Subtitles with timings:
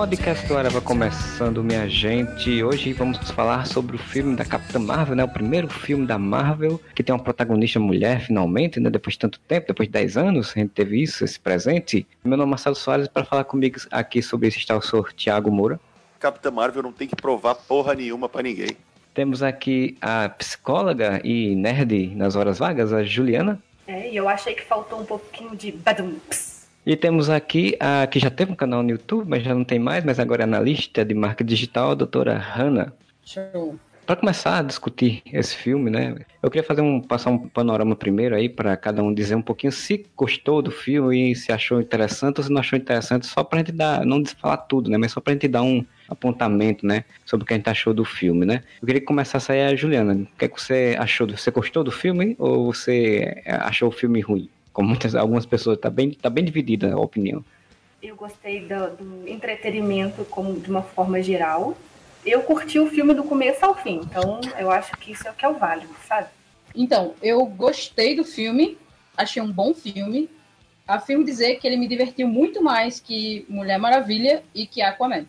[0.00, 2.64] Podcast Hora vai começando, minha gente.
[2.64, 5.22] Hoje vamos falar sobre o filme da Capitã Marvel, né?
[5.22, 8.88] O primeiro filme da Marvel que tem uma protagonista mulher, finalmente, né?
[8.88, 12.06] Depois de tanto tempo, depois de 10 anos, a gente teve isso, esse presente.
[12.24, 15.50] Meu nome é Marcelo Soares para falar comigo aqui sobre isso está o senhor Tiago
[15.50, 15.78] Moura.
[16.18, 18.70] Capitã Marvel não tem que provar porra nenhuma para ninguém.
[19.12, 23.62] Temos aqui a psicóloga e nerd nas horas vagas, a Juliana.
[23.86, 26.49] É, e eu achei que faltou um pouquinho de badumps.
[26.84, 29.78] E temos aqui a que já teve um canal no YouTube, mas já não tem
[29.78, 32.92] mais, mas agora é analista de marca digital, a doutora Hanna.
[33.24, 33.78] Show.
[34.06, 36.16] Para começar a discutir esse filme, né?
[36.42, 39.70] Eu queria fazer um passar um panorama primeiro aí para cada um dizer um pouquinho
[39.70, 43.60] se gostou do filme e se achou interessante ou se não achou interessante, só para
[43.60, 44.98] a gente dar, não falar tudo, né?
[44.98, 47.04] Mas só para a gente dar um apontamento, né?
[47.24, 48.64] Sobre o que a gente achou do filme, né?
[48.80, 50.14] Eu queria que começasse aí a Juliana.
[50.14, 51.28] O que, é que você achou?
[51.28, 54.48] Você gostou do filme ou você achou o filme ruim?
[54.72, 57.44] Como muitas, algumas pessoas, está bem, tá bem dividida a opinião.
[58.02, 61.76] Eu gostei do, do, entretenimento como de uma forma geral.
[62.24, 65.34] Eu curti o filme do começo ao fim, então eu acho que isso é o
[65.34, 66.28] que é o válido, sabe?
[66.74, 68.78] Então, eu gostei do filme,
[69.16, 70.28] achei um bom filme.
[70.86, 75.24] Afirmo dizer que ele me divertiu muito mais que Mulher Maravilha e que Aquaman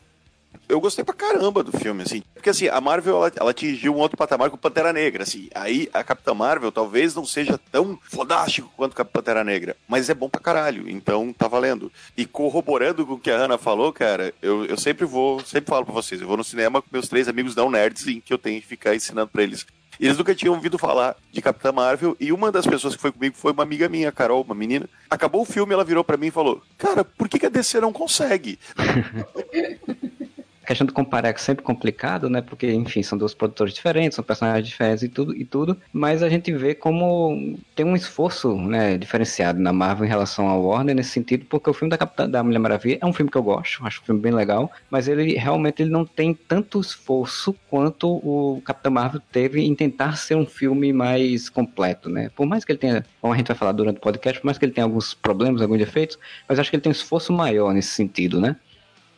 [0.71, 2.23] eu gostei pra caramba do filme, assim.
[2.33, 5.49] Porque, assim, a Marvel, ela, ela, atingiu um outro patamar com Pantera Negra, assim.
[5.53, 10.13] Aí, a Capitã Marvel talvez não seja tão fodástico quanto a Pantera Negra, mas é
[10.13, 11.91] bom pra caralho, então tá valendo.
[12.15, 15.85] E corroborando com o que a Ana falou, cara, eu, eu sempre vou, sempre falo
[15.85, 18.37] pra vocês, eu vou no cinema com meus três amigos não nerds, em que eu
[18.37, 19.65] tenho que ficar ensinando pra eles
[20.01, 23.35] eles nunca tinham ouvido falar de Capitã Marvel e uma das pessoas que foi comigo
[23.37, 24.89] foi uma amiga minha, Carol, uma menina.
[25.07, 27.79] Acabou o filme, ela virou para mim e falou: Cara, por que, que a DC
[27.79, 28.57] não consegue?
[30.63, 32.41] A questão do comparar é sempre complicado, né?
[32.41, 35.75] Porque, enfim, são dois produtores diferentes, são personagens diferentes e tudo, e tudo.
[35.91, 40.63] Mas a gente vê como tem um esforço, né, diferenciado na Marvel em relação ao
[40.63, 43.37] Warner nesse sentido, porque o filme da Capitã da Mulher Maravilha é um filme que
[43.37, 47.55] eu gosto, acho um filme bem legal, mas ele realmente ele não tem tanto esforço
[47.69, 52.29] quanto o Capitão Marvel teve em tentar ser um filme mais completo, né?
[52.35, 54.57] Por mais que ele tenha, como a gente vai falar durante o podcast, por mais
[54.57, 57.73] que ele tenha alguns problemas, alguns defeitos, mas acho que ele tem um esforço maior
[57.73, 58.55] nesse sentido, né?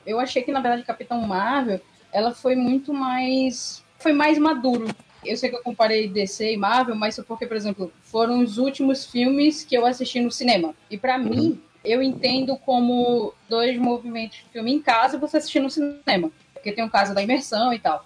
[0.05, 1.81] Eu achei que, na verdade, Capitão Marvel,
[2.11, 3.83] ela foi muito mais.
[3.99, 4.87] Foi mais maduro.
[5.25, 9.05] Eu sei que eu comparei DC e Marvel, mas porque, por exemplo, foram os últimos
[9.05, 10.75] filmes que eu assisti no cinema.
[10.89, 11.23] E para uhum.
[11.23, 16.29] mim, eu entendo como dois movimentos de filme em casa você assistir no cinema.
[16.53, 18.05] Porque tem o caso da imersão e tal.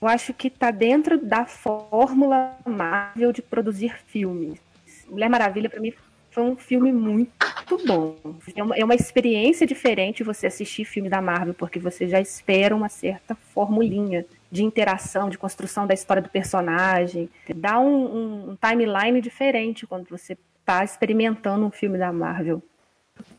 [0.00, 4.60] Eu acho que tá dentro da fórmula Marvel de produzir filmes.
[5.08, 5.92] Mulher Maravilha, para mim,
[6.38, 8.16] foi um filme muito bom.
[8.54, 12.76] É uma, é uma experiência diferente você assistir filme da Marvel, porque você já espera
[12.76, 17.28] uma certa formulinha de interação, de construção da história do personagem.
[17.56, 22.62] Dá um, um, um timeline diferente quando você está experimentando um filme da Marvel.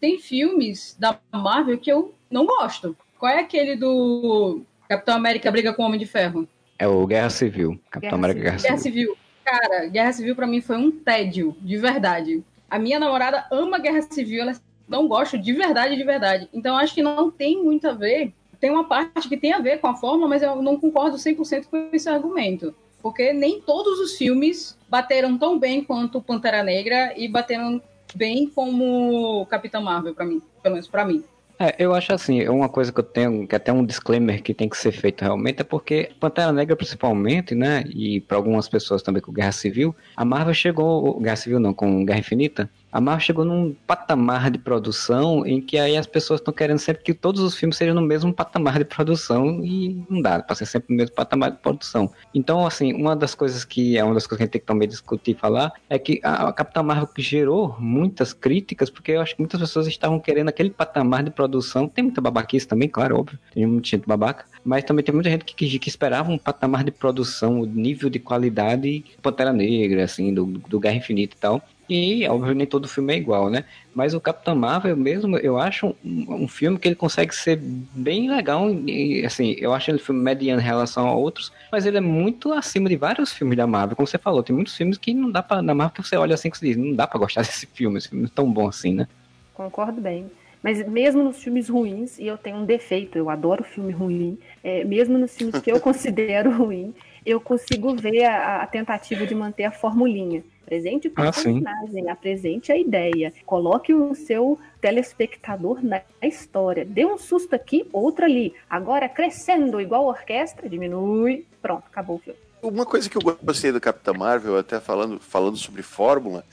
[0.02, 2.98] Tem filmes da Marvel que eu não gosto.
[3.18, 6.46] Qual é aquele do Capitão América briga com o Homem de Ferro?
[6.78, 7.80] É o Guerra Civil.
[7.90, 8.62] Capitão Guerra América Civil.
[8.62, 9.18] Guerra Civil.
[9.46, 12.44] Cara, Guerra Civil para mim foi um tédio, de verdade.
[12.70, 14.56] A minha namorada ama guerra civil, ela
[14.88, 16.50] não gosta de verdade, de verdade.
[16.54, 18.34] Então acho que não tem muito a ver.
[18.60, 21.66] Tem uma parte que tem a ver com a forma, mas eu não concordo 100%
[21.68, 22.76] com esse argumento.
[23.02, 27.82] Porque nem todos os filmes bateram tão bem quanto Pantera Negra e bateram
[28.14, 30.42] bem como Capitão Marvel, para mim.
[30.62, 31.24] Pelo menos para mim.
[31.62, 34.54] É, eu acho assim, uma coisa que eu tenho, que é até um disclaimer que
[34.54, 39.02] tem que ser feito realmente, é porque Pantera Negra principalmente, né, e para algumas pessoas
[39.02, 43.26] também com Guerra Civil, a Marvel chegou, Guerra Civil não, com Guerra Infinita, a Marvel
[43.26, 47.42] chegou num patamar de produção em que aí as pessoas estão querendo sempre que todos
[47.42, 50.98] os filmes sejam no mesmo patamar de produção e não dá para ser sempre no
[50.98, 52.12] mesmo patamar de produção.
[52.34, 54.68] Então, assim, uma das coisas que é uma das coisas que a gente tem que
[54.68, 59.36] também discutir e falar é que a, Capitã Marvel gerou muitas críticas porque eu acho
[59.36, 61.88] que muitas pessoas estavam querendo aquele patamar de produção.
[61.88, 65.46] Tem muita babaquice também, claro, óbvio, tem muita gente babaca, mas também tem muita gente
[65.46, 70.34] que, que, que esperava um patamar de produção, o nível de qualidade Pantera Negra, assim,
[70.34, 71.64] do, do Guerra Infinita e tal.
[71.90, 73.66] E, óbvio, nem todo filme é igual, né?
[73.96, 78.30] Mas o Capitão Marvel mesmo, eu acho um, um filme que ele consegue ser bem
[78.30, 78.70] legal.
[78.86, 82.02] E, assim, eu acho ele um filme mediano em relação a outros, mas ele é
[82.02, 83.96] muito acima de vários filmes da Marvel.
[83.96, 85.64] Como você falou, tem muitos filmes que não dá pra.
[85.64, 87.98] Na Marvel que você olha assim que você diz, não dá pra gostar desse filme,
[87.98, 89.08] esse filme é tão bom assim, né?
[89.56, 90.30] Concordo bem.
[90.62, 94.84] Mas mesmo nos filmes ruins, e eu tenho um defeito, eu adoro filme ruim, é,
[94.84, 96.94] mesmo nos filmes que eu considero ruim,
[97.30, 100.44] eu consigo ver a, a tentativa de manter a formulinha.
[100.64, 106.86] Apresente o ah, personagem, apresente a ideia, coloque o seu telespectador na história.
[106.86, 108.54] Dê um susto aqui, outro ali.
[108.70, 111.46] Agora crescendo igual orquestra, diminui.
[111.62, 112.40] Pronto, acabou o filme.
[112.62, 116.44] Uma coisa que eu gostei do Capitão Marvel, até falando, falando sobre fórmula,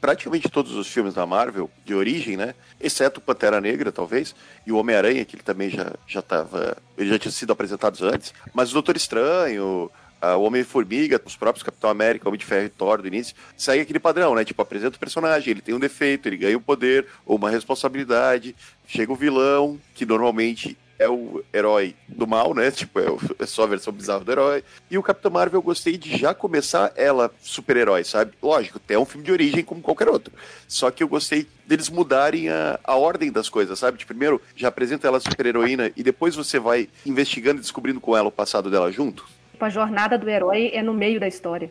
[0.00, 2.54] praticamente todos os filmes da Marvel, de origem, né?
[2.80, 4.34] Exceto Pantera Negra, talvez,
[4.66, 6.76] e o Homem-Aranha, que ele também já, já tava.
[6.96, 8.32] Ele já tinha sido apresentado antes.
[8.54, 9.90] Mas o Doutor Estranho,
[10.22, 13.98] o Homem-Formiga, os próprios Capitão América, Homem de Ferro e Thor do início, segue aquele
[13.98, 14.44] padrão, né?
[14.44, 18.54] Tipo, apresenta o personagem, ele tem um defeito, ele ganha um poder ou uma responsabilidade,
[18.86, 22.70] chega o vilão, que normalmente é o herói do mal, né?
[22.76, 24.64] Tipo, é, o, é, só a versão bizarra do herói.
[24.90, 28.32] E o Capitão Marvel eu gostei de já começar ela super-herói, sabe?
[28.42, 30.32] Lógico, tem um filme de origem como qualquer outro.
[30.66, 33.98] Só que eu gostei deles mudarem a, a ordem das coisas, sabe?
[33.98, 38.28] De primeiro já apresenta ela super-heroína e depois você vai investigando e descobrindo com ela
[38.28, 39.26] o passado dela junto.
[39.56, 41.70] Tipo, a jornada do herói é no meio da história.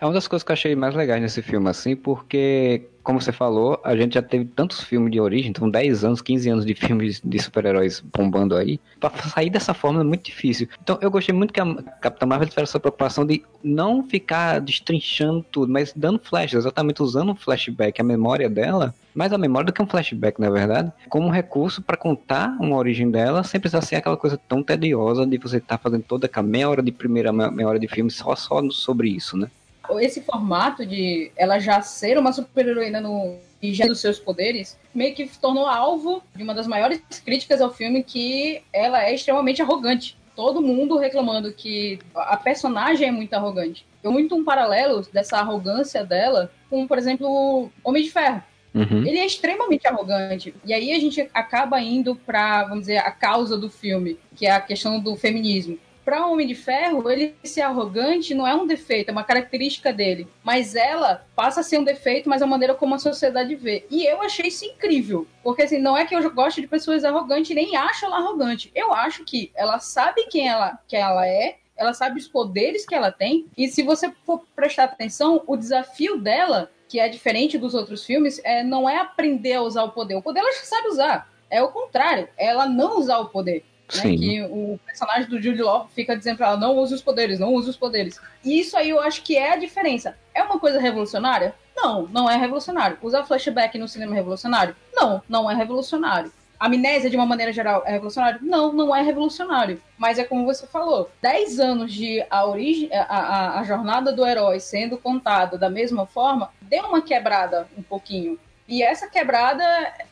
[0.00, 3.30] É uma das coisas que eu achei mais legais nesse filme, assim, porque como você
[3.30, 6.74] falou, a gente já teve tantos filmes de origem, então 10 anos, 15 anos de
[6.74, 8.80] filmes de super-heróis bombando aí.
[8.98, 10.68] Pra sair dessa forma é muito difícil.
[10.82, 15.44] Então eu gostei muito que a Capitã Marvel tivesse essa preocupação de não ficar destrinchando
[15.52, 19.72] tudo, mas dando flash, exatamente usando um flashback, a memória dela, mais a memória do
[19.72, 23.82] que um flashback, na verdade, como um recurso para contar uma origem dela, sem precisar
[23.82, 26.90] ser aquela coisa tão tediosa de você estar tá fazendo toda a meia hora de
[26.90, 29.50] primeira, meia hora de filme só, só sobre isso, né?
[29.98, 35.14] Esse formato de ela já ser uma super-heroína no e já dos seus poderes, meio
[35.14, 40.18] que tornou alvo de uma das maiores críticas ao filme, que ela é extremamente arrogante.
[40.36, 43.86] Todo mundo reclamando que a personagem é muito arrogante.
[44.02, 48.42] Eu muito um paralelo dessa arrogância dela com, por exemplo, Homem de Ferro.
[48.74, 49.06] Uhum.
[49.06, 50.52] Ele é extremamente arrogante.
[50.64, 54.50] E aí a gente acaba indo para, vamos dizer, a causa do filme, que é
[54.50, 59.08] a questão do feminismo para Homem de Ferro, ele ser arrogante não é um defeito,
[59.08, 60.28] é uma característica dele.
[60.42, 63.86] Mas ela passa a ser um defeito, mas a maneira como a sociedade vê.
[63.90, 65.26] E eu achei isso incrível.
[65.42, 68.70] Porque assim, não é que eu gosto de pessoas arrogantes, nem acho ela arrogante.
[68.74, 72.94] Eu acho que ela sabe quem ela, que ela é, ela sabe os poderes que
[72.94, 73.46] ela tem.
[73.56, 78.40] E se você for prestar atenção, o desafio dela, que é diferente dos outros filmes,
[78.44, 80.14] é, não é aprender a usar o poder.
[80.14, 81.28] O poder ela já sabe usar.
[81.50, 83.64] É o contrário, ela não usar o poder.
[83.92, 87.38] Né, que o personagem do Jude Law fica dizendo pra ela, não use os poderes,
[87.38, 88.18] não use os poderes.
[88.44, 90.16] E isso aí eu acho que é a diferença.
[90.34, 91.54] É uma coisa revolucionária?
[91.76, 92.96] Não, não é revolucionário.
[93.02, 94.74] Usar flashback no cinema é revolucionário?
[94.94, 96.32] Não, não é revolucionário.
[96.58, 98.38] Amnésia, de uma maneira geral, é revolucionário?
[98.42, 99.82] Não, não é revolucionário.
[99.98, 104.24] Mas é como você falou, 10 anos de a origem, a, a, a jornada do
[104.26, 108.38] herói sendo contada da mesma forma, deu uma quebrada um pouquinho.
[108.66, 109.62] E essa quebrada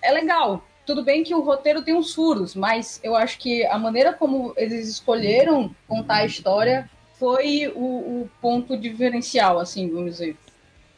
[0.03, 3.79] é legal, tudo bem que o roteiro tem uns furos, mas eu acho que a
[3.79, 10.37] maneira como eles escolheram contar a história foi o, o ponto diferencial, assim, vamos dizer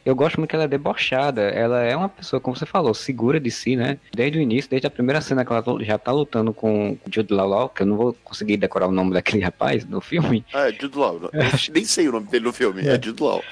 [0.05, 1.41] eu gosto muito que ela é debochada.
[1.41, 3.97] Ela é uma pessoa, como você falou, segura de si, né?
[4.13, 7.33] Desde o início, desde a primeira cena que ela já tá lutando com o Jude
[7.33, 10.45] Law, que eu não vou conseguir decorar o nome daquele rapaz no filme.
[10.53, 11.19] Ah, é Jude Law.
[11.33, 13.43] Eu nem sei o nome dele no filme, é, é Jude Law.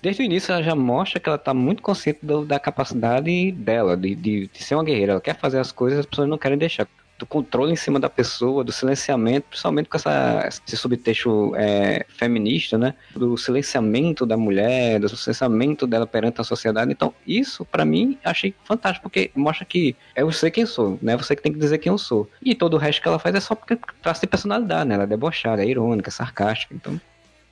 [0.00, 3.96] Desde o início, ela já mostra que ela tá muito consciente do, da capacidade dela,
[3.96, 5.12] de, de, de ser uma guerreira.
[5.12, 6.86] Ela quer fazer as coisas, as pessoas não querem deixar
[7.22, 12.76] do controle em cima da pessoa, do silenciamento, principalmente com essa, esse subtexto é, feminista,
[12.76, 12.94] né?
[13.14, 16.90] Do silenciamento da mulher, do silenciamento dela perante a sociedade.
[16.90, 21.16] Então, isso, para mim, achei fantástico, porque mostra que é você quem sou, né?
[21.16, 22.28] Você que tem que dizer quem eu sou.
[22.42, 24.96] E todo o resto que ela faz é só porque traça de personalidade, né?
[24.96, 26.74] Ela é debochada, é irônica, é sarcástica.
[26.74, 27.00] Então,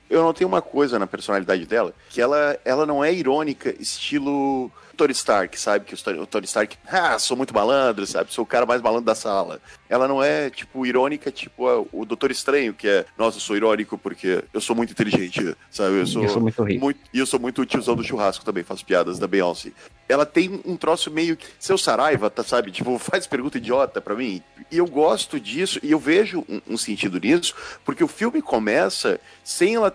[0.09, 5.11] eu notei uma coisa na personalidade dela, que ela, ela não é irônica, estilo Tony
[5.13, 5.85] Stark, sabe?
[5.85, 8.33] Que o Tony Stark, ah, sou muito malandro, sabe?
[8.33, 9.61] Sou o cara mais malandro da sala.
[9.89, 13.97] Ela não é, tipo, irônica, tipo o Doutor Estranho, que é, nossa, eu sou irônico
[13.97, 15.99] porque eu sou muito inteligente, sabe?
[15.99, 16.79] Eu sou, eu sou muito rico.
[16.79, 19.71] Muito, e eu sou muito tiozão do churrasco também, faço piadas da Beyoncé.
[20.07, 21.37] Ela tem um troço meio.
[21.59, 22.71] Seu Saraiva, tá, sabe?
[22.71, 24.41] Tipo, faz pergunta idiota para mim.
[24.71, 29.19] E eu gosto disso, e eu vejo um, um, sentido nisso, porque o filme começa
[29.43, 29.93] sem ela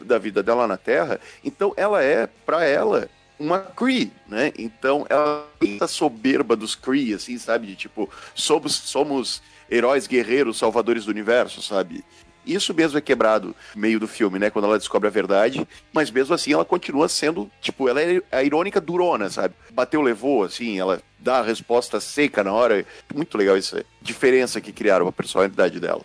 [0.00, 4.52] da vida dela na Terra, então ela é, para ela, uma Cree, né?
[4.58, 7.66] Então ela essa soberba dos Cree, assim, sabe?
[7.66, 12.04] De tipo, somos, somos heróis guerreiros, salvadores do universo, sabe?
[12.46, 14.50] Isso mesmo é quebrado no meio do filme, né?
[14.50, 15.66] Quando ela descobre a verdade.
[15.92, 19.54] Mas mesmo assim, ela continua sendo, tipo, ela é a irônica durona, sabe?
[19.72, 22.84] Bateu, levou, assim, ela dá a resposta seca na hora.
[23.14, 26.02] Muito legal essa diferença que criaram a personalidade dela.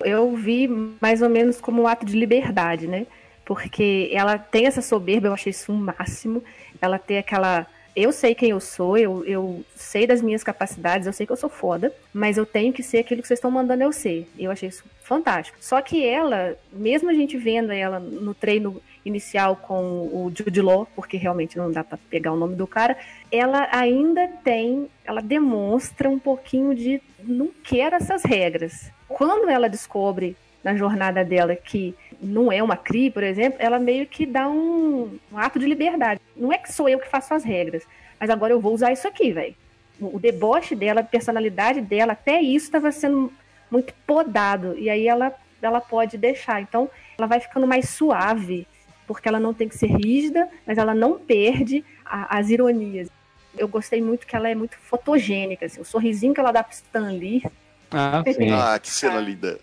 [0.00, 0.68] Eu vi
[1.00, 3.06] mais ou menos como um ato de liberdade, né?
[3.44, 6.42] Porque ela tem essa soberba, eu achei isso um máximo
[6.80, 7.66] ela ter aquela.
[7.94, 11.36] Eu sei quem eu sou, eu, eu sei das minhas capacidades, eu sei que eu
[11.36, 14.28] sou foda, mas eu tenho que ser aquilo que vocês estão mandando eu ser.
[14.38, 15.58] Eu achei isso fantástico.
[15.60, 20.86] Só que ela, mesmo a gente vendo ela no treino inicial com o Jude Law,
[20.94, 22.96] porque realmente não dá para pegar o nome do cara,
[23.30, 28.90] ela ainda tem, ela demonstra um pouquinho de não quer essas regras.
[29.08, 34.06] Quando ela descobre na jornada dela que não é uma CRI, por exemplo, ela meio
[34.06, 36.20] que dá um, um ato de liberdade.
[36.36, 37.84] Não é que sou eu que faço as regras,
[38.18, 39.54] mas agora eu vou usar isso aqui, velho.
[40.00, 43.32] O, deboche dela, a personalidade dela, até isso estava sendo
[43.70, 44.78] muito podado.
[44.78, 46.60] E aí ela, ela pode deixar.
[46.60, 48.66] Então, ela vai ficando mais suave,
[49.06, 53.08] porque ela não tem que ser rígida, mas ela não perde a, as ironias.
[53.56, 56.72] Eu gostei muito que ela é muito fotogênica, assim, o sorrisinho que ela dá pro
[56.72, 57.42] Stan Lee
[57.90, 58.50] ah, sim.
[58.52, 59.58] ah, que cena linda.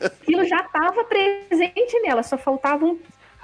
[0.00, 2.98] Aquilo já estava presente nela, só faltava um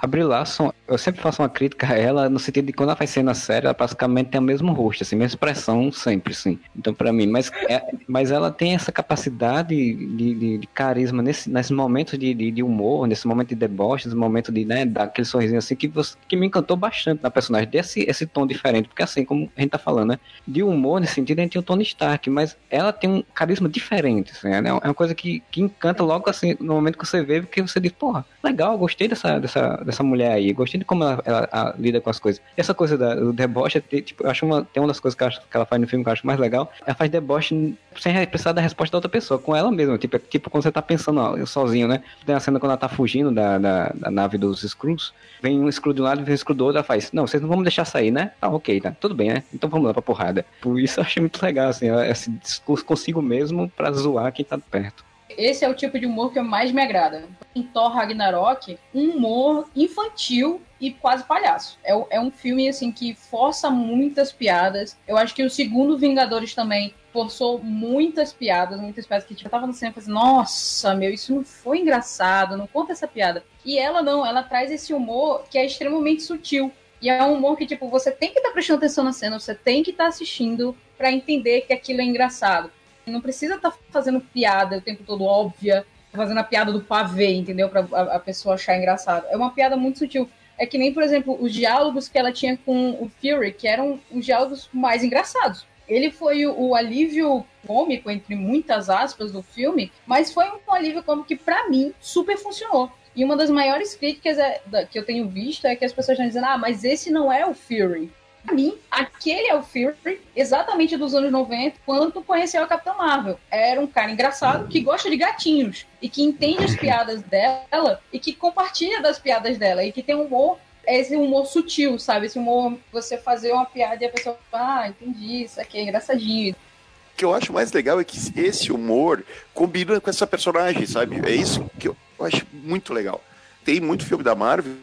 [0.05, 2.95] a Brie Larson, eu sempre faço uma crítica a ela no sentido de quando ela
[2.95, 6.59] faz cena séria, ela praticamente tem o mesmo rosto, assim, mesma expressão sempre, sim.
[6.75, 11.49] Então, para mim, mas, é, mas ela tem essa capacidade de, de, de carisma nesse,
[11.49, 15.25] nesse momento de, de, de, humor, nesse momento de deboche, nesse momento de, né, daquele
[15.25, 19.01] sorrisinho assim, que, você, que me encantou bastante na personagem, desse esse tom diferente, porque
[19.01, 21.63] assim, como a gente tá falando, né, de humor nesse sentido, a gente tem o
[21.63, 25.61] Tony Stark, mas ela tem um carisma diferente, assim, né, é uma coisa que, que
[25.61, 29.39] encanta logo assim, no momento que você vê, porque você diz, porra, legal, gostei dessa,
[29.39, 30.51] dessa, dessa mulher aí.
[30.53, 32.41] Gostei de como ela, ela, lida com as coisas.
[32.55, 35.41] Essa coisa da, do deboche, tipo, eu acho uma, tem uma das coisas que, acho,
[35.41, 36.71] que ela faz no filme que eu acho mais legal.
[36.85, 39.97] Ela faz deboche sem precisar da resposta da outra pessoa, com ela mesma.
[39.97, 42.03] Tipo, é, tipo quando você tá pensando ó, sozinho, né?
[42.25, 45.13] Tem a cena quando ela tá fugindo da, da, da nave dos Skrulls.
[45.41, 46.77] Vem um Skrull de um lado e vem um Skrull do outro.
[46.77, 48.31] Ela faz, não, vocês não vão me deixar sair, né?
[48.39, 48.91] Tá, ok, tá.
[48.99, 49.43] Tudo bem, né?
[49.53, 50.45] Então vamos lá pra porrada.
[50.61, 54.57] Por isso eu achei muito legal, assim, esse discurso consigo mesmo pra zoar quem tá
[54.57, 55.03] perto.
[55.37, 57.27] Esse é o tipo de humor que mais me agrada.
[57.53, 61.79] Em Thor Ragnarok, um humor infantil e quase palhaço.
[61.83, 64.97] É, é um filme assim que força muitas piadas.
[65.07, 69.51] Eu acho que o segundo Vingadores também forçou muitas piadas, muitas piadas que tipo, eu
[69.51, 73.43] tava no cinema e nossa, meu, isso não foi engraçado, não conta essa piada.
[73.63, 76.71] E ela não, ela traz esse humor que é extremamente sutil.
[77.01, 79.39] E é um humor que, tipo, você tem que estar tá prestando atenção na cena,
[79.39, 82.71] você tem que estar tá assistindo para entender que aquilo é engraçado.
[83.05, 87.33] Não precisa estar tá fazendo piada o tempo todo óbvia, fazendo a piada do pavê,
[87.33, 87.69] entendeu?
[87.69, 89.25] Pra a, a pessoa achar engraçado.
[89.29, 90.29] É uma piada muito sutil.
[90.57, 93.99] É que nem, por exemplo, os diálogos que ela tinha com o Fury, que eram
[94.09, 95.65] os diálogos mais engraçados.
[95.87, 101.03] Ele foi o, o alívio cômico, entre muitas aspas, do filme, mas foi um alívio
[101.03, 102.91] cômico que, para mim, super funcionou.
[103.15, 106.17] E uma das maiores críticas é, da, que eu tenho visto é que as pessoas
[106.17, 108.11] estão dizendo: ah, mas esse não é o Fury.
[108.51, 113.39] Mim, aquele é o Fury, exatamente dos anos 90, quando conheceu a Capitã Marvel.
[113.49, 118.19] Era um cara engraçado que gosta de gatinhos e que entende as piadas dela e
[118.19, 122.27] que compartilha das piadas dela e que tem humor esse humor sutil, sabe?
[122.27, 125.81] Esse humor, você fazer uma piada e a pessoa fala, ah, entendi, isso aqui é
[125.83, 126.53] engraçadinho.
[126.53, 131.19] O que eu acho mais legal é que esse humor combina com essa personagem, sabe?
[131.27, 133.23] É isso que eu acho muito legal.
[133.63, 134.75] Tem muito filme da Marvel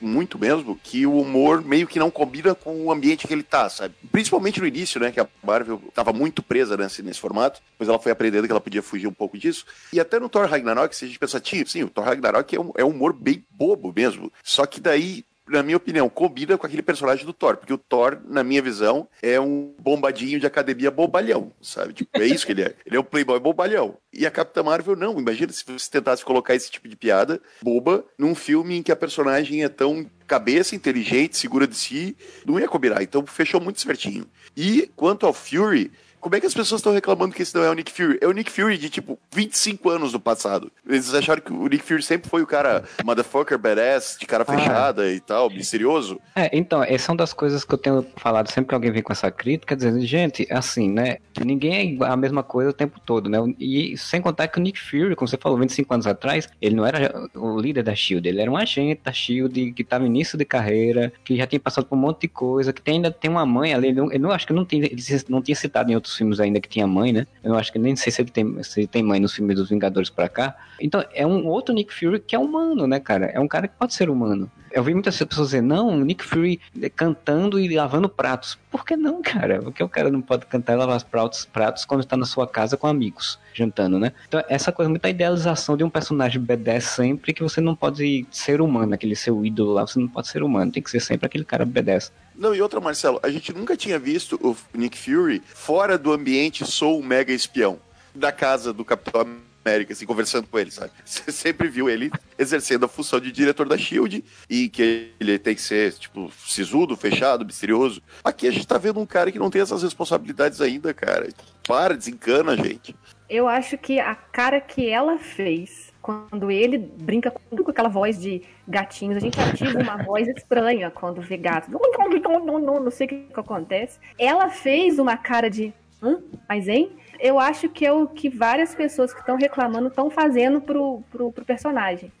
[0.00, 3.68] muito mesmo, que o humor meio que não combina com o ambiente que ele tá,
[3.68, 3.94] sabe?
[4.10, 7.98] Principalmente no início, né, que a Marvel tava muito presa nesse, nesse formato, mas ela
[7.98, 9.64] foi aprendendo que ela podia fugir um pouco disso.
[9.92, 12.72] E até no Thor Ragnarok, se a gente pensar, sim, o Thor Ragnarok é um,
[12.76, 14.32] é um humor bem bobo mesmo.
[14.42, 18.18] Só que daí na minha opinião, combina com aquele personagem do Thor, porque o Thor,
[18.26, 21.92] na minha visão, é um bombadinho de academia bobalhão, sabe?
[21.92, 22.74] Tipo, é isso que ele é.
[22.86, 23.96] Ele é um playboy bobalhão.
[24.12, 25.18] E a Capitã Marvel, não.
[25.18, 28.96] Imagina se você tentasse colocar esse tipo de piada boba num filme em que a
[28.96, 32.16] personagem é tão cabeça, inteligente, segura de si,
[32.46, 33.02] não ia combinar.
[33.02, 34.26] Então, fechou muito certinho.
[34.56, 35.90] E quanto ao Fury,
[36.20, 38.18] como é que as pessoas estão reclamando que esse não é o Nick Fury?
[38.20, 40.70] É o Nick Fury de, tipo, 25 anos do passado.
[40.86, 44.52] Eles acharam que o Nick Fury sempre foi o cara motherfucker, badass, de cara ah.
[44.52, 46.20] fechada e tal, misterioso.
[46.36, 49.02] É, então, essa é uma das coisas que eu tenho falado sempre que alguém vem
[49.02, 53.28] com essa crítica, dizendo, gente, assim, né, ninguém é a mesma coisa o tempo todo,
[53.28, 53.38] né?
[53.58, 56.84] E sem contar que o Nick Fury, como você falou, 25 anos atrás, ele não
[56.84, 60.36] era o líder da SHIELD, ele era um agente da SHIELD que estava no início
[60.36, 63.30] de carreira, que já tinha passado por um monte de coisa, que tem, ainda tem
[63.30, 64.96] uma mãe ali, ele não, ele não acho que não, ele
[65.28, 67.26] não tinha citado em outros outros filmes ainda que tinha mãe, né?
[67.42, 69.70] Eu acho que nem sei se ele tem, se ele tem mãe nos filmes dos
[69.70, 70.56] Vingadores pra cá.
[70.80, 73.26] Então, é um outro Nick Fury que é humano, né, cara?
[73.26, 74.50] É um cara que pode ser humano.
[74.70, 76.60] Eu vi muitas pessoas dizer, não, Nick Fury
[76.94, 78.58] cantando e lavando pratos.
[78.70, 79.60] Por que não, cara?
[79.60, 82.46] Por que o cara não pode cantar e lavar pratos, pratos quando está na sua
[82.46, 84.12] casa com amigos, jantando, né?
[84.28, 88.60] Então, essa coisa, muita idealização de um personagem B10 sempre que você não pode ser
[88.60, 91.44] humano, aquele seu ídolo lá, você não pode ser humano, tem que ser sempre aquele
[91.44, 92.12] cara B10.
[92.36, 96.64] Não, e outra, Marcelo, a gente nunca tinha visto o Nick Fury fora do ambiente
[96.64, 97.78] sou mega espião
[98.14, 99.26] da casa do Capitão
[99.64, 100.90] América, assim, conversando com ele, sabe?
[101.04, 105.54] Você sempre viu ele exercendo a função de diretor da SHIELD e que ele tem
[105.54, 108.02] que ser, tipo, sisudo, fechado, misterioso.
[108.24, 111.28] Aqui a gente tá vendo um cara que não tem essas responsabilidades ainda, cara.
[111.66, 112.96] Para, desencana, gente.
[113.28, 118.42] Eu acho que a cara que ela fez quando ele brinca com aquela voz de
[118.66, 121.70] gatinhos, a gente ativa uma voz estranha quando vê gato.
[121.70, 123.98] Não sei o que, que acontece.
[124.18, 125.72] Ela fez uma cara de.
[126.02, 126.18] Hã?
[126.48, 126.96] Mas, hein?
[127.20, 131.32] Eu acho que é o que várias pessoas que estão reclamando estão fazendo pro, pro,
[131.32, 132.12] pro personagem.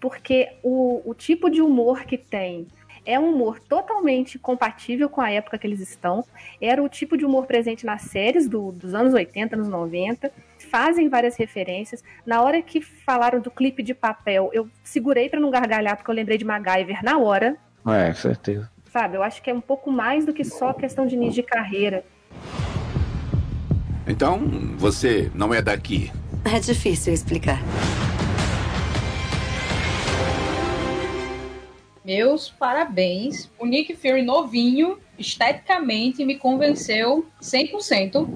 [0.00, 2.66] porque o, o tipo de humor que tem
[3.08, 6.22] é um humor totalmente compatível com a época que eles estão.
[6.60, 10.30] Era o tipo de humor presente nas séries do, dos anos 80, anos 90.
[10.70, 12.04] Fazem várias referências.
[12.26, 16.14] Na hora que falaram do clipe de papel, eu segurei para não gargalhar, porque eu
[16.14, 17.56] lembrei de MacGyver na hora.
[17.86, 18.70] É, certeza.
[18.92, 21.48] Sabe, eu acho que é um pouco mais do que só questão de início de
[21.48, 22.04] carreira.
[24.08, 24.40] Então,
[24.78, 26.10] você não é daqui.
[26.42, 27.60] É difícil explicar.
[32.02, 33.50] Meus parabéns.
[33.58, 38.26] O Nick Fury novinho, esteticamente, me convenceu 100%.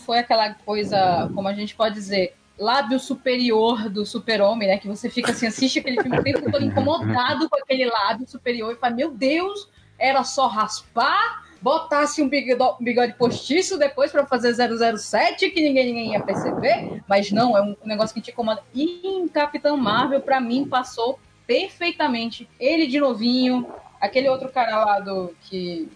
[0.00, 4.76] Foi aquela coisa, como a gente pode dizer, lábio superior do super-homem, né?
[4.76, 8.74] Que você fica assim, assiste aquele filme o tempo todo incomodado com aquele lábio superior
[8.74, 9.66] e fala, meu Deus,
[9.98, 15.86] era só raspar, botasse um bigode, um bigode postiço depois para fazer 007, que ninguém,
[15.86, 18.62] ninguém ia perceber, mas não, é um negócio que te incomoda.
[18.72, 22.48] E em Capitão Marvel, para mim, passou perfeitamente.
[22.60, 23.66] Ele de novinho,
[24.00, 25.88] aquele outro cara lá do que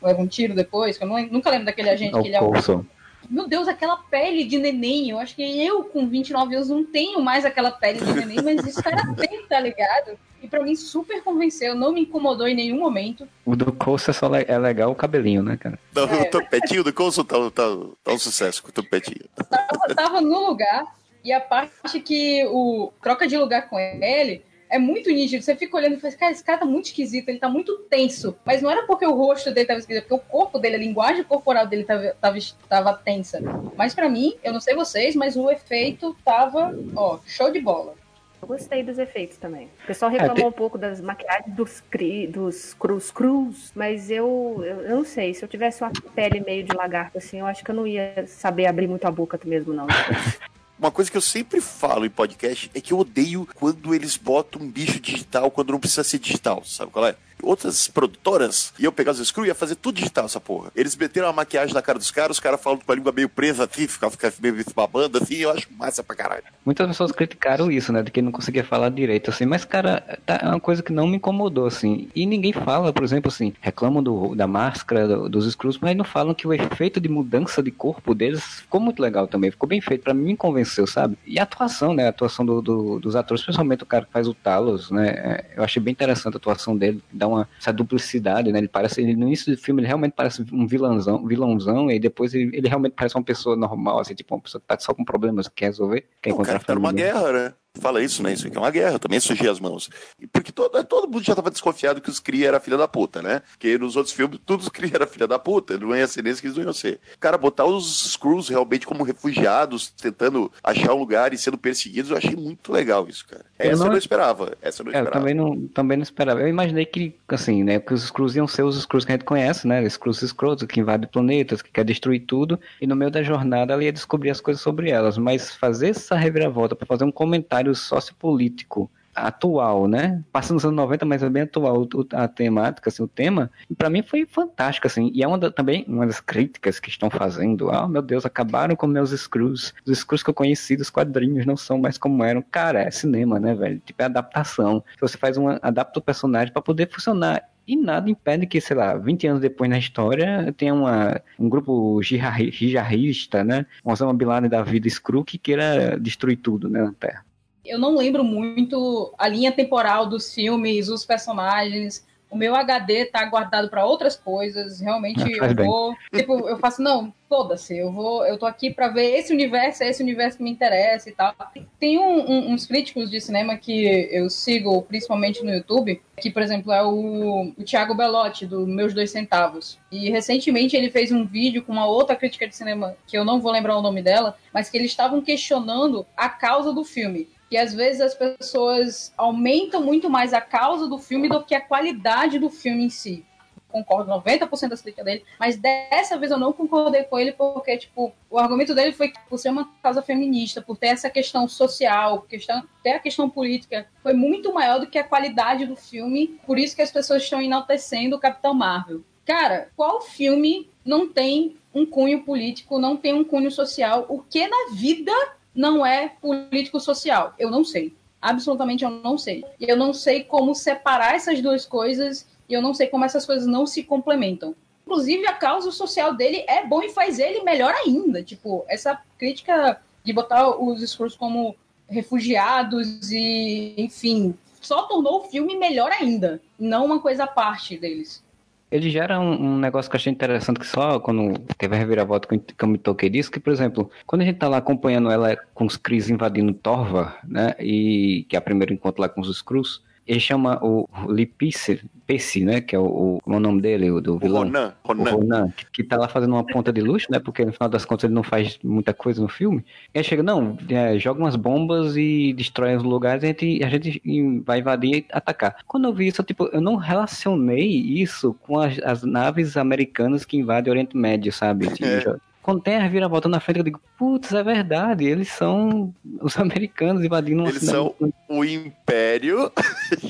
[0.00, 2.40] leva um tiro depois, que eu não, nunca lembro daquele agente É que ele é
[2.40, 2.86] o.
[3.28, 5.10] meu Deus, aquela pele de neném.
[5.10, 8.66] Eu acho que eu, com 29 anos, não tenho mais aquela pele de neném, mas
[8.66, 10.18] esse cara tem, tá ligado?
[10.42, 13.28] E pra mim, super convenceu, não me incomodou em nenhum momento.
[13.44, 15.78] O do Coulson é, só le- é legal o cabelinho, né, cara?
[15.94, 16.22] Não, É.
[16.22, 17.64] O topetinho do Coulson tá, tá,
[18.04, 19.24] tá um sucesso com o topetinho.
[19.50, 20.84] Tava, tava no lugar,
[21.24, 25.42] e a parte que o troca de lugar com ele é muito nítido.
[25.42, 28.36] Você fica olhando e fala, cara, esse cara tá muito esquisito, ele tá muito tenso.
[28.44, 30.78] Mas não era porque o rosto dele tava esquisito, é porque o corpo dele, a
[30.78, 33.40] linguagem corporal dele tava, tava, tava tensa.
[33.76, 37.94] Mas pra mim, eu não sei vocês, mas o efeito tava, ó, show de bola.
[38.40, 39.68] Eu gostei dos efeitos também.
[39.82, 44.62] O pessoal reclamou tem- um pouco das maquiagens dos, cri, dos cruz cruz, mas eu,
[44.64, 45.34] eu, eu não sei.
[45.34, 48.24] Se eu tivesse uma pele meio de lagarto assim, eu acho que eu não ia
[48.28, 49.86] saber abrir muito a boca mesmo, não.
[50.78, 54.62] Uma coisa que eu sempre falo em podcast é que eu odeio quando eles botam
[54.62, 57.16] um bicho digital quando não precisa ser digital, sabe qual é?
[57.40, 60.72] Outras produtoras iam pegar os screws e ia fazer tudo digital essa porra.
[60.74, 63.28] Eles meteram uma maquiagem na cara dos caras, os caras falam com a língua meio
[63.28, 66.42] presa assim, ficava meio babando assim, eu acho massa pra caralho.
[66.66, 68.02] Muitas pessoas criticaram isso, né?
[68.02, 69.46] De que não conseguia falar direito, assim.
[69.46, 72.08] Mas, cara, tá, é uma coisa que não me incomodou, assim.
[72.12, 76.04] E ninguém fala, por exemplo, assim, reclamam do, da máscara, do- dos screws, mas não
[76.04, 79.50] falam que o efeito de mudança de corpo deles ficou muito legal também.
[79.52, 80.02] Ficou bem feito.
[80.02, 80.32] Pra mim, me
[80.68, 81.16] convenceu, sabe?
[81.26, 82.06] E a atuação, né?
[82.06, 85.08] A atuação do, do- dos atores, principalmente o cara que faz o Talos, né?
[85.08, 87.02] é, Eu achei bem interessante a atuação dele.
[87.12, 88.58] Dá uma, essa duplicidade, né?
[88.58, 92.34] Ele parece, ele, no início do filme, ele realmente parece um vilãozão, vilãozão e depois
[92.34, 95.04] ele, ele realmente parece uma pessoa normal, assim, tipo, uma pessoa que tá só com
[95.04, 97.54] problemas, que quer resolver, quer o encontrar cara tá numa guerra, né?
[97.80, 98.32] Fala isso, né?
[98.32, 99.88] Isso aqui é uma guerra, eu também sujei as mãos.
[100.32, 103.42] Porque todo, todo mundo já tava desconfiado que os Kree era filha da puta, né?
[103.52, 106.40] Porque nos outros filmes, todos os Kree era filha da puta, não ia ser nesse
[106.40, 107.00] que eles não iam ser.
[107.20, 112.16] Cara botar os Skrulls realmente como refugiados, tentando achar um lugar e sendo perseguidos, eu
[112.16, 113.44] achei muito legal isso, cara.
[113.58, 115.10] Eu Essa eu não- não esperava, essa eu não É, eu esperava.
[115.20, 116.40] também não, também não esperava.
[116.40, 119.24] Eu imaginei que, assim, né, que os Skrulls iam ser os Skrulls que a gente
[119.24, 119.82] conhece, né?
[119.84, 123.84] Skrulls escrotos, que invadem planetas, que quer destruir tudo, e no meio da jornada ela
[123.84, 125.18] ia descobrir as coisas sobre elas.
[125.18, 130.22] Mas fazer essa reviravolta para fazer um comentário sociopolítico atual, né?
[130.32, 134.00] Passando nos anos 90, mas é bem atual a temática, assim, o tema, para mim
[134.00, 135.10] foi fantástico, assim.
[135.12, 137.68] E é uma da- também uma das críticas que estão fazendo.
[137.68, 139.74] Ah, meu Deus, acabaram com meus Skrulls.
[139.84, 142.40] Os Skrulls que eu conheci dos quadrinhos não são mais como eram.
[142.42, 143.82] Cara, é cinema, né, velho?
[143.84, 144.84] Tipo, é adaptação.
[145.00, 147.42] Você faz uma adapta o personagem para poder funcionar.
[147.66, 152.00] E nada impede que, sei lá, 20 anos depois na história, tenha uma, um grupo
[152.02, 153.66] jihadista, né?
[153.84, 157.24] Um Osama Bin Laden da vida Skrull que queira destruir tudo, né, na Terra.
[157.68, 162.06] Eu não lembro muito a linha temporal dos filmes, os personagens.
[162.30, 164.80] O meu HD tá guardado para outras coisas.
[164.80, 165.66] Realmente Ah, eu bem.
[165.66, 169.82] vou, tipo, eu faço não, foda-se, eu vou, eu tô aqui para ver esse universo,
[169.82, 171.34] é esse universo que me interessa e tal.
[171.80, 176.42] Tem um- um- uns críticos de cinema que eu sigo, principalmente no YouTube, que por
[176.42, 179.78] exemplo é o, o Thiago Belotti do Meus Dois Centavos.
[179.90, 183.40] E recentemente ele fez um vídeo com uma outra crítica de cinema que eu não
[183.40, 187.56] vou lembrar o nome dela, mas que eles estavam questionando a causa do filme que
[187.56, 192.38] às vezes as pessoas aumentam muito mais a causa do filme do que a qualidade
[192.38, 193.24] do filme em si.
[193.68, 198.14] Concordo 90% das críticas dele, mas dessa vez eu não concordei com ele porque, tipo,
[198.30, 202.22] o argumento dele foi que por ser uma causa feminista, por ter essa questão social,
[202.22, 206.58] questão, ter a questão política, foi muito maior do que a qualidade do filme, por
[206.58, 209.02] isso que as pessoas estão enaltecendo o Capitão Marvel.
[209.26, 214.06] Cara, qual filme não tem um cunho político, não tem um cunho social?
[214.08, 215.12] O que na vida
[215.58, 217.34] não é político-social.
[217.36, 217.92] Eu não sei.
[218.22, 219.44] Absolutamente eu não sei.
[219.60, 223.44] Eu não sei como separar essas duas coisas e eu não sei como essas coisas
[223.44, 224.54] não se complementam.
[224.86, 228.22] Inclusive, a causa social dele é bom e faz ele melhor ainda.
[228.22, 231.56] Tipo, essa crítica de botar os Skrulls como
[231.88, 238.22] refugiados e, enfim, só tornou o filme melhor ainda, não uma coisa à parte deles.
[238.70, 242.28] Ele gera um, um, negócio que eu achei interessante, que só quando teve a reviravolta
[242.28, 245.36] que eu me toquei disso, que, por exemplo, quando a gente tá lá acompanhando ela
[245.54, 249.28] com os Cris invadindo Torva, né, e que é o primeiro encontro lá com os
[249.28, 252.62] Skrulls, ele chama o Lipice, Pesse, né?
[252.62, 254.44] Que é o, o, é o nome dele, o do vilão?
[254.44, 254.72] Ronan.
[254.82, 255.02] Ronan.
[255.02, 257.18] O Ronan, que, que tá lá fazendo uma ponta de luxo, né?
[257.18, 259.62] Porque no final das contas ele não faz muita coisa no filme.
[259.94, 263.62] E aí chega, não, é, joga umas bombas e destrói os lugares e a gente,
[263.62, 265.56] a gente vai invadir e atacar.
[265.66, 270.24] Quando eu vi isso, eu, tipo, eu não relacionei isso com as, as naves americanas
[270.24, 271.66] que invadem o Oriente Médio, sabe?
[271.66, 272.16] É
[272.48, 277.04] quando tem a reviravolta na frente, eu digo, putz, é verdade, eles são os americanos
[277.04, 277.76] invadindo uma Eles cidade.
[277.76, 277.94] são
[278.26, 279.52] o Império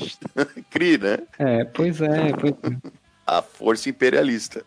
[0.71, 1.17] CRI, né?
[1.37, 2.77] É, pois é, pois é.
[3.27, 4.63] A força imperialista.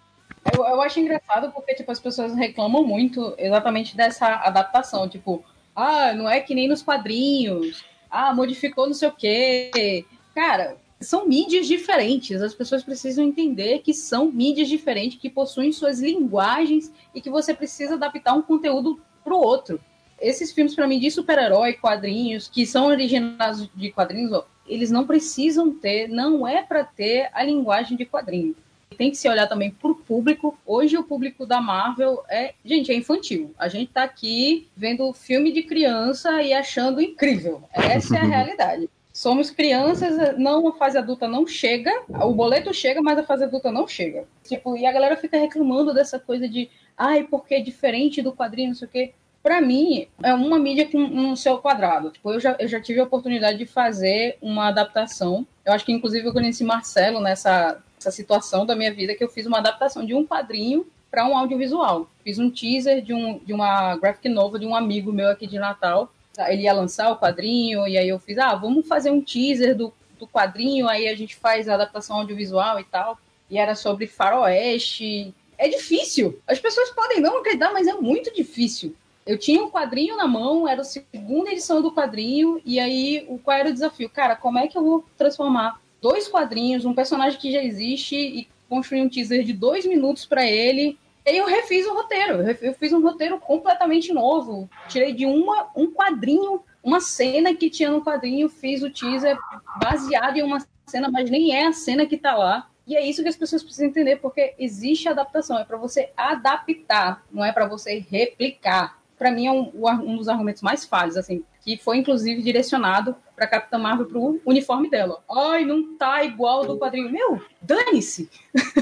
[0.55, 5.43] Eu, eu acho engraçado porque, tipo, as pessoas reclamam muito exatamente dessa adaptação, tipo,
[5.75, 10.05] ah, não é que nem nos quadrinhos, ah, modificou não sei o quê.
[10.35, 12.41] Cara, são mídias diferentes.
[12.41, 17.53] As pessoas precisam entender que são mídias diferentes, que possuem suas linguagens e que você
[17.53, 19.81] precisa adaptar um conteúdo para o outro.
[20.21, 25.75] Esses filmes, para mim, de super-herói, quadrinhos, que são originados de quadrinhos, eles não precisam
[25.75, 28.55] ter, não é para ter a linguagem de quadrinho.
[28.97, 30.57] Tem que se olhar também para o público.
[30.65, 33.53] Hoje, o público da Marvel é, gente, é infantil.
[33.59, 37.63] A gente está aqui vendo filme de criança e achando incrível.
[37.73, 38.89] Essa é a realidade.
[39.23, 43.71] Somos crianças, não a fase adulta não chega, o boleto chega, mas a fase adulta
[43.71, 44.25] não chega.
[44.43, 48.71] Tipo, e a galera fica reclamando dessa coisa de, ai, porque é diferente do quadrinho,
[48.71, 49.13] não sei o quê.
[49.41, 52.11] Pra mim, é uma mídia com um seu quadrado.
[52.11, 55.47] Tipo, eu já, eu já tive a oportunidade de fazer uma adaptação.
[55.65, 59.29] Eu acho que, inclusive, eu conheci Marcelo nessa, nessa situação da minha vida, que eu
[59.29, 62.11] fiz uma adaptação de um quadrinho para um audiovisual.
[62.25, 65.61] Fiz um teaser de, um, de uma graphic novel de um amigo meu aqui de
[65.61, 66.13] Natal,
[66.49, 69.93] ele ia lançar o quadrinho, e aí eu fiz, ah, vamos fazer um teaser do,
[70.19, 73.19] do quadrinho, aí a gente faz a adaptação audiovisual e tal.
[73.51, 75.35] E era sobre faroeste.
[75.59, 76.41] É difícil.
[76.47, 78.95] As pessoas podem não acreditar, mas é muito difícil.
[79.25, 83.39] Eu tinha um quadrinho na mão, era a segunda edição do quadrinho, e aí o
[83.39, 84.09] qual era o desafio?
[84.09, 88.49] Cara, como é que eu vou transformar dois quadrinhos, um personagem que já existe, e
[88.69, 92.43] construir um teaser de dois minutos para ele, e eu refiz o roteiro.
[92.61, 94.69] Eu fiz um roteiro completamente novo.
[94.89, 99.39] Tirei de uma, um quadrinho, uma cena que tinha no quadrinho, fiz o teaser
[99.81, 102.69] baseado em uma cena, mas nem é a cena que tá lá.
[102.87, 107.25] E é isso que as pessoas precisam entender, porque existe adaptação, é para você adaptar,
[107.31, 109.01] não é para você replicar.
[109.17, 109.71] Para mim é um,
[110.05, 114.91] um, dos argumentos mais falhos, assim, que foi inclusive direcionado para Capitã Marvel pro uniforme
[114.91, 115.23] dela.
[115.31, 117.09] Ai, não tá igual do quadrinho.
[117.09, 118.29] Meu, dane-se.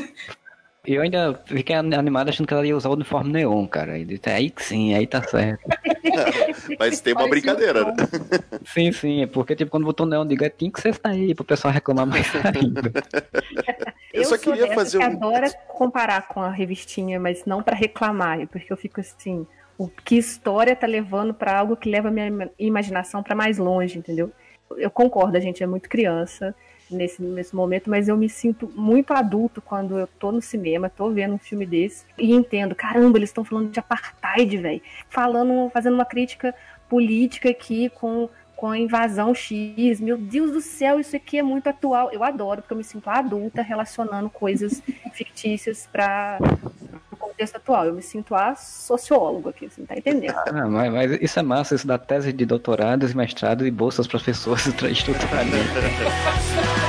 [0.93, 3.93] Eu ainda fiquei animado achando que ela ia usar o uniforme neon, cara.
[3.93, 5.63] Aí sim, aí tá certo.
[6.79, 7.95] Mas tem uma brincadeira, né?
[8.65, 9.23] Sim, sim.
[9.23, 12.07] É porque, tipo, quando botou neon, digo, é, tinha que ser aí, pro pessoal reclamar
[12.07, 12.81] mais ainda.
[14.13, 15.07] Eu, eu só queria fazer que um...
[15.07, 19.47] adora comparar com a revistinha, mas não para reclamar, porque eu fico assim,
[19.79, 23.97] o que história tá levando para algo que leva a minha imaginação para mais longe,
[23.97, 24.33] entendeu?
[24.77, 26.53] Eu concordo, a gente é muito criança
[26.91, 31.11] nesse, nesse momento, mas eu me sinto muito adulto quando eu tô no cinema, tô
[31.11, 34.83] vendo um filme desse e entendo, caramba, eles estão falando de apartheid, velho.
[35.09, 36.55] Falando, fazendo uma crítica
[36.89, 38.29] política aqui com
[38.61, 40.01] com a invasão X.
[40.01, 42.11] Meu Deus do céu, isso aqui é muito atual.
[42.13, 44.83] Eu adoro, porque eu me sinto adulta relacionando coisas
[45.15, 46.39] fictícias para
[47.11, 47.87] o contexto atual.
[47.87, 50.37] Eu me sinto a sociólogo aqui, você tá entendendo?
[50.37, 54.07] Ah, mas, mas, isso é massa, isso dá tese de doutorados e mestrados e bolsas
[54.07, 55.51] para pessoas estruturarem.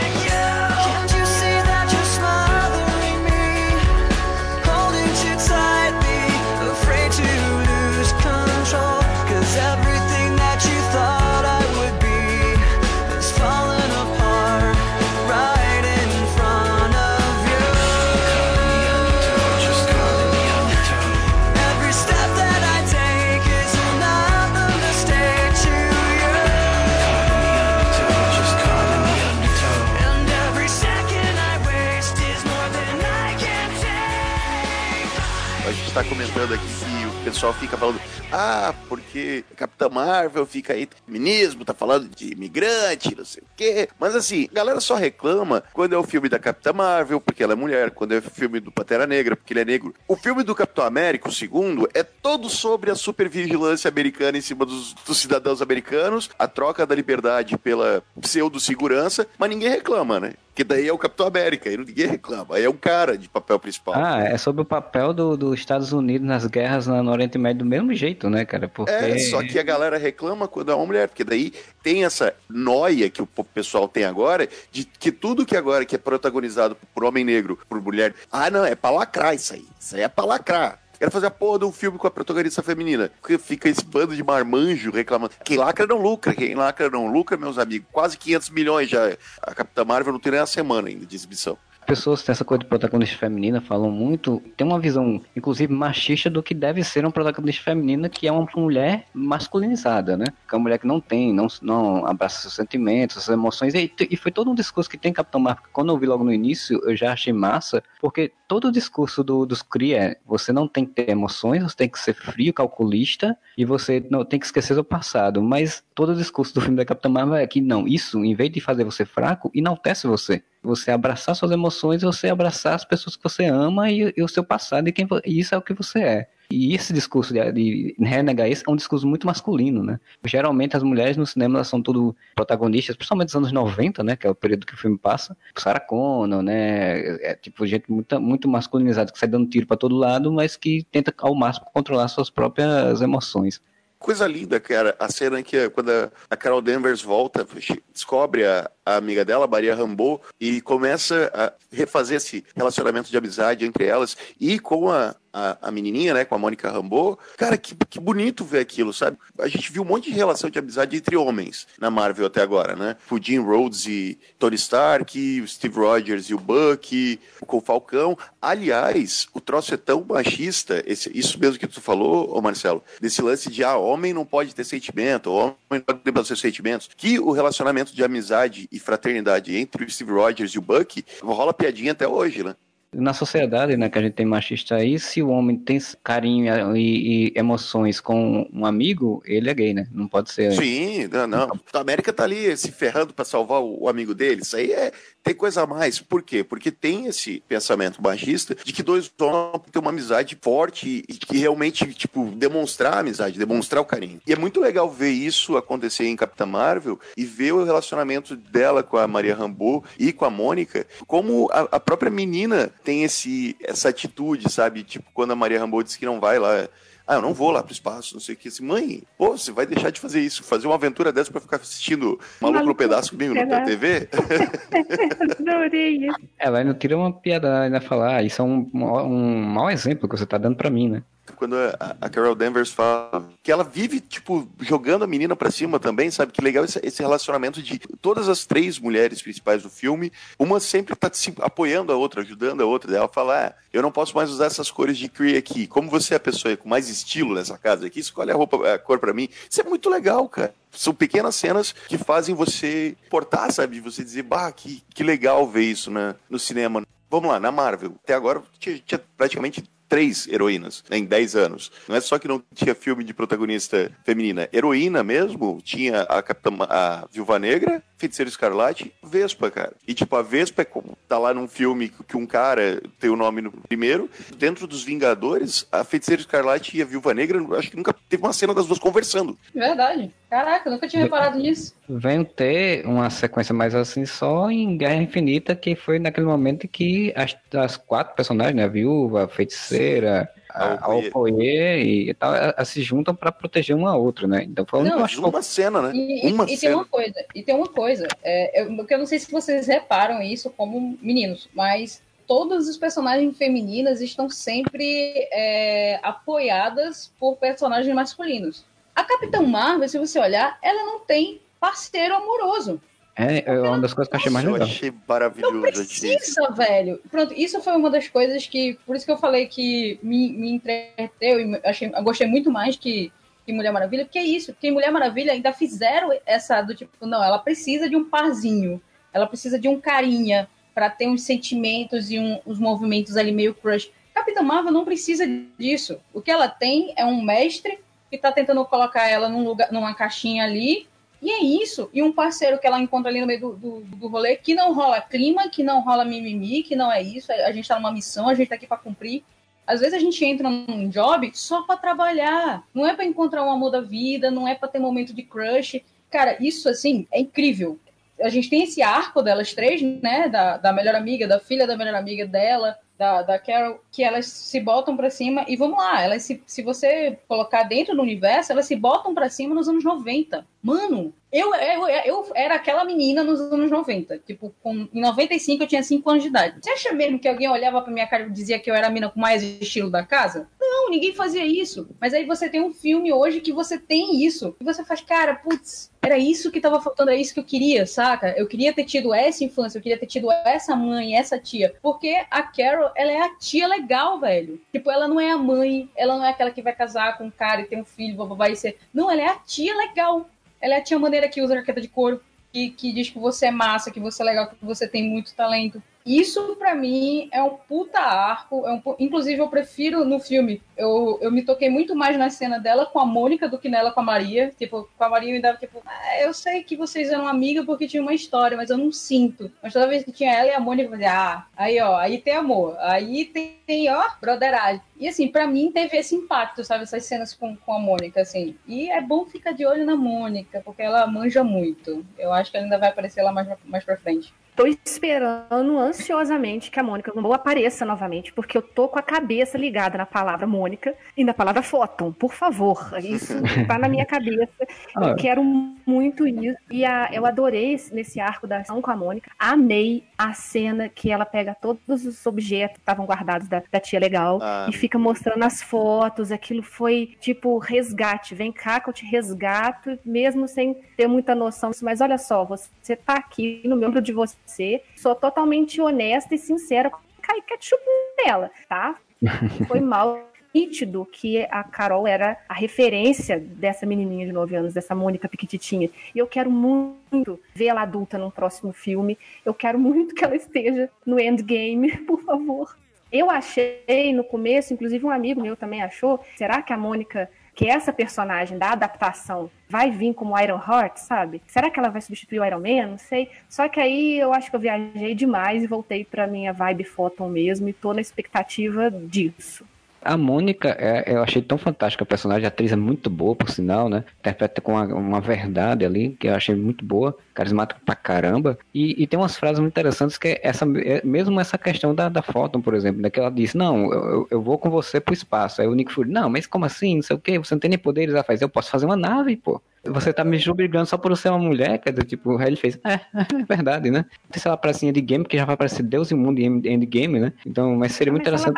[36.49, 37.99] aqui que o pessoal fica falando,
[38.31, 43.89] ah, porque Capitã Marvel fica aí, feminismo, tá falando de imigrante, não sei o quê.
[43.99, 47.53] Mas assim, a galera só reclama quando é o filme da Capitã Marvel, porque ela
[47.53, 49.93] é mulher, quando é o filme do Pantera Negra, porque ele é negro.
[50.07, 54.65] O filme do Capitão América, o segundo, é todo sobre a supervigilância americana em cima
[54.65, 60.33] dos, dos cidadãos americanos, a troca da liberdade pela pseudo-segurança, mas ninguém reclama, né?
[60.53, 62.55] Que daí é o Capitão América, aí ninguém reclama.
[62.55, 63.93] Aí é um cara de papel principal.
[63.95, 67.65] Ah, é sobre o papel dos do Estados Unidos nas guerras no Oriente Médio do
[67.65, 68.67] mesmo jeito, né, cara?
[68.67, 68.91] Porque...
[68.91, 73.09] É, só que a galera reclama quando é uma mulher, porque daí tem essa noia
[73.09, 77.23] que o pessoal tem agora de que tudo que agora que é protagonizado por homem
[77.23, 79.65] negro, por mulher, ah, não, é pra lacrar isso aí.
[79.79, 80.80] Isso aí é pra lacrar.
[81.01, 83.11] Quero fazer a porra de um filme com a protagonista feminina.
[83.19, 85.33] Porque fica esse bando de marmanjo reclamando.
[85.43, 86.35] Quem lacra não lucra.
[86.35, 87.87] Quem lacra não lucra, meus amigos.
[87.91, 89.17] Quase 500 milhões já.
[89.41, 91.57] A Capitã Marvel não tem nem a semana ainda de exibição
[91.91, 96.41] pessoas têm essa coisa de protagonista feminina falam muito, tem uma visão, inclusive, machista do
[96.41, 100.23] que deve ser uma protagonista feminina, que é uma mulher masculinizada, né?
[100.47, 103.73] Que é uma mulher que não tem, não, não abraça seus sentimentos, suas emoções.
[103.73, 106.31] E, e foi todo um discurso que tem Capitão Marvel, quando eu vi logo no
[106.31, 110.69] início, eu já achei massa, porque todo o discurso do, dos Kree é, você não
[110.69, 114.45] tem que ter emoções, você tem que ser frio, calculista, e você não tem que
[114.45, 115.43] esquecer do passado.
[115.43, 118.49] Mas todo o discurso do filme da Capitã Marvel é que não, isso, em vez
[118.49, 123.23] de fazer você fraco, enaltece você você abraçar suas emoções, você abraçar as pessoas que
[123.23, 125.99] você ama e, e o seu passado e quem e isso é o que você
[125.99, 126.27] é.
[126.51, 129.99] E esse discurso de, de renegar isso é um discurso muito masculino, né?
[130.25, 134.15] Geralmente as mulheres no cinema elas são tudo protagonistas, principalmente nos anos 90, né?
[134.17, 135.35] Que é o período que o filme passa.
[135.55, 136.99] Sarah Connor, né?
[137.25, 140.85] É tipo gente muito, muito masculinizada que sai dando tiro para todo lado, mas que
[140.91, 143.61] tenta ao máximo controlar suas próprias emoções
[144.01, 145.91] coisa linda, cara, a cena que quando
[146.27, 147.47] a Carol Danvers volta,
[147.93, 153.65] descobre a, a amiga dela, Maria Rambo, e começa a refazer esse relacionamento de amizade
[153.65, 157.17] entre elas e com a, a, a, menininha, né, com a Mônica Rambeau.
[157.37, 159.17] Cara, que, que bonito ver aquilo, sabe?
[159.39, 162.75] A gente viu um monte de relação de amizade entre homens na Marvel até agora,
[162.75, 162.97] né?
[163.09, 168.17] O Jim Rhodes e Tony Stark, o Steve Rogers e o Buck, com o Falcão.
[168.41, 173.21] Aliás, o troço é tão machista, esse, isso mesmo que tu falou, ô Marcelo, desse
[173.21, 177.19] lance de, ah, homem não pode ter sentimento, homem não pode ter seus sentimentos, que
[177.19, 181.91] o relacionamento de amizade e fraternidade entre o Steve Rogers e o Buck rola piadinha
[181.91, 182.55] até hoje, né?
[182.93, 187.29] Na sociedade, né, que a gente tem machista aí, se o homem tem carinho e,
[187.29, 189.87] e, emoções com um amigo, ele é gay, né?
[189.93, 190.51] Não pode ser.
[190.51, 191.59] Sim, não, não.
[191.71, 194.41] A América tá ali se ferrando para salvar o, o, amigo dele.
[194.41, 194.91] Isso aí é,
[195.23, 196.01] tem coisa a mais.
[196.01, 196.43] Por quê?
[196.43, 201.37] Porque tem esse pensamento machista de que dois homens têm uma amizade forte e que
[201.37, 204.19] realmente, tipo, demonstrar a amizade, demonstrar o carinho.
[204.27, 208.83] E é muito legal ver isso acontecer em Capitã Marvel e ver o relacionamento dela
[208.83, 213.55] com a Maria Rambeau e com a Mônica, como a, a própria menina tem esse,
[213.61, 214.83] essa atitude, sabe?
[214.83, 216.67] Tipo, quando a Maria Rambeau disse que não vai lá
[217.11, 218.47] ah, eu não vou lá pro espaço, não sei o que.
[218.47, 221.57] Assim, mãe, pô, você vai deixar de fazer isso, fazer uma aventura dessa pra ficar
[221.57, 224.07] assistindo Maluco no Pedaço comigo na TV?
[225.39, 226.17] Adorei isso.
[226.39, 230.17] Ela não tira uma piada, ainda falar, ah, isso é um, um mau exemplo que
[230.17, 231.03] você tá dando pra mim, né?
[231.35, 236.09] Quando a, Carol Danvers fala que ela vive, tipo, jogando a menina para cima também,
[236.09, 236.31] sabe?
[236.31, 241.09] Que legal esse, relacionamento de todas as três mulheres principais do filme, uma sempre tá
[241.13, 242.95] se apoiando a outra, ajudando a outra.
[242.95, 245.67] Ela fala, ah, eu não posso mais usar essas cores de Cree aqui.
[245.67, 248.79] Como você é a pessoa com mais estilo nessa casa aqui, escolhe a roupa, a
[248.79, 249.29] cor para mim.
[249.49, 250.53] Isso é muito legal, cara.
[250.71, 253.79] São pequenas cenas que fazem você portar, sabe?
[253.79, 255.91] Você dizer, bah, que, que legal ver isso
[256.29, 256.81] no cinema.
[257.09, 257.95] Vamos lá, na Marvel.
[258.03, 261.69] Até agora tinha, tinha praticamente três heroínas né, em dez anos.
[261.85, 264.47] Não é só que não tinha filme de protagonista feminina.
[264.53, 269.73] Heroína mesmo, tinha a Capitã, a Viúva Negra, Feiticeiro Escarlate, Vespa, cara.
[269.87, 273.15] E tipo, a Vespa é como, tá lá num filme que um cara tem o
[273.15, 274.09] nome no primeiro.
[274.37, 278.33] Dentro dos Vingadores, a Feiticeira Escarlate e a Viúva Negra, acho que nunca teve uma
[278.33, 279.37] cena das duas conversando.
[279.53, 280.11] Verdade.
[280.29, 281.75] Caraca, nunca tinha reparado nisso.
[281.87, 287.13] Vem ter uma sequência mais assim só em Guerra Infinita, que foi naquele momento que
[287.15, 288.63] as, as quatro personagens, né?
[288.63, 293.97] A viúva, a feiticeira, a Alcoyer e tal, a, se juntam para proteger uma a
[293.97, 294.43] outra, né?
[294.43, 295.91] Então foi não, uma, uma cena, né?
[295.95, 296.59] E, uma e, cena.
[296.59, 300.21] tem uma coisa, e tem uma coisa, é, eu, eu não sei se vocês reparam
[300.21, 308.65] isso como meninos, mas todas as personagens femininas estão sempre é, apoiadas por personagens masculinos.
[308.95, 312.81] A Capitã Marvel, se você olhar, ela não tem parceiro amoroso.
[313.15, 314.61] É, é uma das coisas que eu achei mais legal.
[314.61, 315.53] Eu achei maravilhoso.
[315.53, 316.99] Não precisa, velho.
[317.09, 318.77] Pronto, isso foi uma das coisas que.
[318.85, 322.75] Por isso que eu falei que me, me entreteu e achei, eu gostei muito mais
[322.75, 323.11] que,
[323.45, 324.53] que Mulher Maravilha, porque é isso.
[324.53, 328.81] Porque Mulher Maravilha ainda fizeram essa do tipo, não, ela precisa de um parzinho.
[329.13, 333.53] Ela precisa de um carinha para ter uns sentimentos e um, uns movimentos ali meio
[333.53, 333.91] crush.
[334.13, 335.25] Capitã Marvel não precisa
[335.57, 335.99] disso.
[336.13, 339.93] O que ela tem é um mestre que tá tentando colocar ela num lugar, numa
[339.93, 340.87] caixinha ali.
[341.21, 341.89] E é isso.
[341.93, 344.73] E um parceiro que ela encontra ali no meio do, do, do rolê, que não
[344.73, 347.31] rola clima, que não rola mimimi, que não é isso.
[347.31, 349.23] A gente tá numa missão, a gente tá aqui para cumprir.
[349.67, 352.63] Às vezes a gente entra num job só para trabalhar.
[352.73, 355.83] Não é para encontrar um amor da vida, não é para ter momento de crush.
[356.09, 357.79] Cara, isso assim é incrível.
[358.19, 360.27] a gente tem esse arco delas três, né?
[360.27, 364.27] Da, da melhor amiga, da filha da melhor amiga dela, da, da Carol, que elas
[364.27, 368.51] se botam para cima e vamos lá, elas se, se você colocar dentro do universo,
[368.51, 370.45] elas se botam para cima nos anos 90.
[370.61, 374.19] Mano, eu, eu, eu era aquela menina nos anos 90.
[374.19, 376.57] Tipo, com, em 95 eu tinha 5 anos de idade.
[376.61, 378.89] Você acha mesmo que alguém olhava pra minha cara e dizia que eu era a
[378.89, 380.49] mina com mais estilo da casa?
[380.59, 381.87] Não, ninguém fazia isso.
[381.99, 384.55] Mas aí você tem um filme hoje que você tem isso.
[384.59, 387.85] E você faz, cara, putz, era isso que tava faltando, era isso que eu queria,
[387.85, 388.33] saca?
[388.35, 391.75] Eu queria ter tido essa infância, eu queria ter tido essa mãe, essa tia.
[391.81, 394.59] Porque a Carol, ela é a tia legal, velho.
[394.71, 397.31] Tipo, ela não é a mãe, ela não é aquela que vai casar com um
[397.31, 398.77] cara e ter um filho, bababá e ser.
[398.93, 400.27] Não, ela é a tia legal.
[400.61, 402.21] Ela é a tia maneira que usa jaqueta de couro,
[402.51, 405.33] que, que diz que você é massa, que você é legal, que você tem muito
[405.33, 405.81] talento.
[406.05, 408.65] Isso, para mim, é um puta arco.
[408.67, 410.61] É um, inclusive, eu prefiro no filme.
[410.75, 413.91] Eu, eu me toquei muito mais na cena dela com a Mônica do que nela
[413.91, 414.53] com a Maria.
[414.57, 417.87] Tipo, com a Maria me dava, tipo, ah, eu sei que vocês eram amigas porque
[417.87, 419.51] tinha uma história, mas eu não sinto.
[419.61, 422.17] Mas toda vez que tinha ela e a Mônica, eu fazia, ah, aí, ó, aí
[422.17, 422.75] tem amor.
[422.79, 424.81] Aí tem, ó, broderagem.
[424.97, 426.83] E assim, para mim teve esse impacto, sabe?
[426.83, 428.55] Essas cenas com, com a Mônica, assim.
[428.67, 432.05] E é bom ficar de olho na Mônica, porque ela manja muito.
[432.17, 434.33] Eu acho que ela ainda vai aparecer lá mais, mais pra frente.
[434.55, 439.57] Tô esperando ansiosamente que a Mônica não apareça novamente, porque eu tô com a cabeça
[439.57, 442.91] ligada na palavra Mônica e na palavra Fóton, por favor.
[443.01, 443.33] Isso
[443.67, 444.51] tá na minha cabeça.
[444.95, 445.15] Eu ah.
[445.15, 446.57] quero muito isso.
[446.69, 449.31] E a, eu adorei nesse arco da ação com a Mônica.
[449.39, 453.99] Amei a cena que ela pega todos os objetos que estavam guardados da, da tia
[453.99, 454.67] legal ah.
[454.69, 456.31] e fica mostrando as fotos.
[456.31, 458.35] Aquilo foi tipo resgate.
[458.35, 461.71] Vem cá que eu te resgato, mesmo sem ter muita noção.
[461.81, 464.81] Mas olha só, você tá aqui no membro de você você.
[464.95, 466.91] Sou totalmente honesta e sincera.
[467.21, 467.81] Cai ketchup
[468.25, 468.97] nela, tá?
[469.67, 474.93] Foi mal nítido que a Carol era a referência dessa menininha de 9 anos, dessa
[474.93, 475.89] Mônica Piquititinha.
[476.13, 479.17] E eu quero muito ver ela adulta num próximo filme.
[479.45, 482.75] Eu quero muito que ela esteja no Endgame, por favor.
[483.11, 487.67] Eu achei no começo, inclusive um amigo meu também achou, será que a Mônica que
[487.67, 491.41] essa personagem da adaptação vai vir como Iron Heart, sabe?
[491.47, 492.87] Será que ela vai substituir o Iron Man?
[492.87, 493.29] Não sei.
[493.49, 497.29] Só que aí eu acho que eu viajei demais e voltei pra minha vibe Photon
[497.29, 499.65] mesmo e tô na expectativa disso.
[500.03, 503.49] A Mônica, é, eu achei tão fantástica a personagem, a atriz é muito boa, por
[503.49, 504.03] sinal, né?
[504.19, 508.57] Interpreta com uma, uma verdade ali, que eu achei muito boa, carismática pra caramba.
[508.73, 512.09] E, e tem umas frases muito interessantes que é essa, é, mesmo essa questão da,
[512.09, 513.09] da Photon, por exemplo, né?
[513.11, 515.61] Que ela disse, não, eu, eu vou com você pro espaço.
[515.61, 516.95] Aí o Nick Fury, não, mas como assim?
[516.95, 518.15] Não sei o quê, você não tem nem poderes.
[518.15, 519.61] Ela faz, eu posso fazer uma nave, pô.
[519.83, 522.79] Você tá me julgando só por ser uma mulher, quer dizer, tipo, aí ele fez,
[522.85, 524.05] é, é verdade, né?
[524.23, 526.61] Não sei se ela aparece em Endgame, porque já vai aparecer Deus e Mundo em
[526.67, 527.33] Endgame, né?
[527.45, 528.53] Então, mas seria muito interessante.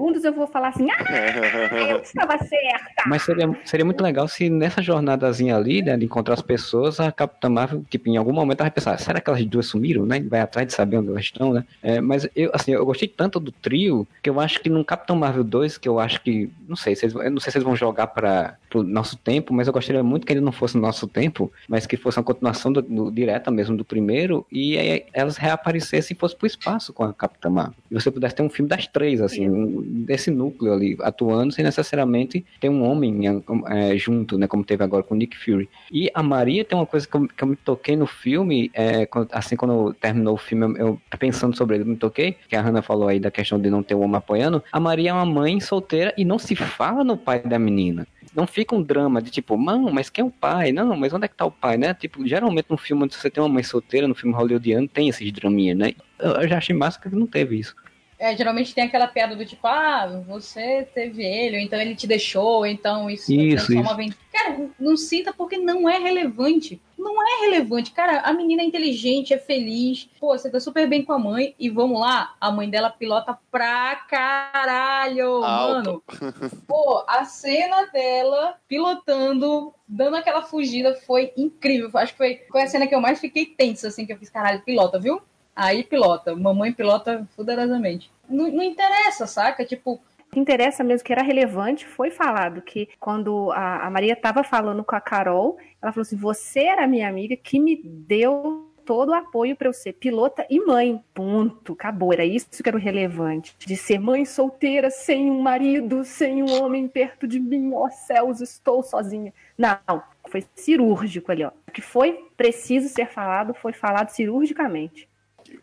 [0.00, 0.96] Se ela aparecer 5 segundos, eu vou falar assim, ah,
[1.90, 3.02] eu estava certa.
[3.06, 7.12] Mas seria, seria muito legal se nessa jornadazinha ali, né, de encontrar as pessoas, a
[7.12, 10.20] Capitã Marvel, tipo, em algum momento ela vai pensar, será que elas duas sumiram, né?
[10.20, 11.64] Vai atrás de saber onde elas estão, né?
[11.82, 15.16] É, mas eu, assim, eu gostei tanto do trio, que eu acho que no Capitão
[15.16, 17.76] Marvel 2, que eu acho que, não sei, vocês, eu não sei se eles vão
[17.76, 21.06] jogar para o nosso tempo, mas eu gostaria muito que ele não fosse no nosso
[21.06, 25.36] tempo mas que fosse uma continuação do, do, direta mesmo do primeiro, e aí elas
[25.36, 27.74] reaparecessem e fosse pro espaço com a Capitã Marvel.
[27.90, 31.64] E você pudesse ter um filme das três, assim, um, desse núcleo ali, atuando sem
[31.64, 33.20] necessariamente ter um homem
[33.66, 35.68] é, junto, né, como teve agora com Nick Fury.
[35.90, 39.08] E a Maria tem uma coisa que eu, que eu me toquei no filme, é,
[39.32, 43.08] assim, quando terminou o filme, eu, pensando sobre ele, me toquei, que a Hannah falou
[43.08, 46.14] aí da questão de não ter um homem apoiando, a Maria é uma mãe solteira
[46.16, 49.90] e não se fala no pai da menina não fica um drama de tipo, mano,
[49.92, 50.72] mas quem é o pai?
[50.72, 51.92] Não, mas onde é que tá o pai, né?
[51.94, 55.32] Tipo, geralmente no filme onde você tem uma mãe solteira, no filme hollywoodiano, tem esses
[55.32, 55.92] draminhas, né?
[56.18, 57.74] Eu, já achei massa que não teve isso.
[58.20, 62.06] É, geralmente tem aquela piada do tipo, ah, você teve ele, ou então ele te
[62.06, 63.80] deixou, então isso, isso, isso.
[63.80, 63.96] uma
[64.30, 66.80] Cara, não cita porque não é relevante.
[66.98, 67.92] Não é relevante.
[67.92, 70.08] Cara, a menina é inteligente, é feliz.
[70.20, 71.54] Pô, você tá super bem com a mãe.
[71.58, 75.74] E vamos lá, a mãe dela pilota pra caralho, Alto.
[75.74, 76.02] mano.
[76.68, 81.90] Pô, a cena dela pilotando, dando aquela fugida foi incrível.
[81.94, 84.28] Acho que foi, foi a cena que eu mais fiquei tensa, assim, que eu fiz,
[84.28, 85.20] caralho, pilota, viu?
[85.56, 86.34] Aí pilota.
[86.36, 88.10] Mamãe pilota fuderosamente.
[88.30, 89.64] Não, não interessa, saca?
[89.64, 90.00] Tipo,
[90.30, 94.44] o que interessa mesmo, que era relevante, foi falado que quando a, a Maria estava
[94.44, 99.10] falando com a Carol, ela falou assim: Você era minha amiga que me deu todo
[99.10, 101.02] o apoio para eu ser pilota e mãe.
[101.12, 101.72] Ponto.
[101.72, 102.12] Acabou.
[102.12, 103.56] Era isso que era o relevante.
[103.58, 107.72] De ser mãe solteira, sem um marido, sem um homem perto de mim.
[107.74, 109.34] Ó oh, céus, estou sozinha.
[109.58, 109.80] Não,
[110.28, 111.50] foi cirúrgico ali, ó.
[111.66, 115.09] O que foi preciso ser falado foi falado cirurgicamente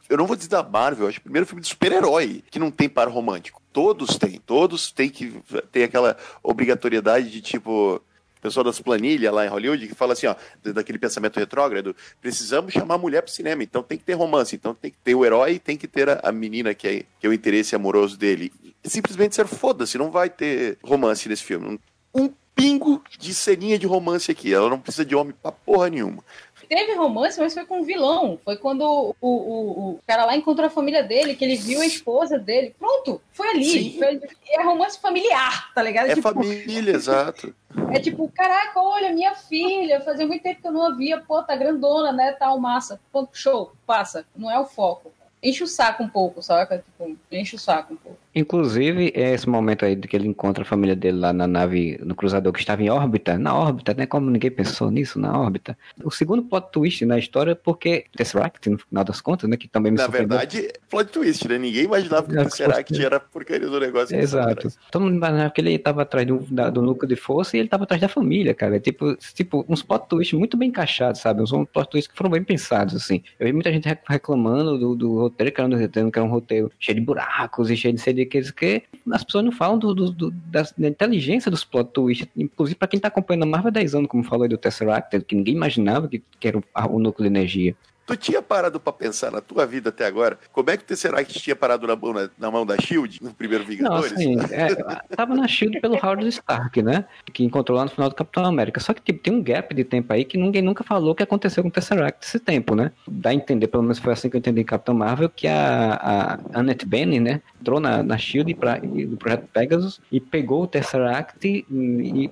[0.10, 2.72] eu não vou dizer da Marvel, acho que o primeiro filme de super-herói que não
[2.72, 3.62] tem par romântico.
[3.72, 8.02] Todos têm, todos têm que ter aquela obrigatoriedade de tipo.
[8.42, 10.36] pessoal das planilhas lá em Hollywood, que fala assim, ó,
[10.74, 14.74] daquele pensamento retrógrado, precisamos chamar a mulher pro cinema, então tem que ter romance, então
[14.74, 17.30] tem que ter o herói, tem que ter a, a menina que é, que é
[17.30, 18.52] o interesse amoroso dele.
[18.84, 21.80] Simplesmente ser foda-se, não vai ter romance nesse filme.
[22.14, 26.24] Um pingo de ceninha de romance aqui, ela não precisa de homem pra porra nenhuma
[26.68, 28.40] teve romance, mas foi com um vilão.
[28.44, 31.86] Foi quando o, o, o cara lá encontrou a família dele, que ele viu a
[31.86, 32.76] esposa dele.
[32.78, 33.98] Pronto, foi ali.
[33.98, 36.10] Foi, é romance familiar, tá ligado?
[36.10, 37.54] É tipo, família, exato.
[37.94, 41.44] É tipo, caraca, olha, minha filha, fazia muito tempo que eu não a via, pô,
[41.44, 43.00] tá grandona, né, tal, massa.
[43.32, 44.26] Show, passa.
[44.36, 45.12] Não é o foco
[45.42, 46.80] enche o saco um pouco, saca?
[46.80, 48.20] Tipo, enche o saco um pouco.
[48.38, 52.14] Inclusive, é esse momento aí que ele encontra a família dele lá na nave, no
[52.14, 54.06] cruzador que estava em órbita, na órbita, né?
[54.06, 55.76] Como ninguém pensou nisso, na órbita.
[56.04, 59.58] O segundo plot twist na história, porque Tesseract, no final das contas, né?
[59.58, 61.58] Que também me Na verdade, plot twist, né?
[61.58, 64.16] Ninguém imaginava que o Tesseract era porcaria do negócio.
[64.16, 64.70] Exato.
[64.92, 67.68] Todo mundo imaginava que ele estava atrás do, da, do núcleo de força e ele
[67.68, 68.80] estava atrás da família, cara.
[68.80, 71.42] Tipo, tipo, uns plot twists muito bem encaixados, sabe?
[71.42, 73.24] Uns plot twists que foram bem pensados, assim.
[73.40, 76.72] Eu vi muita gente reclamando do, do roteiro, que era um, que era um roteiro
[76.80, 80.32] cheio de buracos e cheio de Que que as pessoas não falam do, do, do
[80.32, 82.28] da, da, inteligência dos plot twists.
[82.36, 85.20] Inclusive, para quem tá acompanhando a Marvel há 10 anos, como falou aí do Tesseract,
[85.22, 87.76] que ninguém imaginava que, que era o, o núcleo de energia.
[88.08, 90.40] Tu tinha parado para pensar na tua vida até agora?
[90.54, 93.34] Como é que o Tesseract tinha parado na mão, na, na mão da SHIELD, no
[93.34, 94.14] primeiro Vingadores?
[94.14, 94.74] Não, assim, é,
[95.14, 97.04] tava na SHIELD pelo Howard Stark, né?
[97.34, 98.80] Que encontrou lá no final do Capitão América.
[98.80, 101.22] Só que tipo, tem um gap de tempo aí que ninguém nunca falou o que
[101.24, 102.94] aconteceu com o Tesseract nesse tempo, né?
[103.06, 106.40] Dá a entender, pelo menos foi assim que eu entendi em Capitão Marvel, que a,
[106.54, 107.42] a Annette Bening, né?
[107.60, 111.66] Entrou na, na SHIELD pra, do projeto Pegasus e pegou o Tesseract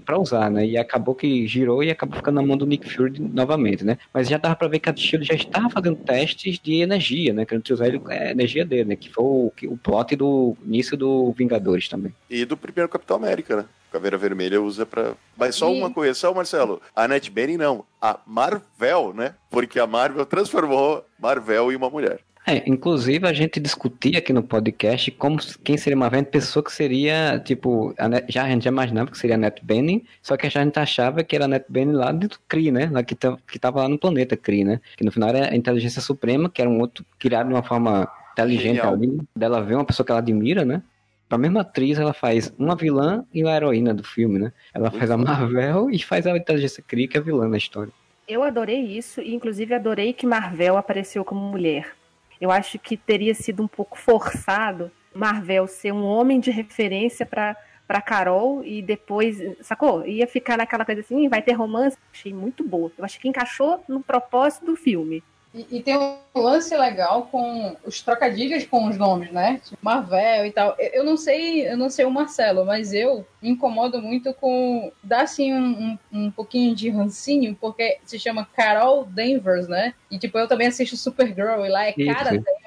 [0.05, 0.65] pra usar, né?
[0.65, 3.97] E acabou que girou e acabou ficando na mão do Nick Fury novamente, né?
[4.13, 5.35] Mas já dava pra ver que a SHIELD já
[5.67, 7.45] estava fazendo testes de energia, né?
[7.45, 8.95] Querendo usar ele, a energia dele, né?
[8.95, 12.13] Que foi o, o plot do início do Vingadores também.
[12.29, 13.65] E do primeiro Capitão América, né?
[13.91, 15.13] Caveira Vermelha usa para.
[15.37, 16.81] Mas só uma correção, Marcelo.
[16.93, 17.85] A Bening não.
[18.01, 19.35] A Marvel, né?
[19.49, 22.19] Porque a Marvel transformou Marvel em uma mulher.
[22.47, 27.41] É, inclusive a gente discutia aqui no podcast como quem seria uma pessoa que seria,
[27.43, 30.45] tipo, a Net, já a gente já imaginava que seria a Net Bening, só que
[30.45, 32.87] a gente achava que era a Net Bening lá do Kree, né?
[32.91, 34.79] Lá que, que tava lá no planeta Kree, né?
[34.95, 38.07] Que no final era a inteligência suprema, que era um outro criado de uma forma
[38.33, 38.93] inteligente Genial.
[38.93, 40.83] ali, dela ver uma pessoa que ela admira, né?
[41.27, 44.53] A mesma atriz, ela faz uma vilã e uma heroína do filme, né?
[44.71, 47.91] Ela faz a Marvel e faz a inteligência Kree, que é a vilã da história.
[48.27, 51.95] Eu adorei isso e inclusive adorei que Marvel apareceu como mulher
[52.39, 57.55] eu acho que teria sido um pouco forçado Marvel ser um homem de referência para
[57.87, 60.05] para Carol e depois, sacou?
[60.07, 61.97] Ia ficar naquela coisa assim, vai ter romance.
[62.11, 62.91] Achei muito boa.
[62.97, 65.23] Eu acho que encaixou no propósito do filme.
[65.55, 69.61] E, e, tem um lance legal com os trocadilhos com os nomes, né?
[69.63, 70.75] Tipo Marvel e tal.
[70.77, 74.91] Eu, eu, não sei, eu não sei o Marcelo, mas eu me incomodo muito com
[75.01, 79.93] dá assim um, um, um, pouquinho de rancinho, porque se chama Carol Danvers, né?
[80.11, 82.64] E tipo, eu também assisto Supergirl e lá é Cara Danvers.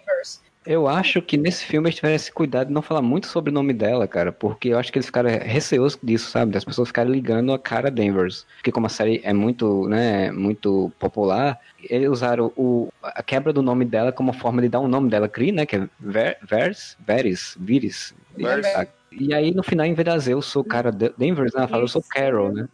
[0.68, 3.54] Eu acho que nesse filme eles tiveram esse cuidado de não falar muito sobre o
[3.54, 6.52] nome dela, cara, porque eu acho que eles ficaram receosos disso, sabe?
[6.52, 8.46] Das pessoas ficarem ligando a cara Danvers.
[8.56, 13.62] Porque como a série é muito, né, muito popular, eles usaram o, a quebra do
[13.62, 16.98] nome dela como forma de dar um nome dela, Cree, né, que é Ver, Vers,
[17.00, 18.14] Veris, Viris.
[19.10, 21.82] E aí, no final, em vez de dizer eu sou cara Danvers, né, ela fala
[21.82, 22.68] eu sou Carol, né?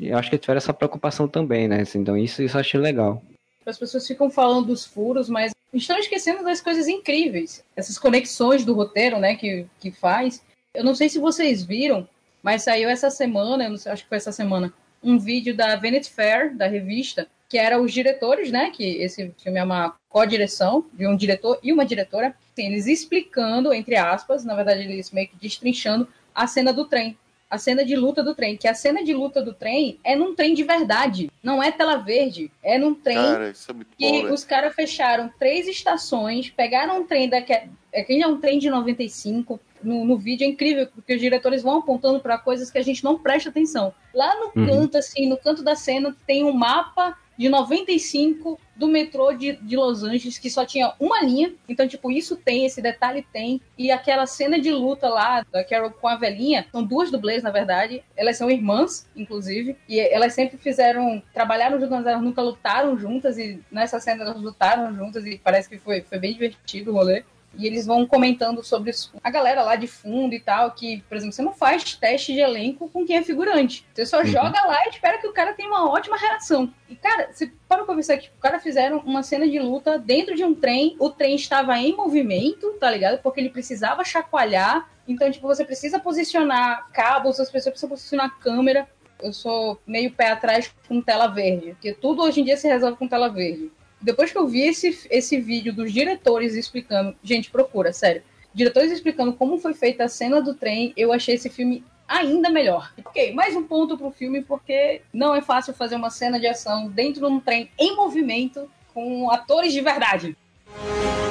[0.00, 1.84] Eu acho que tiveram essa preocupação também, né?
[1.94, 3.22] Então isso, isso eu achei legal.
[3.66, 8.72] As pessoas ficam falando dos furos, mas estão esquecendo das coisas incríveis, essas conexões do
[8.72, 10.42] roteiro, né, que, que faz.
[10.72, 12.08] Eu não sei se vocês viram,
[12.42, 16.54] mas saiu essa semana, sei, acho que foi essa semana, um vídeo da Vanity Fair,
[16.54, 21.16] da revista, que era os diretores, né, que esse filme é uma co-direção de um
[21.16, 26.08] diretor e uma diretora, assim, eles explicando, entre aspas, na verdade eles meio que destrinchando
[26.34, 27.18] a cena do trem
[27.48, 30.34] a cena de luta do trem, que a cena de luta do trem é num
[30.34, 33.52] trem de verdade, não é tela verde, é num trem cara, é
[33.96, 38.58] que bom, os caras fecharam três estações, pegaram um trem daqui, é, é um trem
[38.58, 42.78] de 95, no, no vídeo é incrível, porque os diretores vão apontando para coisas que
[42.78, 43.94] a gente não presta atenção.
[44.12, 44.66] Lá no uhum.
[44.66, 49.76] canto, assim, no canto da cena, tem um mapa de 95 do metrô de, de
[49.76, 51.54] Los Angeles, que só tinha uma linha.
[51.68, 53.60] Então, tipo, isso tem, esse detalhe tem.
[53.76, 57.50] E aquela cena de luta lá da Carol com a velhinha, são duas dublês, na
[57.50, 58.02] verdade.
[58.16, 59.76] Elas são irmãs, inclusive.
[59.88, 63.38] E elas sempre fizeram, trabalharam juntas, elas nunca lutaram juntas.
[63.38, 67.24] E nessa cena elas lutaram juntas e parece que foi, foi bem divertido o rolê.
[67.58, 68.92] E eles vão comentando sobre
[69.22, 72.40] a galera lá de fundo e tal, que, por exemplo, você não faz teste de
[72.40, 73.86] elenco com quem é figurante.
[73.94, 74.26] Você só uhum.
[74.26, 76.72] joga lá e espera que o cara tenha uma ótima reação.
[76.88, 80.34] E, cara, você para pra pensar que o cara fizeram uma cena de luta dentro
[80.34, 83.20] de um trem, o trem estava em movimento, tá ligado?
[83.22, 84.88] Porque ele precisava chacoalhar.
[85.08, 88.88] Então, tipo, você precisa posicionar cabos, as pessoas precisam posicionar câmera.
[89.22, 92.96] eu sou meio pé atrás com tela verde, porque tudo hoje em dia se resolve
[92.96, 93.70] com tela verde.
[94.00, 98.22] Depois que eu vi esse, esse vídeo dos diretores explicando, gente, procura, sério.
[98.54, 102.92] Diretores explicando como foi feita a cena do trem, eu achei esse filme ainda melhor.
[103.04, 106.88] Ok, mais um ponto pro filme, porque não é fácil fazer uma cena de ação
[106.88, 110.36] dentro de um trem em movimento com atores de verdade.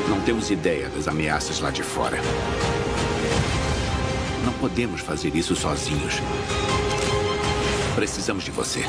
[0.07, 2.17] Não temos ideia das ameaças lá de fora.
[4.43, 6.15] Não podemos fazer isso sozinhos.
[7.95, 8.81] Precisamos de você.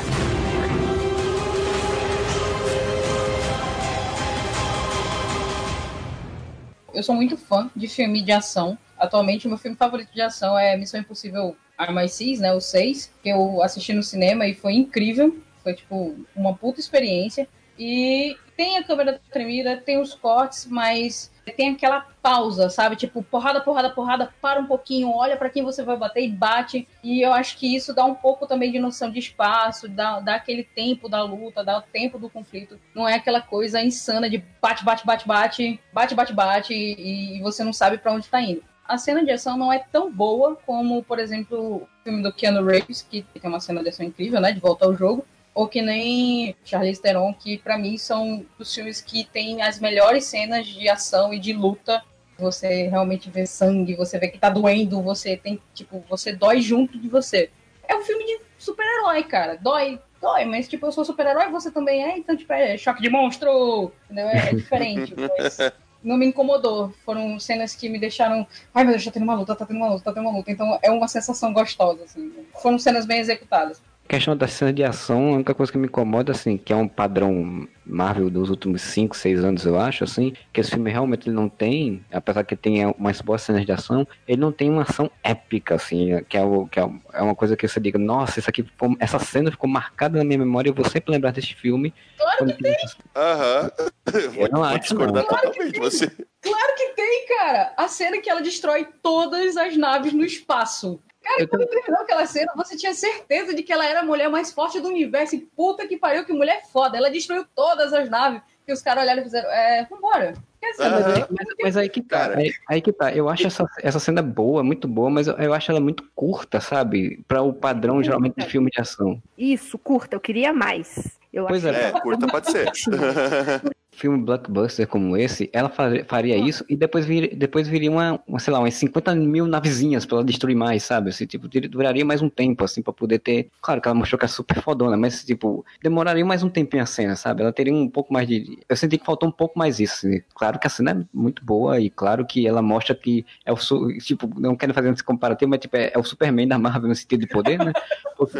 [6.97, 8.75] Eu sou muito fã de filme de ação.
[8.97, 12.51] Atualmente, meu filme favorito de ação é Missão Impossível Armistice, né?
[12.51, 15.39] O 6, que eu assisti no cinema e foi incrível.
[15.61, 17.47] Foi, tipo, uma puta experiência.
[17.77, 22.95] E tem a câmera tremida, tem os cortes, mas tem aquela pausa, sabe?
[22.95, 26.87] Tipo, porrada, porrada, porrada, para um pouquinho, olha para quem você vai bater e bate.
[27.03, 30.35] E eu acho que isso dá um pouco também de noção de espaço, dá, dá
[30.35, 32.79] aquele tempo da luta, dá o tempo do conflito.
[32.93, 37.41] Não é aquela coisa insana de bate, bate, bate, bate, bate, bate, bate, e, e
[37.41, 38.63] você não sabe para onde tá indo.
[38.87, 42.65] A cena de ação não é tão boa como, por exemplo, o filme do Keanu
[42.65, 44.53] Reeves, que tem uma cena de ação incrível, né?
[44.53, 45.25] De volta ao jogo
[45.57, 50.25] ou que nem Charlize Theron, que para mim são os filmes que têm as melhores
[50.25, 52.03] cenas de ação e de luta.
[52.37, 56.99] Você realmente vê sangue, você vê que tá doendo, você tem, tipo, você dói junto
[56.99, 57.49] de você.
[57.87, 59.57] É um filme de super-herói, cara.
[59.59, 63.09] Dói, dói, mas tipo, eu sou super-herói, você também é, então tipo, é choque de
[63.09, 64.27] monstro, entendeu?
[64.27, 65.57] É, é diferente, mas
[66.03, 66.93] não me incomodou.
[67.03, 68.45] Foram cenas que me deixaram,
[68.75, 70.51] ai meu Deus, tá tendo uma luta, tá tendo uma luta, tá tendo uma luta.
[70.51, 72.31] Então é uma sensação gostosa, assim.
[72.61, 76.31] Foram cenas bem executadas questão da cena de ação, a única coisa que me incomoda,
[76.31, 80.59] assim, que é um padrão Marvel dos últimos 5, 6 anos, eu acho, assim, que
[80.59, 84.41] esse filme realmente ele não tem, apesar que tenha umas boas cenas de ação, ele
[84.41, 87.67] não tem uma ação épica, assim, que é, o, que é, é uma coisa que
[87.67, 90.85] você diga, nossa, isso aqui ficou, essa cena ficou marcada na minha memória, eu vou
[90.85, 91.93] sempre lembrar desse filme.
[92.17, 92.75] Claro que tem!
[93.15, 93.71] Aham.
[94.37, 95.29] Eu não acho, discordar não.
[95.29, 96.07] totalmente você.
[96.41, 97.73] Claro que tem, cara!
[97.75, 101.01] A cena que ela destrói todas as naves no espaço.
[101.27, 104.29] Cara, Eu quando terminou aquela cena, você tinha certeza de que ela era a mulher
[104.29, 105.35] mais forte do universo.
[105.35, 106.97] E puta que pariu, que mulher foda.
[106.97, 108.41] Ela destruiu todas as naves.
[108.65, 110.33] Que os caras olharam e fizeram, é, vambora.
[110.59, 110.99] Quer dizer, Aham.
[110.99, 112.37] Mas, aí, mas- mas aí que tá, Cara.
[112.39, 113.13] aí, aí que tá.
[113.13, 116.59] Eu acho essa, essa cena boa, muito boa, mas eu, eu acho ela muito curta,
[116.59, 117.23] sabe?
[117.27, 119.21] Para o padrão, geralmente, de filme de ação.
[119.37, 121.17] Isso, curta, eu queria mais.
[121.31, 121.89] Eu Pois é.
[121.89, 122.71] É, curta pode ser.
[123.97, 128.39] filme blockbuster como esse, ela fa- faria isso e depois, vir, depois viria uma, uma,
[128.39, 131.09] sei lá, umas 50 mil navezinhas pra ela destruir mais, sabe?
[131.09, 133.49] Assim, tipo, duraria mais um tempo, assim, pra poder ter.
[133.61, 136.85] Claro que ela mostrou que é super fodona, mas, tipo, demoraria mais um tempinho a
[136.85, 137.41] cena, sabe?
[137.41, 138.59] Ela teria um pouco mais de.
[138.69, 140.05] Eu senti que faltou um pouco mais isso.
[140.07, 140.21] assim.
[140.35, 143.57] Claro que a cena é muito boa e claro que ela mostra que é o.
[143.57, 146.89] su- Tipo, não quero fazer esse comparativo, mas, tipo, é, é o Superman da Marvel
[146.89, 147.73] no sentido de poder, né?
[148.15, 148.37] Porque,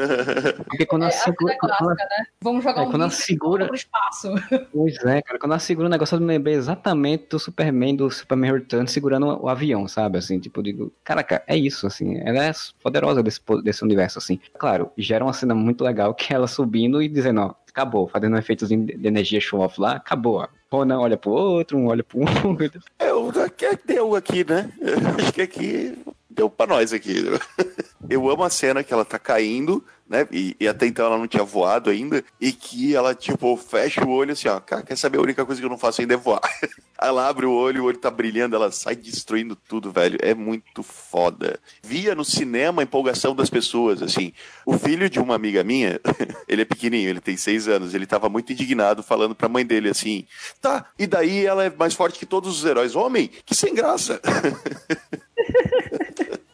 [0.66, 1.56] porque quando é ela a cena segura.
[1.60, 2.26] Quando ela, clássica, né?
[2.42, 4.30] Vamos jogar é, um quando ela segura- pro espaço.
[4.72, 8.12] Pois é, cara, quando ela segura o negócio, eu me lembrei exatamente do Superman, do
[8.12, 10.18] Superman Return segurando o avião, sabe?
[10.18, 12.52] Assim, tipo, digo, caraca, é isso, assim, ela é
[12.84, 14.40] poderosa desse, desse universo, assim.
[14.58, 18.36] Claro, gera uma cena muito legal que é ela subindo e dizendo, ó, acabou, fazendo
[18.36, 20.48] um efeitozinho de energia show-off lá, acabou, ó.
[20.70, 22.82] Rona olha pro outro, um olha pro outro.
[23.00, 24.70] É, o que deu aqui, né?
[25.18, 25.98] Acho que aqui
[26.38, 27.16] deu pra nós aqui.
[28.08, 30.26] Eu amo a cena que ela tá caindo, né?
[30.32, 32.24] E, e até então ela não tinha voado ainda.
[32.40, 34.60] E que ela, tipo, fecha o olho assim, ó.
[34.60, 36.42] Cara, quer saber a única coisa que eu não faço ainda é voar.
[37.00, 40.18] Ela abre o olho, o olho tá brilhando, ela sai destruindo tudo, velho.
[40.20, 41.60] É muito foda.
[41.84, 44.34] Via no cinema a empolgação das pessoas, assim.
[44.66, 46.02] O filho de uma amiga minha,
[46.50, 47.94] ele é pequenininho, ele tem seis anos.
[47.94, 50.26] Ele tava muito indignado falando pra mãe dele assim:
[50.60, 52.96] tá, e daí ela é mais forte que todos os heróis.
[52.96, 54.20] Homem, que sem graça.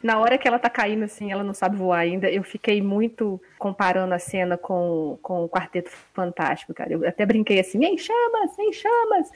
[0.04, 3.42] Na hora que ela tá caindo, assim, ela não sabe voar ainda, eu fiquei muito
[3.58, 6.92] comparando a cena com, com o Quarteto Fantástico, cara.
[6.92, 9.32] Eu até brinquei assim, em chamas, em chamas.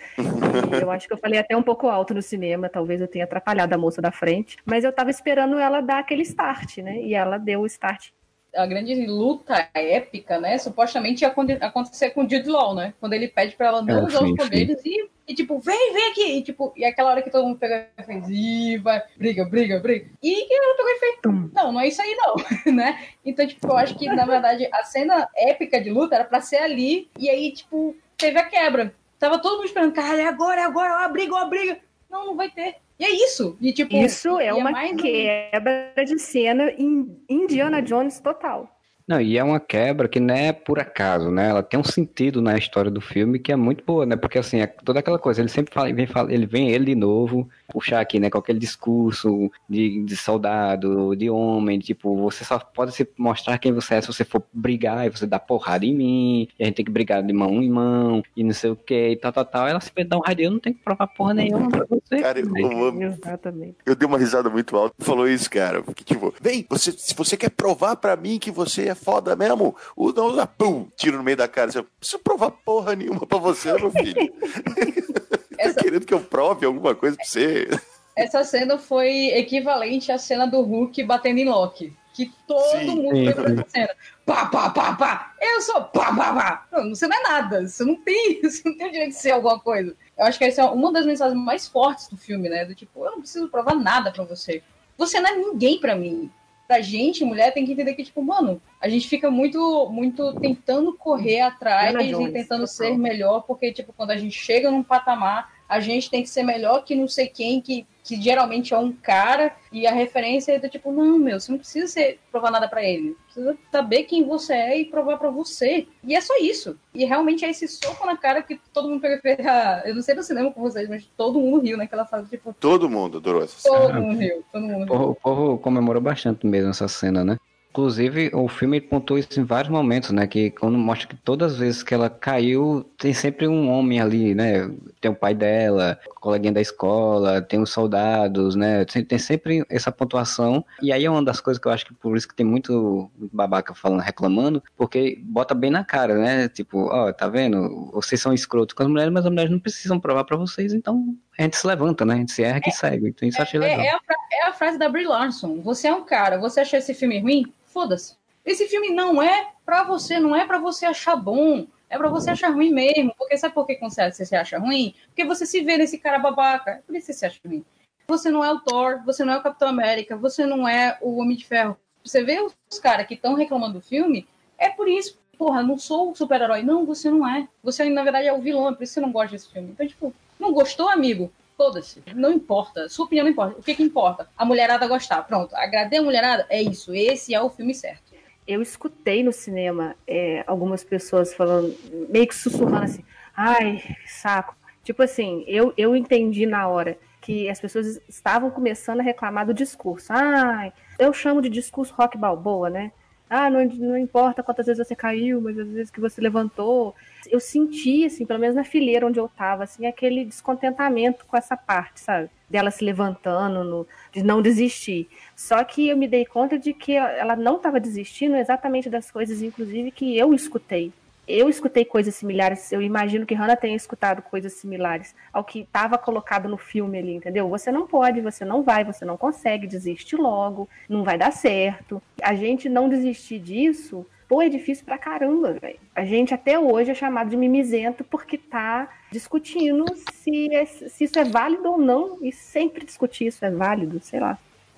[0.77, 3.23] E eu acho que eu falei até um pouco alto no cinema, talvez eu tenha
[3.23, 4.57] atrapalhado a moça da frente.
[4.65, 6.97] Mas eu tava esperando ela dar aquele start, né?
[6.97, 8.09] E ela deu o start.
[8.57, 10.57] A grande luta épica, né?
[10.57, 12.93] Supostamente ia aconte- acontecer com o Jude Law, né?
[12.99, 15.93] Quando ele pede pra ela não É, usar sim, os poderes e, e, tipo, vem,
[15.93, 16.37] vem aqui.
[16.37, 19.79] E, tipo, e aquela hora que todo mundo pega e fez, "Ih, vai, briga, briga,
[19.79, 20.09] briga.
[20.23, 21.17] E ela pegou e fez,
[21.53, 22.35] não, não é isso aí não,
[22.73, 22.99] né?
[23.25, 26.57] Então, tipo, eu acho que, na verdade, a cena épica de luta era pra ser
[26.57, 28.93] ali, e aí, tipo, teve a quebra.
[29.19, 31.79] Tava todo mundo esperando, caralho, é agora, é agora, ó a briga, ó a briga.
[32.09, 32.75] Não, não vai ter.
[32.99, 33.57] E é isso.
[33.61, 38.69] E, tipo, Isso e é uma mais um- quebra de cena em Indiana Jones total.
[39.07, 41.49] Não, e é uma quebra que não é por acaso, né?
[41.49, 44.17] Ela tem um sentido na história do filme que é muito boa, né?
[44.17, 46.95] Porque assim, é toda aquela coisa, ele sempre fala, vem, fala, ele vem ele de
[46.95, 52.59] novo, puxar aqui, né, com aquele discurso de, de soldado, de homem, tipo, você só
[52.59, 55.95] pode se mostrar quem você é se você for brigar e você dá porrada em
[55.95, 58.75] mim, e a gente tem que brigar de mão em mão, e não sei o
[58.75, 59.67] que, e tal, tal, tal.
[59.67, 62.21] Ela se dá um raio, não tem que provar porra nenhuma pra você.
[62.21, 63.77] Cara, eu, eu, Exatamente.
[63.85, 64.93] eu dei uma risada muito alta.
[64.99, 65.81] Falou isso, cara.
[65.81, 69.75] Porque, tipo, vem, você, se você quer provar pra mim que você é foda mesmo,
[69.95, 71.71] o não usa, pum, tiro no meio da cara.
[71.71, 74.15] Você, não preciso provar porra nenhuma pra você, meu filho.
[75.57, 77.67] Essa- tá querendo que eu prove alguma coisa pra você?
[78.15, 81.93] Essa cena foi equivalente à cena do Hulk batendo em Loki.
[82.13, 82.85] Que todo Sim.
[82.85, 83.89] mundo lembra dessa cena.
[84.25, 85.33] Pá, pá, pá, pá.
[85.39, 86.67] Eu sou pá, pá, pá.
[86.71, 87.67] Não, você não é nada.
[87.67, 89.95] Você não tem, você não tem o direito de ser alguma coisa.
[90.17, 92.65] Eu acho que essa é uma das mensagens mais fortes do filme, né?
[92.65, 94.63] Do tipo, eu não preciso provar nada pra você.
[94.97, 96.31] Você não é ninguém pra mim.
[96.67, 100.93] Pra gente, mulher, tem que entender que, tipo, mano, a gente fica muito, muito tentando
[100.93, 105.56] correr atrás e Jones, tentando ser melhor, porque, tipo, quando a gente chega num patamar,
[105.67, 108.91] a gente tem que ser melhor que não sei quem, que, que geralmente é um
[108.91, 112.67] cara, e a referência é do tipo, não, meu, você não precisa ser, provar nada
[112.67, 113.15] pra ele.
[113.25, 115.85] Precisa saber quem você é e provar pra você.
[116.03, 116.77] E é só isso.
[116.93, 119.45] E realmente é esse soco na cara que todo mundo pegou e fez.
[119.45, 122.55] ah, eu não sei no cinema com vocês, mas todo mundo riu naquela fase, tipo,
[122.59, 123.77] Todo mundo adorou essa cena.
[123.79, 124.87] todo mundo riu, todo mundo O riu.
[124.87, 127.37] povo, o povo comemorou bastante mesmo essa cena, né?
[127.69, 130.25] Inclusive, o filme pontuou isso em vários momentos, né?
[130.25, 134.33] Que quando mostra que todas as vezes que ela caiu, tem sempre um homem ali,
[134.33, 134.67] né?
[135.07, 138.83] Tem o pai dela, o coleguinha da escola, tem os soldados, né?
[138.83, 140.65] Tem, sempre essa pontuação.
[140.81, 143.09] E aí é uma das coisas que eu acho que por isso que tem muito
[143.15, 146.49] babaca falando, reclamando, porque bota bem na cara, né?
[146.49, 147.89] Tipo, ó, tá vendo?
[147.93, 151.15] Vocês são escrotos com as mulheres, mas as mulheres não precisam provar pra vocês, então
[151.39, 152.15] a gente se levanta, né?
[152.15, 153.07] A gente se ergue e segue.
[153.07, 153.79] Então isso eu achei legal.
[153.79, 153.99] É, é a,
[154.33, 155.61] é a frase da Brie Larson.
[155.61, 157.45] Você é um cara, você achou esse filme ruim?
[157.67, 158.15] Foda-se.
[158.45, 161.65] Esse filme não é pra você, não é pra você achar bom.
[161.89, 163.13] É pra você achar ruim mesmo.
[163.17, 164.93] Porque sabe por que você se acha ruim?
[165.07, 166.83] Porque você se vê nesse cara babaca.
[166.85, 167.63] Por isso você se acha ruim.
[168.07, 171.17] Você não é o Thor, você não é o Capitão América, você não é o
[171.17, 171.77] Homem de Ferro.
[172.03, 174.25] Você vê os caras que estão reclamando do filme,
[174.57, 175.19] é por isso.
[175.37, 176.63] Porra, não sou o super-herói.
[176.63, 177.47] Não, você não é.
[177.61, 179.71] Você, na verdade, é o vilão, é por isso que você não gosta desse filme.
[179.71, 181.31] Então, tipo, não gostou, amigo?
[181.57, 182.01] Foda-se.
[182.15, 182.87] Não importa.
[182.87, 183.59] Sua opinião não importa.
[183.59, 184.29] O que que importa?
[184.37, 185.23] A mulherada gostar.
[185.23, 185.55] Pronto.
[185.55, 186.45] Agradei a mulherada?
[186.49, 186.93] É isso.
[186.93, 188.06] Esse é o filme certo.
[188.47, 191.75] Eu escutei no cinema é, algumas pessoas falando,
[192.09, 193.03] meio que sussurrando assim,
[193.35, 194.55] ai, saco.
[194.83, 199.53] Tipo assim, eu, eu entendi na hora que as pessoas estavam começando a reclamar do
[199.53, 200.13] discurso.
[200.13, 202.93] Ai, eu chamo de discurso rock balboa, né?
[203.29, 206.95] Ah, não, não importa quantas vezes você caiu, mas as vezes que você levantou.
[207.29, 211.57] Eu senti, assim, pelo menos na fileira onde eu tava, assim, aquele descontentamento com essa
[211.57, 212.29] parte, sabe?
[212.49, 215.09] Dela se levantando, no- de não desistir.
[215.35, 219.41] Só que eu me dei conta de que ela não estava desistindo exatamente das coisas,
[219.41, 220.91] inclusive, que eu escutei.
[221.27, 225.97] Eu escutei coisas similares, eu imagino que Hannah tenha escutado coisas similares ao que estava
[225.97, 227.49] colocado no filme ali, entendeu?
[227.49, 232.01] Você não pode, você não vai, você não consegue, desiste logo, não vai dar certo.
[232.23, 235.79] A gente não desistir disso, pô, é difícil pra caramba, velho.
[235.95, 241.17] A gente até hoje é chamado de mimizento porque tá discutindo se, é- se isso
[241.17, 244.37] é válido ou não, e sempre discutir isso é válido, sei lá.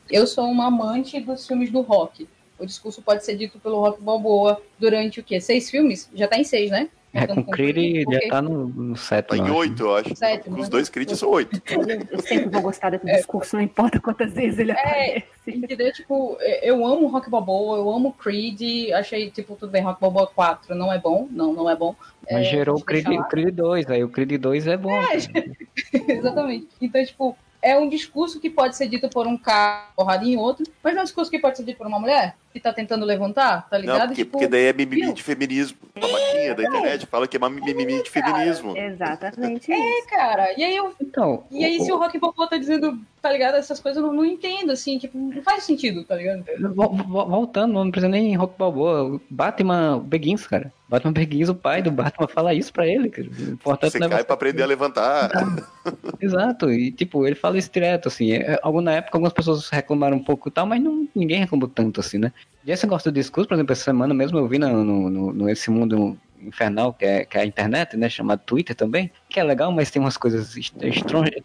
[0.09, 2.27] Eu sou uma amante dos filmes do rock.
[2.57, 5.39] O discurso pode ser dito pelo Rock Balboa durante o quê?
[5.39, 6.09] Seis filmes?
[6.13, 6.89] Já tá em seis, né?
[7.11, 9.35] É, com o Creed já tá no, no Tá sétimo.
[9.35, 9.55] em eu acho.
[9.59, 10.15] oito, eu acho.
[10.15, 10.71] Sétimo, Com os né?
[10.71, 11.61] dois Creed são oito.
[12.11, 15.25] Eu, sempre vou gostar desse discurso, não importa quantas vezes ele É, aparece.
[15.47, 15.91] Entendeu?
[15.91, 18.91] Tipo, eu amo Rock Balboa, eu amo Creed.
[18.93, 21.27] Achei, tipo, tudo bem, Rock Balboa 4 não é bom.
[21.31, 21.95] Não, não é bom.
[22.31, 24.91] Mas É, gerou o Creed, o Creed 2, aí o Creed 2 é bom.
[26.07, 26.67] Exatamente.
[26.81, 30.65] Então, tipo, é um discurso que pode ser dito por um cara porradinho em outro,
[30.83, 33.05] mas não é um discurso que pode ser dito por uma mulher que tá tentando
[33.05, 33.99] levantar, tá ligado?
[33.99, 35.13] Não, porque, tipo, porque daí é mimimi viu?
[35.13, 35.77] de feminismo.
[35.95, 38.75] A babaquinha da internet fala que é uma mimimi de feminismo.
[38.77, 40.53] Exatamente é, cara.
[40.57, 43.55] E aí eu Então, E aí, se o Rock Balboa tá dizendo, tá ligado?
[43.55, 46.43] Essas coisas eu não, não entendo, assim, tipo, não faz sentido, tá ligado?
[46.73, 49.03] Vol- vol- Voltando, não precisa nem Rock Balboa.
[49.15, 50.71] o Batman Begins, cara.
[50.87, 53.09] Batman Begins, o pai do Batman, fala isso pra ele.
[53.09, 53.27] Cara.
[53.27, 55.29] O importante Você é cai você- pra aprender a levantar.
[56.19, 58.31] Exato, e tipo, ele fala isso direto, assim.
[58.33, 61.67] É, algum- na época algumas pessoas reclamaram um pouco e tal, mas não, ninguém reclamou
[61.67, 62.31] tanto, assim, né?
[62.65, 65.49] E esse negócio do discurso, por exemplo, essa semana mesmo eu vi no, no, no-
[65.49, 68.09] Esse Mundo infernal, que é, que é a internet, né?
[68.09, 70.55] Chamado Twitter também, que é legal, mas tem umas coisas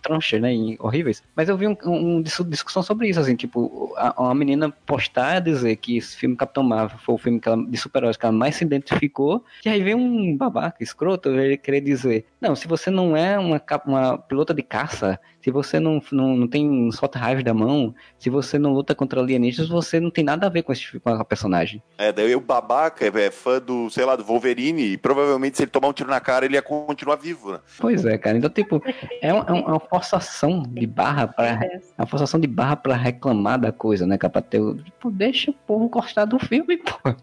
[0.03, 0.55] tronchas, né?
[0.55, 1.23] E horríveis.
[1.35, 5.77] Mas eu vi um, um, discussão sobre isso, assim, tipo, a, uma menina postar dizer
[5.77, 8.57] que esse filme Capitão Marvel foi o filme que ela, de super-heróis que ela mais
[8.57, 13.17] se identificou, e aí vem um babaca escroto ele querer dizer, não, se você não
[13.17, 17.53] é uma, uma pilota de caça, se você não, não, não tem solta raiva da
[17.53, 20.99] mão, se você não luta contra alienígenas, você não tem nada a ver com, esse,
[20.99, 21.83] com a personagem.
[21.99, 25.65] É, daí o babaca é, é fã do, sei lá, do Wolverine, e provavelmente se
[25.65, 27.61] ele tomar um tiro na cara, ele ia continuar vivo, né?
[27.79, 28.39] Pois é, cara.
[28.39, 28.83] Então, tipo,
[29.21, 33.61] é, um, é uma forçação de barra para é uma forçação de barra para reclamar
[33.61, 34.41] da coisa, né, cara?
[34.41, 37.15] ter, tipo, deixa o povo gostar do filme, pô.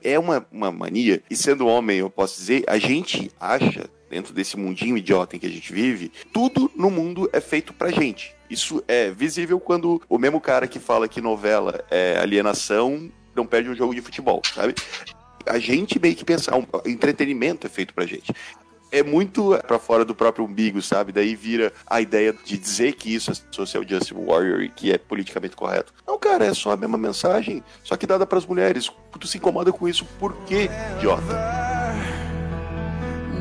[0.00, 4.56] É uma, uma mania, e sendo homem, eu posso dizer, a gente acha dentro desse
[4.56, 8.32] mundinho idiota em que a gente vive, tudo no mundo é feito pra gente.
[8.48, 13.68] Isso é visível quando o mesmo cara que fala que novela é alienação não perde
[13.68, 14.76] um jogo de futebol, sabe?
[15.44, 18.32] A gente meio que pensa, um entretenimento é feito pra gente
[18.92, 21.10] é muito para fora do próprio umbigo, sabe?
[21.10, 24.98] Daí vira a ideia de dizer que isso é social justice warrior e que é
[24.98, 25.92] politicamente correto.
[26.06, 28.88] Não, cara, é só a mesma mensagem, só que dada para as mulheres.
[29.18, 32.23] Tu se incomoda com isso por quê, idiota?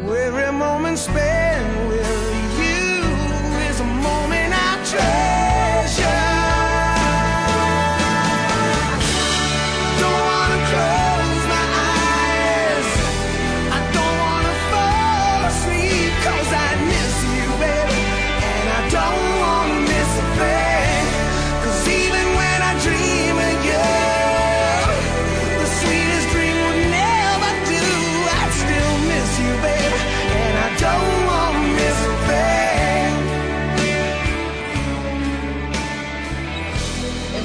[0.05, 3.03] Every moment spent with you
[3.69, 5.32] is a moment I treasure.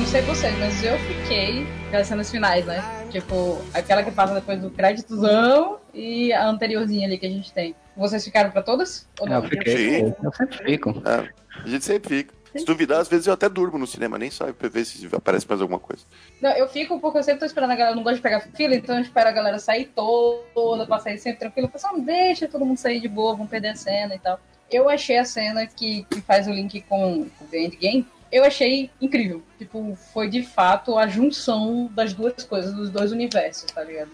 [0.08, 2.82] Sei vocês, mas eu fiquei das cenas finais, né?
[3.10, 7.74] Tipo, aquela que passa depois do créditozão e a anteriorzinha ali que a gente tem.
[7.94, 9.06] Vocês ficaram pra todas?
[9.20, 9.36] Ou não?
[9.36, 10.00] Eu fiquei.
[10.00, 11.02] Eu sempre fico.
[11.04, 11.28] É,
[11.62, 12.34] a gente sempre fica.
[12.56, 15.46] Se duvidar, às vezes eu até durmo no cinema, nem sabe pra ver se aparece
[15.46, 16.04] mais alguma coisa.
[16.40, 18.40] Não, eu fico porque eu sempre tô esperando a galera, eu não gosto de pegar
[18.40, 21.68] fila, então eu espero a galera sair toda, pra sair sempre tranquilo.
[21.68, 24.40] Pessoal não deixa todo mundo sair de boa, vão perder a cena e tal.
[24.70, 28.90] Eu achei a cena que, que faz o link com o The Endgame, eu achei
[29.00, 29.42] incrível.
[29.58, 34.10] Tipo, foi de fato a junção das duas coisas, dos dois universos, tá ligado?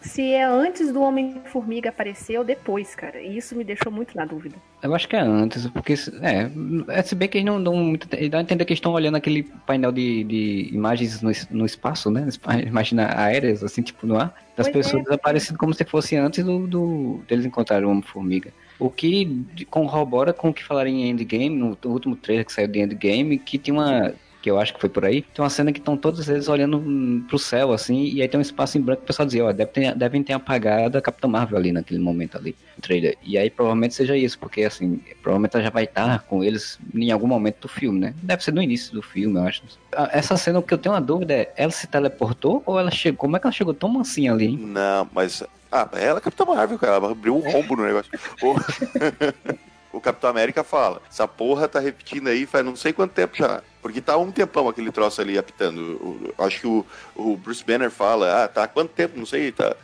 [0.00, 3.20] Se é antes do Homem-Formiga aparecer ou depois, cara.
[3.20, 4.54] E isso me deixou muito na dúvida.
[4.82, 5.94] Eu acho que é antes, porque.
[6.22, 8.06] É, é se bem que eles não dão muito.
[8.30, 12.28] Dá a entender que estão olhando aquele painel de, de imagens no, no espaço, né?
[12.64, 14.32] Imagina aéreas, assim, tipo no ar.
[14.56, 18.52] Das pois pessoas é, desaparecendo como se fosse antes do, do deles encontrarem o Homem-Formiga.
[18.78, 22.80] O que corrobora com o que falaram em Endgame, no último trailer que saiu de
[22.80, 24.14] Endgame, que tinha uma
[24.46, 26.80] que eu acho que foi por aí, tem uma cena que estão todos eles olhando
[27.26, 29.52] pro céu, assim, e aí tem um espaço em branco que o pessoal dizia, ó,
[29.52, 33.18] deve ter, devem ter apagado a Capitã Marvel ali naquele momento ali, no trailer.
[33.24, 37.10] E aí provavelmente seja isso, porque assim, provavelmente ela já vai estar com eles em
[37.10, 38.14] algum momento do filme, né?
[38.22, 39.64] Deve ser no início do filme, eu acho.
[40.12, 43.18] Essa cena, o que eu tenho uma dúvida é, ela se teleportou ou ela chegou,
[43.18, 44.46] como é que ela chegou tão mansinha ali?
[44.46, 44.58] Hein?
[44.58, 45.42] Não, mas
[45.72, 46.94] ah, ela é Capitã Marvel, cara.
[46.98, 48.12] Ela abriu um rombo no negócio.
[49.96, 53.62] o Capitão América fala: essa porra tá repetindo aí faz não sei quanto tempo já.
[53.80, 56.34] Porque tá um tempão aquele troço ali apitando.
[56.38, 56.84] acho que o,
[57.14, 59.18] o, Bruce Banner fala: ah, tá há quanto tempo?
[59.18, 59.74] Não sei, tá.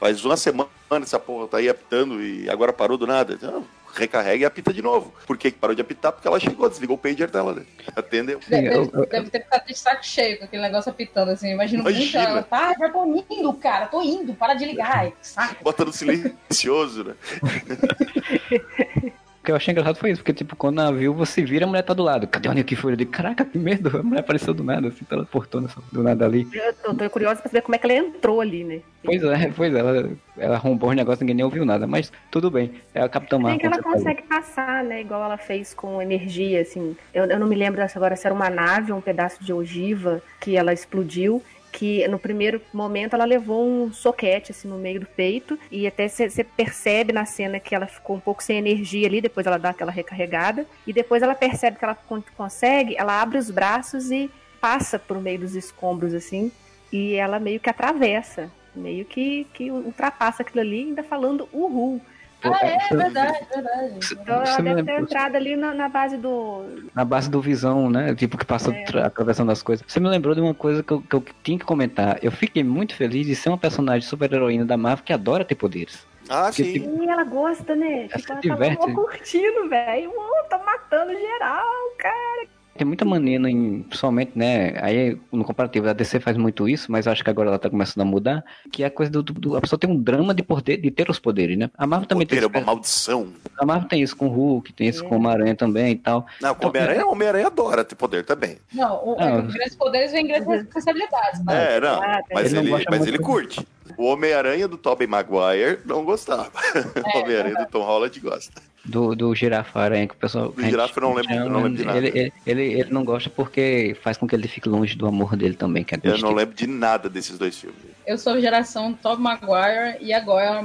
[0.00, 0.70] Faz uma semana
[1.02, 3.34] essa porra tá aí apitando e agora parou do nada.
[3.34, 3.64] Então,
[3.94, 5.12] recarrega e apita de novo.
[5.26, 6.12] Por que parou de apitar?
[6.12, 7.66] Porque ela chegou, desligou o pager dela, né?
[7.96, 8.40] Atendeu.
[8.48, 11.50] Deve, deve, deve ter ficado de saco cheio com aquele negócio apitando, assim.
[11.50, 12.00] Imagina, Imagina.
[12.02, 15.10] muito ela, tá, já tô indo, cara, tô indo, para de ligar.
[15.20, 15.62] Saco.
[15.62, 17.14] Bota no silencioso, né?
[19.48, 21.82] que eu achei engraçado foi isso, porque, tipo, quando a viu, você vira, a mulher
[21.82, 22.26] tá do lado.
[22.26, 22.96] Cadê a Nick Fury?
[22.96, 23.96] De caraca, que medo!
[23.98, 26.46] A mulher apareceu do nada, assim, teleportou do nada ali.
[26.52, 28.80] Eu tô, tô curiosa pra saber como é que ela entrou ali, né?
[29.02, 32.50] Pois é, pois é, ela, ela arrombou os negócios, ninguém nem ouviu nada, mas tudo
[32.50, 32.72] bem.
[32.92, 33.58] É a Capitã Marvel.
[33.58, 34.42] Tem que ela consegue falou.
[34.42, 35.00] passar, né?
[35.00, 36.94] Igual ela fez com energia, assim.
[37.14, 40.20] Eu, eu não me lembro agora se era uma nave ou um pedaço de ogiva
[40.40, 41.42] que ela explodiu
[41.78, 46.08] que no primeiro momento ela levou um soquete assim no meio do peito e até
[46.08, 49.70] você percebe na cena que ela ficou um pouco sem energia ali, depois ela dá
[49.70, 51.96] aquela recarregada e depois ela percebe que ela
[52.36, 54.28] consegue, ela abre os braços e
[54.60, 56.50] passa por meio dos escombros assim
[56.92, 62.00] e ela meio que atravessa, meio que, que ultrapassa aquilo ali ainda falando uhul.
[62.42, 63.98] Ah, é, é verdade, verdade.
[64.12, 66.64] Então ela deve ter entrado ali na, na, base do.
[66.94, 68.14] Na base do visão, né?
[68.14, 69.00] Tipo, que passa é.
[69.00, 69.84] atravessando as coisas.
[69.86, 72.18] Você me lembrou de uma coisa que eu, que eu tinha que comentar.
[72.22, 76.06] Eu fiquei muito feliz de ser uma personagem super-heroína da Marvel que adora ter poderes.
[76.28, 76.72] Ah, Porque, sim.
[76.74, 78.08] Tipo, ela gosta, né?
[78.10, 78.80] Ela tipo, ela diverte.
[78.80, 80.12] Tava curtindo, velho.
[80.48, 81.66] Tá matando geral,
[81.98, 82.57] cara.
[82.78, 84.74] Tem muita mania, em, principalmente, né?
[84.80, 88.02] Aí no comparativo, a DC faz muito isso, mas acho que agora ela tá começando
[88.02, 88.44] a mudar.
[88.70, 91.10] Que é a coisa do, do a pessoa tem um drama de, poder, de ter
[91.10, 91.68] os poderes, né?
[91.76, 93.28] A Marvel também Poder tem é uma maldição.
[93.58, 95.08] A Marvel tem isso com o Hulk, tem isso É.
[95.08, 96.24] com o Homem-Aranha também e tal.
[96.40, 98.58] Não, com Então, Homem-Aranha, Homem-Aranha adora ter poder também.
[98.72, 99.38] Não, o, Ah.
[99.44, 101.44] os grandes poderes vêm grandes responsabilidades.
[101.44, 101.76] Né?
[101.76, 102.00] É, não.
[102.00, 103.66] Ah, Mas Ele ele, mas ele curte.
[103.96, 106.52] O Homem-Aranha do Tobey Maguire não gostava.
[107.14, 108.62] o Homem-Aranha do Tom Holland gosta.
[108.88, 110.48] Do, do Girafa Aranha, que o pessoal.
[110.50, 111.98] Do Girafa não lembro- eu não lembro de nada.
[111.98, 115.36] Ele, ele, ele, ele não gosta porque faz com que ele fique longe do amor
[115.36, 117.78] dele também, que é Eu não lembro de nada desses dois filmes.
[118.06, 120.62] Eu sou geração Tobey Maguire e agora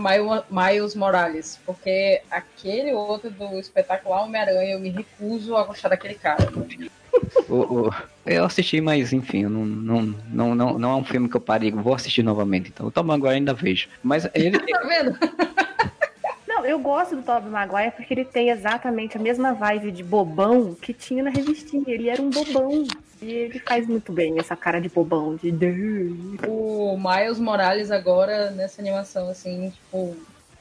[0.49, 1.59] Miles- Morales.
[1.65, 6.47] Porque aquele outro do espetacular Homem-Aranha, eu me recuso a gostar daquele cara.
[7.49, 7.93] O- o-
[8.26, 11.71] eu assisti, mas enfim, não, não, não, não, não é um filme que eu parei,
[11.71, 12.69] vou assistir novamente.
[12.74, 13.89] Então, o Tom Maguire ainda vejo.
[14.01, 14.57] Mas ele.
[14.71, 15.17] Tá vendo?
[16.64, 20.93] Eu gosto do Tobey Maguire porque ele tem exatamente a mesma vibe de bobão que
[20.93, 21.84] tinha na revistinha.
[21.88, 22.86] Ele era um bobão.
[23.22, 25.49] E ele faz muito bem essa cara de bobão, de...
[26.45, 30.16] O Miles Morales agora, nessa animação, assim, tipo,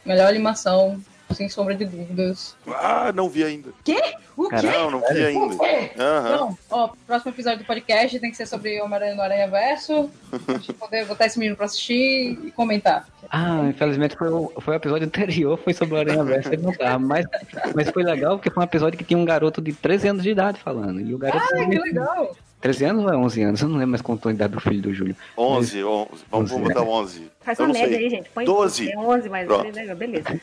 [0.04, 2.56] melhor animação, sem sombra de dúvidas.
[2.66, 3.70] Ah, não vi ainda.
[3.70, 4.00] O quê?
[4.36, 5.54] Não, não vi ainda.
[5.54, 5.90] O quê?
[5.94, 10.10] Então, ó, próximo episódio do podcast tem que ser sobre Homem-Aranha no Aranha Verso.
[10.44, 13.06] Pra gente poder botar esse menino pra assistir e comentar.
[13.30, 16.72] Ah, infelizmente foi o, foi o episódio anterior, foi sobre o Aranha Verso, ele não
[16.72, 16.98] tava.
[16.98, 17.26] Mas,
[17.74, 20.30] mas foi legal porque foi um episódio que tinha um garoto de 13 anos de
[20.30, 21.00] idade falando.
[21.00, 21.44] E o garoto.
[21.44, 22.36] Ah, que legal!
[22.62, 23.60] 13 anos ou é 11 anos?
[23.60, 25.16] Eu não lembro mais quanto a idade do filho do Júlio.
[25.36, 26.10] 11, 11.
[26.30, 27.30] Vamos, 11, vamos botar 11.
[27.40, 28.04] Faz Eu uma não média sei.
[28.04, 28.30] aí, gente.
[28.30, 28.92] Põe 12.
[28.92, 29.72] É 11, mas Pronto.
[29.74, 30.40] né, beleza.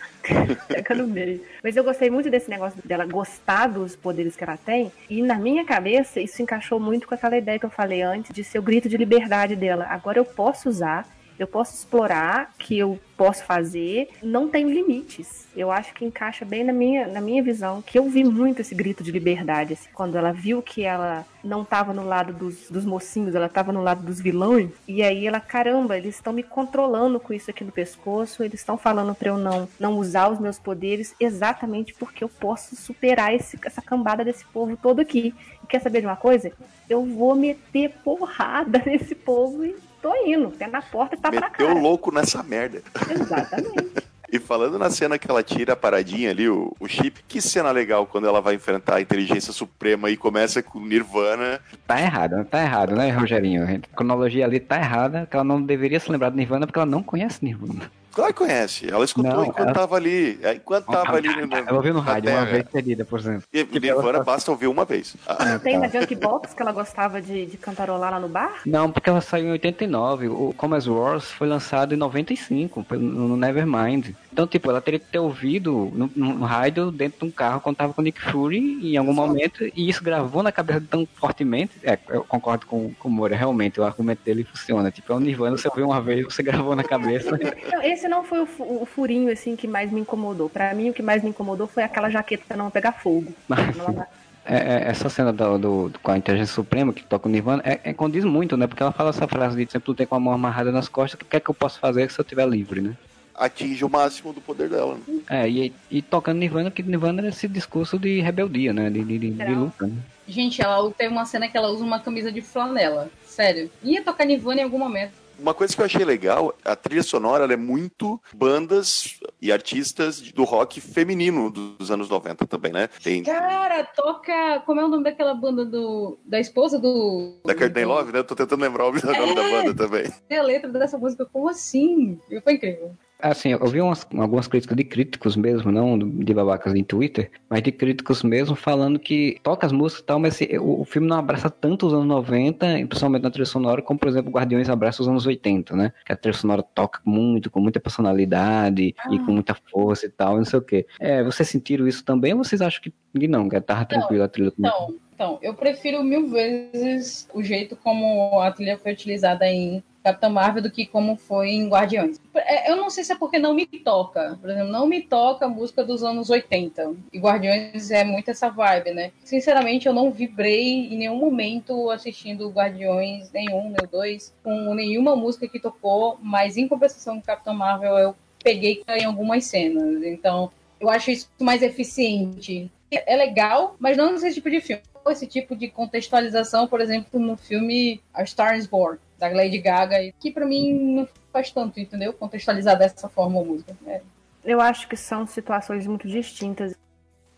[0.68, 1.42] Fica no meio.
[1.64, 4.92] Mas eu gostei muito desse negócio dela gostar dos poderes que ela tem.
[5.10, 8.44] E na minha cabeça, isso encaixou muito com aquela ideia que eu falei antes de
[8.44, 9.86] ser o grito de liberdade dela.
[9.90, 11.08] Agora eu posso usar,
[11.40, 15.48] eu posso explorar, que eu posso fazer, não tem limites.
[15.56, 18.76] Eu acho que encaixa bem na minha, na minha visão, que eu vi muito esse
[18.76, 22.86] grito de liberdade, assim, quando ela viu que ela não estava no lado dos, dos
[22.86, 27.20] mocinhos, ela estava no lado dos vilões, e aí ela, caramba, eles estão me controlando
[27.20, 30.60] com isso aqui no pescoço, eles estão falando para eu não, não usar os meus
[30.60, 35.34] poderes exatamente porque eu posso superar esse, essa cambada desse povo todo aqui.
[35.70, 36.52] Quer saber de uma coisa?
[36.90, 41.42] Eu vou meter porrada nesse povo e tô indo, pé na porta e tá pra
[41.50, 41.74] Meteu cá.
[41.74, 42.82] o louco nessa merda.
[43.10, 44.10] Exatamente.
[44.32, 47.72] E falando na cena que ela tira a paradinha ali, o, o chip, que cena
[47.72, 51.60] legal quando ela vai enfrentar a inteligência suprema e começa com Nirvana.
[51.88, 53.64] Tá errado, tá errado, né, Rogerinho?
[53.64, 56.86] A cronologia ali tá errada, que ela não deveria se lembrar de Nirvana porque ela
[56.86, 57.90] não conhece Nirvana.
[58.14, 58.90] Claro que conhece.
[58.92, 60.40] Ela escutou Não, enquanto ela- tava ali.
[60.42, 63.44] é, Enquanto tava ali no, Ela ouviu no rádio uma vez seguida, por exemplo.
[63.54, 65.16] E Tipo, Nirvana ela- basta ouvir uma vez.
[65.28, 68.62] Ah, Tem na Junkbox que ela gostava de, de cantarolar lá no bar?
[68.66, 70.28] Não, porque ela saiu em 89.
[70.28, 74.10] O Commerce Wars foi lançado em 95, pelo- no Nevermind.
[74.32, 77.76] Então, tipo, ela teria que ter ouvido no, no rádio dentro de um carro quando
[77.78, 81.74] tava com o Nick Fury em algum momento, e isso gravou na cabeça tão fortemente.
[81.84, 84.92] É, eu concordo com, com o Moura, realmente, o argumento dele funciona.
[84.92, 87.32] Tipo, é o Nirvana, você ouviu uma vez, você gravou na cabeça.
[87.72, 90.50] Não, esse não foi o, fu- o furinho assim que mais me incomodou.
[90.50, 93.34] Pra mim, o que mais me incomodou foi aquela jaqueta não pegar fogo.
[93.48, 93.58] Não-
[94.46, 95.58] é, é, essa cena do,
[95.90, 98.66] do- com a inteligência suprema que toca o Nirvana é, é, condiz muito, né?
[98.68, 101.26] Porque ela fala essa frase de sempre ter com a mão amarrada nas costas, o
[101.26, 102.96] que é que eu posso fazer se eu estiver livre, né?
[103.42, 104.98] atinge o máximo do poder dela.
[105.08, 105.20] né?
[105.30, 108.90] É, e, e tocando Nirvana, que Nirvana era esse discurso de rebeldia, né?
[108.90, 109.88] De, de, de, de luta.
[109.88, 109.94] Né?
[110.28, 113.10] Gente, ela tem uma cena que ela usa uma camisa de flanela.
[113.26, 113.72] Sério.
[113.82, 115.14] Ia tocar Nirvana em algum momento.
[115.40, 120.44] Uma coisa que eu achei legal, a trilha sonora é muito bandas e artistas do
[120.44, 122.90] rock feminino dos anos 90 também, né?
[123.02, 124.62] Tem Cara, toca.
[124.66, 126.18] Como é o nome daquela banda do.
[126.26, 127.40] Da esposa do.
[127.46, 128.20] da Courtney Love, né?
[128.20, 130.12] Eu tô tentando lembrar o nome da banda também.
[130.28, 132.20] Tem a letra dessa música, como assim?
[132.44, 132.96] Foi incrível.
[133.22, 137.62] Assim, eu vi umas, algumas críticas de críticos mesmo, não de babacas em Twitter, mas
[137.62, 141.08] de críticos mesmo falando que toca as músicas e tal, mas assim, o, o filme
[141.08, 145.02] não abraça tanto os anos 90, principalmente na trilha sonora, como, por exemplo, Guardiões abraça
[145.02, 145.92] os anos 80, né?
[146.06, 150.36] Que a trilha sonora toca muito, com muita personalidade e com muita força e tal,
[150.36, 150.88] e não sei o quê.
[151.00, 152.94] É, vocês sentiram isso também ou vocês acham que
[153.28, 154.54] não, que tava tranquilo a trilha?
[154.58, 160.30] Então, então, eu prefiro mil vezes o jeito como a trilha foi utilizada em Capitão
[160.30, 162.20] Marvel do que como foi em Guardiões.
[162.34, 164.38] É, Eu não sei se é porque não me toca.
[164.42, 166.96] Por exemplo, não me toca a música dos anos 80.
[167.14, 169.12] E Guardiões é muito essa vibe, né?
[169.24, 175.48] Sinceramente, eu não vibrei em nenhum momento assistindo Guardiões, nenhum, o dois, com nenhuma música
[175.48, 180.04] que tocou, mas em compensação com Capitão Marvel, eu peguei em algumas cenas.
[180.04, 182.72] Então, eu acho isso mais eficiente.
[182.92, 184.82] É legal, mas não nesse tipo de filme.
[185.08, 189.98] Esse tipo de contextualização, por exemplo, no filme A Star is Born, da Lady Gaga,
[190.20, 192.14] que pra mim não faz tanto, entendeu?
[192.14, 193.76] Contextualizar dessa forma a música.
[193.86, 194.02] É.
[194.44, 196.74] Eu acho que são situações muito distintas.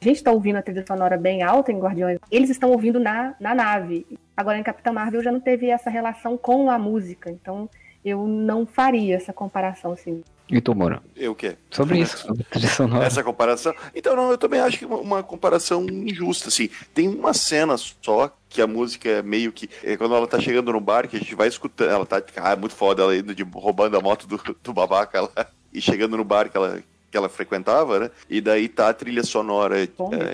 [0.02, 3.56] gente está ouvindo a trilha sonora bem alta em Guardiões, eles estão ouvindo na, na
[3.56, 4.06] nave.
[4.38, 7.70] Agora em Capitã Marvel já não teve essa relação com a música, então
[8.06, 10.24] eu não faria essa comparação assim.
[10.52, 11.02] E tu, Moro?
[11.16, 11.56] Eu o quê?
[11.70, 13.06] Sobre isso, sobre trilha sonora.
[13.06, 13.74] Essa comparação.
[13.96, 16.70] Então, não, eu também acho que uma, uma comparação injusta, assim.
[16.94, 19.70] Tem uma cena só que a música é meio que.
[19.82, 21.90] É quando ela tá chegando no bar, que a gente vai escutando.
[21.90, 22.22] Ela tá.
[22.36, 25.48] Ah, é muito foda ela indo de roubando a moto do, do babaca lá.
[25.74, 28.12] E chegando no bar que ela, que ela frequentava, né?
[28.30, 29.90] E daí tá a trilha sonora é,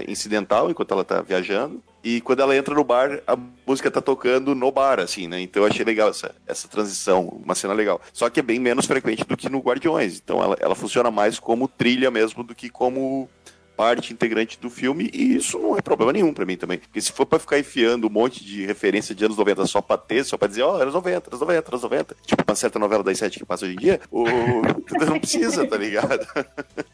[0.07, 1.81] incidental enquanto ela tá viajando.
[2.03, 5.41] E quando ela entra no bar, a música tá tocando no bar, assim, né?
[5.41, 7.99] Então eu achei legal essa, essa transição, uma cena legal.
[8.13, 10.21] Só que é bem menos frequente do que no Guardiões.
[10.23, 13.27] Então ela, ela funciona mais como trilha mesmo do que como
[13.77, 16.79] parte integrante do filme, e isso não é problema nenhum para mim também.
[16.79, 19.97] Porque se for para ficar enfiando um monte de referência de anos 90 só pra
[19.97, 22.79] ter, só pra dizer, ó, oh, anos 90, anos 90, anos 90, tipo uma certa
[22.79, 24.25] novela das sete que passa hoje em dia, o...
[25.05, 26.25] não precisa, tá ligado?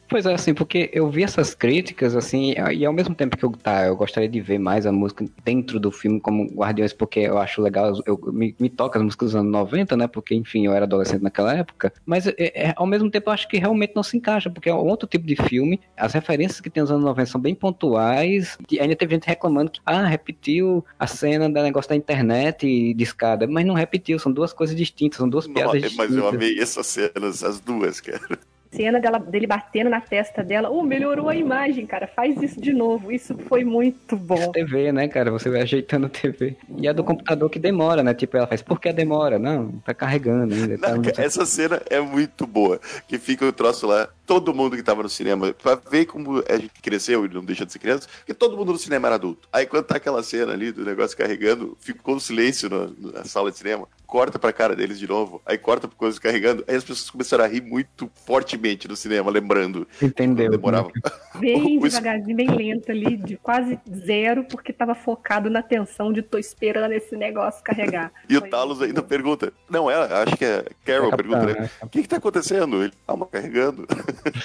[0.09, 3.51] Pois é, assim, porque eu vi essas críticas, assim, e ao mesmo tempo que eu,
[3.51, 7.39] tá, eu gostaria de ver mais a música dentro do filme como Guardiões, porque eu
[7.39, 10.73] acho legal, eu, me, me toca as músicas dos anos 90, né, porque, enfim, eu
[10.73, 14.03] era adolescente naquela época, mas é, é, ao mesmo tempo eu acho que realmente não
[14.03, 17.03] se encaixa, porque é um outro tipo de filme, as referências que tem nos anos
[17.03, 21.61] 90 são bem pontuais, e ainda teve gente reclamando que, ah, repetiu a cena do
[21.61, 25.47] negócio da internet e de escada, mas não repetiu, são duas coisas distintas, são duas
[25.47, 26.09] piadas Não, distintas.
[26.09, 28.39] Mas eu amei essas cenas, as duas, cara
[28.75, 30.69] cena dela, dele batendo na testa dela.
[30.69, 32.07] Oh, melhorou a imagem, cara.
[32.07, 33.11] Faz isso de novo.
[33.11, 34.51] Isso foi muito bom.
[34.51, 35.31] TV, né, cara?
[35.31, 36.55] Você vai ajeitando a TV.
[36.77, 38.13] E a do computador que demora, né?
[38.13, 39.37] Tipo, ela faz, por que demora?
[39.39, 40.77] Não, tá carregando ainda.
[40.77, 41.19] Tá Não, muito...
[41.19, 42.79] Essa cena é muito boa.
[43.07, 46.57] Que fica o troço lá, todo mundo que tava no cinema, pra ver como a
[46.57, 49.47] gente cresceu e não deixa de ser criança, porque todo mundo no cinema era adulto.
[49.51, 53.51] Aí quando tá aquela cena ali do negócio carregando, ficou um silêncio no, na sala
[53.51, 56.83] de cinema, corta pra cara deles de novo, aí corta pro coisa carregando, aí as
[56.83, 59.87] pessoas começaram a rir muito fortemente no cinema, lembrando.
[59.99, 60.51] Entendeu.
[60.51, 60.91] Demorava.
[61.39, 66.37] Bem devagarzinho, bem lento ali, de quase zero, porque tava focado na tensão de tô
[66.37, 68.11] esperando esse negócio carregar.
[68.29, 69.07] e Foi o Talos ainda bom.
[69.07, 71.69] pergunta, não é, acho que é Carol É pergunta, né?
[71.81, 72.83] é O que que tá acontecendo?
[72.83, 73.87] Ele, calma, carregando.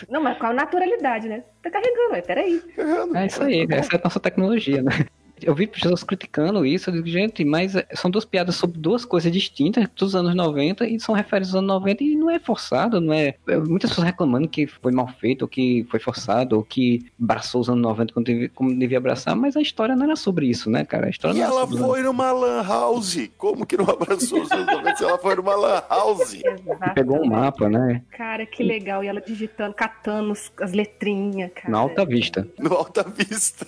[0.08, 1.44] Não, mas com a naturalidade, né?
[1.62, 2.58] Tá carregando, é, peraí.
[2.74, 3.16] carregando.
[3.18, 5.06] É isso aí, essa é a nossa tecnologia, né?
[5.42, 9.04] Eu vi pessoas criticando isso, eu digo, gente, mas é, são duas piadas sobre duas
[9.04, 13.00] coisas distintas dos anos 90 e são referências aos anos 90 e não é forçado,
[13.00, 13.34] não é.
[13.46, 17.60] é, Muitas pessoas reclamando que foi mal feito, ou que foi forçado, ou que abraçou
[17.60, 20.70] os anos 90 como devia, como devia abraçar, mas a história não era sobre isso,
[20.70, 21.06] né, cara?
[21.06, 23.28] A história E não era ela foi numa lan house.
[23.36, 26.34] Como que não abraçou os anos 90 se ela foi numa lan house?
[26.34, 26.94] Exato.
[26.94, 28.02] Pegou um mapa, né?
[28.10, 29.02] Cara, que legal.
[29.04, 31.70] E ela digitando, catando as letrinhas, cara.
[31.70, 32.46] Na alta vista.
[32.58, 33.66] No Alta Vista.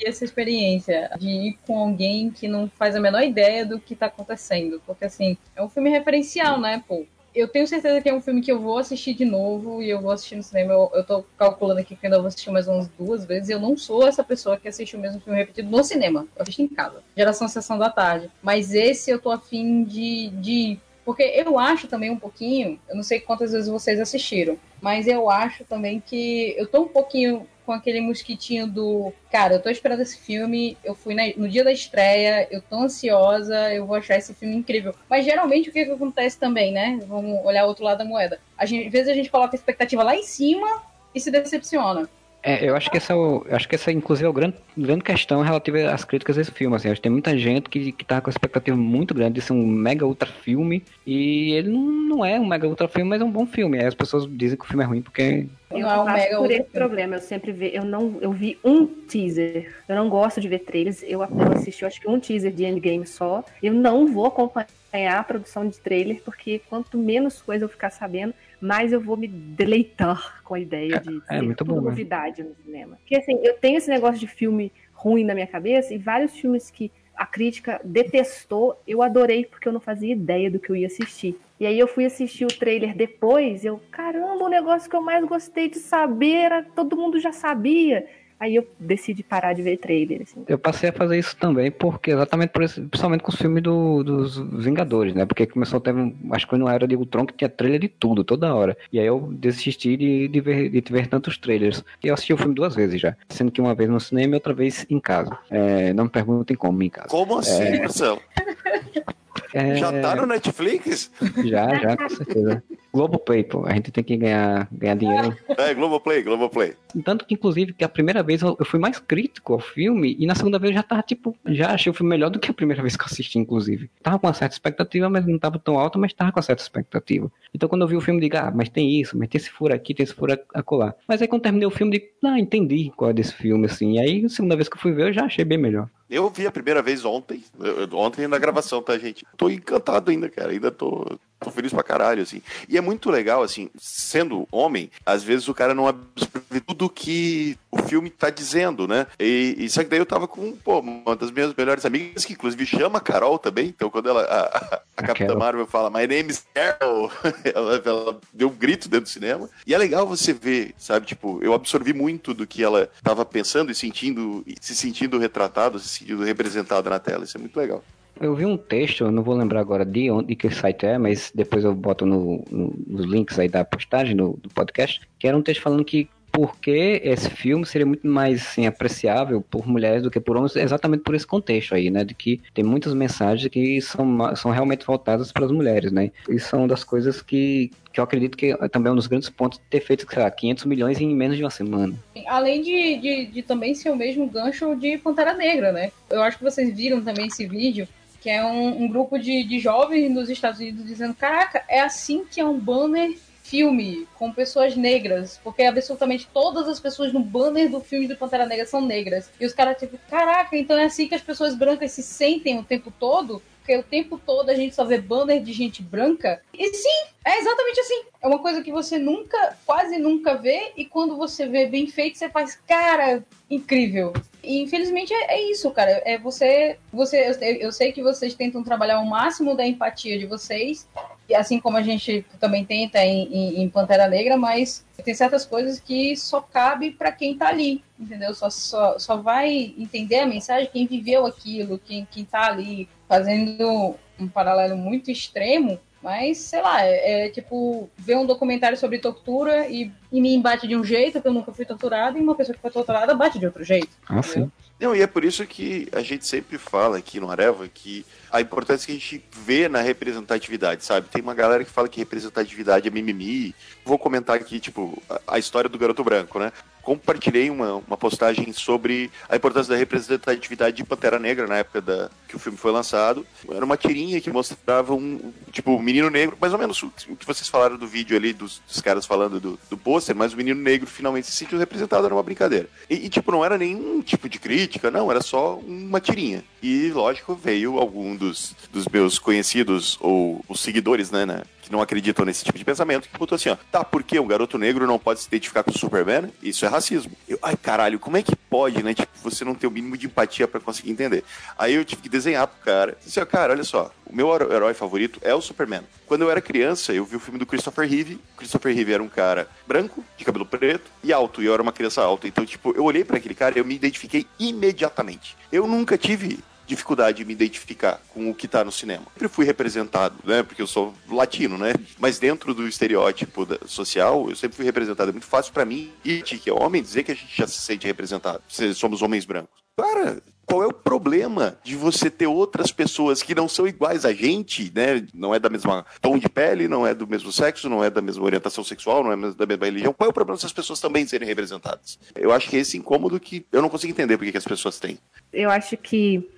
[0.00, 3.94] E essa experiência de ir com alguém que não faz a menor ideia do que
[3.94, 4.80] tá acontecendo.
[4.86, 7.04] Porque, assim, é um filme referencial, né, pô?
[7.32, 10.00] Eu tenho certeza que é um filme que eu vou assistir de novo e eu
[10.00, 10.72] vou assistir no cinema.
[10.72, 13.50] Eu, eu tô calculando aqui que eu ainda vou assistir mais umas duas vezes.
[13.50, 16.26] Eu não sou essa pessoa que assiste o mesmo filme repetido no cinema.
[16.34, 17.02] Eu assisto em casa.
[17.16, 18.30] Geração Sessão da Tarde.
[18.42, 20.78] Mas esse eu tô afim de, de.
[21.10, 25.28] Porque eu acho também um pouquinho, eu não sei quantas vezes vocês assistiram, mas eu
[25.28, 29.12] acho também que eu tô um pouquinho com aquele mosquitinho do.
[29.28, 32.76] Cara, eu tô esperando esse filme, eu fui na- no dia da estreia, eu tô
[32.76, 34.94] ansiosa, eu vou achar esse filme incrível.
[35.08, 37.00] Mas geralmente o que, que acontece também, né?
[37.08, 38.38] Vamos olhar o outro lado da moeda.
[38.62, 40.80] Gente, às vezes a gente coloca a expectativa lá em cima
[41.12, 42.08] e se decepciona.
[42.42, 45.04] É, eu acho que essa, é eu acho que essa inclusive, é a grande, grande
[45.04, 46.74] questão relativa às críticas desse filme.
[46.74, 49.52] Assim, acho que tem muita gente que, que tá com expectativa muito grande de ser
[49.52, 50.82] um mega ultra filme.
[51.06, 53.78] E ele não, não é um mega ultra filme, mas é um bom filme.
[53.78, 55.46] Aí as pessoas dizem que o filme é ruim porque.
[55.70, 56.70] Eu Não passo mega por esse filme.
[56.72, 57.16] problema.
[57.16, 59.74] Eu sempre vi, eu não, eu vi um teaser.
[59.88, 61.02] Eu não gosto de ver trailers.
[61.02, 63.44] Eu, eu assisti, eu acho que um teaser de Endgame só.
[63.62, 68.34] Eu não vou acompanhar a produção de trailer porque quanto menos coisa eu ficar sabendo,
[68.60, 71.90] mais eu vou me deleitar com a ideia de É, ser muito bom, né?
[71.90, 72.96] novidade no cinema.
[72.96, 76.70] Porque assim, eu tenho esse negócio de filme ruim na minha cabeça e vários filmes
[76.70, 80.86] que a crítica detestou, eu adorei porque eu não fazia ideia do que eu ia
[80.86, 81.38] assistir.
[81.58, 85.22] E aí eu fui assistir o trailer depois, eu, caramba, o negócio que eu mais
[85.26, 88.06] gostei de saber, era, todo mundo já sabia.
[88.40, 90.42] Aí eu decidi parar de ver trailer, assim.
[90.48, 94.02] Eu passei a fazer isso também, porque exatamente por isso, principalmente com os filmes do-
[94.02, 95.26] dos Vingadores, né?
[95.26, 97.78] Porque começou a ter, um- acho que foi na era de Ultron que tinha trailer
[97.78, 98.74] de tudo, toda hora.
[98.90, 101.84] E aí eu desisti de, de, ver, de ver tantos trailers.
[102.02, 104.36] E eu assisti o filme duas vezes já, sendo que uma vez no cinema e
[104.36, 105.36] outra vez em casa.
[105.50, 107.08] É, não me perguntem como em casa.
[107.08, 108.22] Como assim, Marcelo?
[109.52, 111.10] É, Já tá no Netflix?
[111.44, 112.62] Já, já, com certeza.
[112.92, 113.64] Globoplay, pô.
[113.66, 115.36] A gente tem que ganhar, ganhar dinheiro.
[115.48, 116.74] É, Globoplay, Globoplay.
[117.04, 120.34] Tanto que, inclusive, que a primeira vez eu fui mais crítico ao filme, e na
[120.34, 122.82] segunda vez eu já tava, tipo, já achei o filme melhor do que a primeira
[122.82, 123.88] vez que eu assisti, inclusive.
[124.02, 126.62] Tava com uma certa expectativa, mas não tava tão alta, mas tava com uma certa
[126.62, 127.30] expectativa.
[127.54, 129.50] Então quando eu vi o filme, eu digo, ah, mas tem isso, mas tem esse
[129.50, 130.94] furo aqui, tem esse furo acolá.
[131.06, 133.94] Mas aí quando terminei o filme, eu digo, ah, entendi qual é desse filme, assim.
[133.94, 135.88] E aí, a segunda vez que eu fui ver, eu já achei bem melhor.
[136.10, 137.44] Eu vi a primeira vez ontem,
[137.92, 139.24] ontem na gravação, tá, gente?
[139.36, 141.06] Tô encantado ainda, cara, ainda tô,
[141.40, 142.42] tô feliz pra caralho, assim.
[142.68, 147.56] E é muito legal, assim, sendo homem, às vezes o cara não absorve tudo que
[147.70, 149.06] o filme tá dizendo, né?
[149.18, 152.34] E, e só que daí eu tava com, pô, uma das minhas melhores amigas, que
[152.34, 155.34] inclusive chama a Carol também, então quando ela, a, a, a Capitã.
[155.34, 157.10] Marvel fala, my name is Carol,
[157.44, 159.48] ela, ela deu um grito dentro do cinema.
[159.66, 163.72] E é legal você ver, sabe, tipo, eu absorvi muito do que ela tava pensando
[163.72, 167.82] e sentindo, e se sentindo retratado, se sentindo representada na tela, isso é muito legal.
[168.20, 170.98] Eu vi um texto, eu não vou lembrar agora de onde de que site é,
[170.98, 175.26] mas depois eu boto no, no- nos links aí da postagem do, do podcast, que
[175.26, 179.66] era um texto falando que por que esse filme seria muito mais assim, apreciável por
[179.66, 182.04] mulheres do que por homens, exatamente por esse contexto aí, né?
[182.04, 186.12] De que tem muitas mensagens que são, são realmente voltadas para as mulheres, né?
[186.28, 189.58] Isso são das coisas que, que eu acredito que é também um dos grandes pontos
[189.58, 191.94] de ter feito, sei lá, 500 milhões em menos de uma semana.
[192.28, 195.90] Além de, de, de também ser o mesmo gancho de Pantera Negra, né?
[196.08, 197.88] Eu acho que vocês viram também esse vídeo,
[198.20, 202.24] que é um, um grupo de, de jovens nos Estados Unidos dizendo: Caraca, é assim
[202.24, 207.68] que é um banner filme com pessoas negras, porque absolutamente todas as pessoas no banner
[207.68, 209.28] do filme do Pantera Negra são negras.
[209.40, 212.62] E os caras, tipo, caraca, então é assim que as pessoas brancas se sentem o
[212.62, 213.42] tempo todo?
[213.58, 216.40] Porque o tempo todo a gente só vê banner de gente branca.
[216.56, 218.02] E sim, é exatamente assim.
[218.22, 222.18] É uma coisa que você nunca, quase nunca vê, e quando você vê bem feito,
[222.18, 224.12] você faz, cara, incrível.
[224.42, 226.02] E infelizmente é, é isso, cara.
[226.04, 226.78] É você.
[226.92, 230.88] você eu, eu sei que vocês tentam trabalhar o máximo da empatia de vocês,
[231.28, 235.44] e assim como a gente também tenta em, em, em Pantera Negra, mas tem certas
[235.44, 238.34] coisas que só cabe pra quem tá ali, entendeu?
[238.34, 243.94] Só, só, só vai entender a mensagem quem viveu aquilo, quem, quem tá ali, fazendo
[244.18, 245.78] um paralelo muito extremo.
[246.02, 250.66] Mas, sei lá, é, é tipo ver um documentário sobre tortura e, e me embate
[250.66, 253.38] de um jeito, porque eu nunca fui torturada, e uma pessoa que foi torturada bate
[253.38, 253.90] de outro jeito.
[254.08, 254.50] Ah, sim.
[254.80, 258.40] Não, e é por isso que a gente sempre fala aqui no Areva que a
[258.40, 261.08] importância que a gente vê na representatividade, sabe?
[261.08, 263.54] Tem uma galera que fala que representatividade é mimimi.
[263.84, 266.50] Vou comentar aqui, tipo, a, a história do garoto branco, né?
[266.82, 272.10] Compartilhei uma, uma postagem sobre a importância da representatividade de Pantera Negra na época da,
[272.28, 273.26] que o filme foi lançado.
[273.50, 277.26] Era uma tirinha que mostrava um, tipo, um menino negro, mais ou menos o, que
[277.26, 280.60] vocês falaram do vídeo ali, dos, dos caras falando do, do pôster, mas o menino
[280.60, 282.68] negro finalmente se sentiu representado, era uma brincadeira.
[282.88, 286.44] E, e, tipo, não era nenhum tipo de crítica, não, era só uma tirinha.
[286.62, 291.80] E, lógico, veio algum dos, dos meus conhecidos ou os seguidores, né, né, que não
[291.80, 294.86] acreditam nesse tipo de pensamento, que botou assim, ó, tá, por que um garoto negro
[294.88, 296.32] não pode se identificar com o Superman?
[296.42, 297.12] Isso é racismo.
[297.28, 300.06] Eu, ai, caralho, como é que pode, né, tipo, você não ter o mínimo de
[300.06, 301.22] empatia pra conseguir entender?
[301.56, 302.98] Aí eu tive que desenhar pro cara.
[303.04, 305.82] Disse, ó, cara, olha só, o meu herói favorito é o Superman.
[306.06, 308.14] Quando eu era criança, eu vi o filme do Christopher Reeve.
[308.34, 311.62] O Christopher Reeve era um cara branco, de cabelo preto e alto, e eu era
[311.62, 312.26] uma criança alta.
[312.26, 315.36] Então, tipo, eu olhei pra aquele cara e eu me identifiquei imediatamente.
[315.52, 316.40] Eu nunca tive
[316.70, 319.04] dificuldade de me identificar com o que tá no cinema.
[319.12, 320.42] Sempre fui representado, né?
[320.42, 321.72] Porque eu sou latino, né?
[321.98, 325.10] Mas dentro do estereótipo da- social, eu sempre fui representado.
[325.10, 327.58] É muito fácil pra mim, e que é homem, dizer que a gente já se
[327.60, 328.42] sente representado.
[328.48, 329.60] Se somos homens brancos.
[329.76, 334.12] Cara, qual é o problema de você ter outras pessoas que não são iguais a
[334.12, 335.06] gente, né?
[335.14, 338.02] Não é da mesma tom de pele, não é do mesmo sexo, não é da
[338.02, 339.92] mesma orientação sexual, não é da mesma religião.
[339.94, 341.98] Qual é o problema dessas pessoas também serem representadas?
[342.14, 344.78] Eu acho que é esse incômodo que eu não consigo entender porque que as pessoas
[344.78, 344.98] têm.
[345.32, 346.28] Eu acho que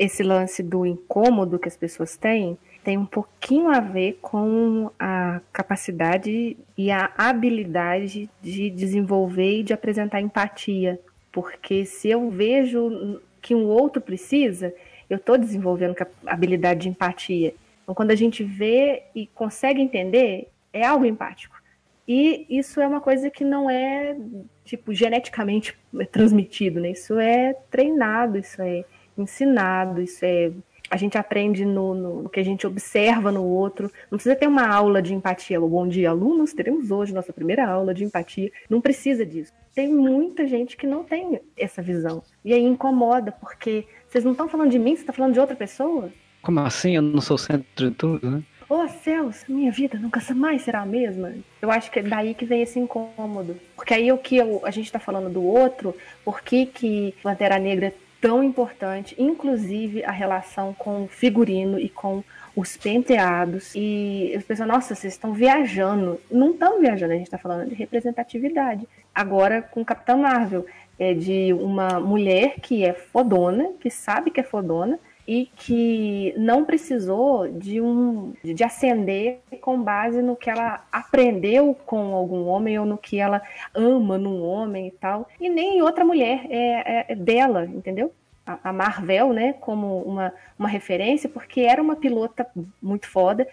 [0.00, 5.42] esse lance do incômodo que as pessoas têm tem um pouquinho a ver com a
[5.52, 10.98] capacidade e a habilidade de desenvolver e de apresentar empatia.
[11.30, 14.74] Porque se eu vejo que um outro precisa,
[15.10, 17.52] eu estou desenvolvendo cap- habilidade de empatia.
[17.82, 21.60] Então, quando a gente vê e consegue entender, é algo empático.
[22.08, 24.16] E isso é uma coisa que não é,
[24.64, 25.76] tipo, geneticamente
[26.10, 26.92] transmitido, né?
[26.92, 28.86] Isso é treinado, isso é
[29.22, 30.50] ensinado, isso é.
[30.90, 33.90] A gente aprende no, no, no que a gente observa no outro.
[34.10, 35.60] Não precisa ter uma aula de empatia.
[35.60, 36.52] Bom dia, alunos.
[36.52, 38.50] Teremos hoje nossa primeira aula de empatia.
[38.68, 39.52] Não precisa disso.
[39.72, 42.24] Tem muita gente que não tem essa visão.
[42.44, 45.54] E aí incomoda, porque vocês não estão falando de mim, você está falando de outra
[45.54, 46.10] pessoa?
[46.42, 46.96] Como assim?
[46.96, 48.42] Eu não sou o centro de tudo, né?
[48.68, 51.34] Oh céus, minha vida nunca mais será a mesma.
[51.60, 53.56] Eu acho que é daí que vem esse incômodo.
[53.76, 55.94] Porque aí o que eu- a gente está falando do outro,
[56.24, 61.88] por que, que Pantera Negra é tão importante, inclusive a relação com o figurino e
[61.88, 62.22] com
[62.54, 63.72] os penteados.
[63.74, 66.20] E as pessoas, nossa, vocês estão viajando.
[66.30, 68.86] Não estão viajando, a gente está falando de representatividade.
[69.14, 70.66] Agora com Capitão Marvel,
[70.98, 76.64] é de uma mulher que é fodona, que sabe que é fodona, e que não
[76.64, 82.86] precisou de um de ascender com base no que ela aprendeu com algum homem ou
[82.86, 83.42] no que ela
[83.74, 85.28] ama num homem e tal.
[85.40, 88.12] E nem outra mulher é, é, é dela entendeu?
[88.46, 92.46] A, Marvel né como uma, uma referência porque era uma pilota
[92.82, 93.46] muito foda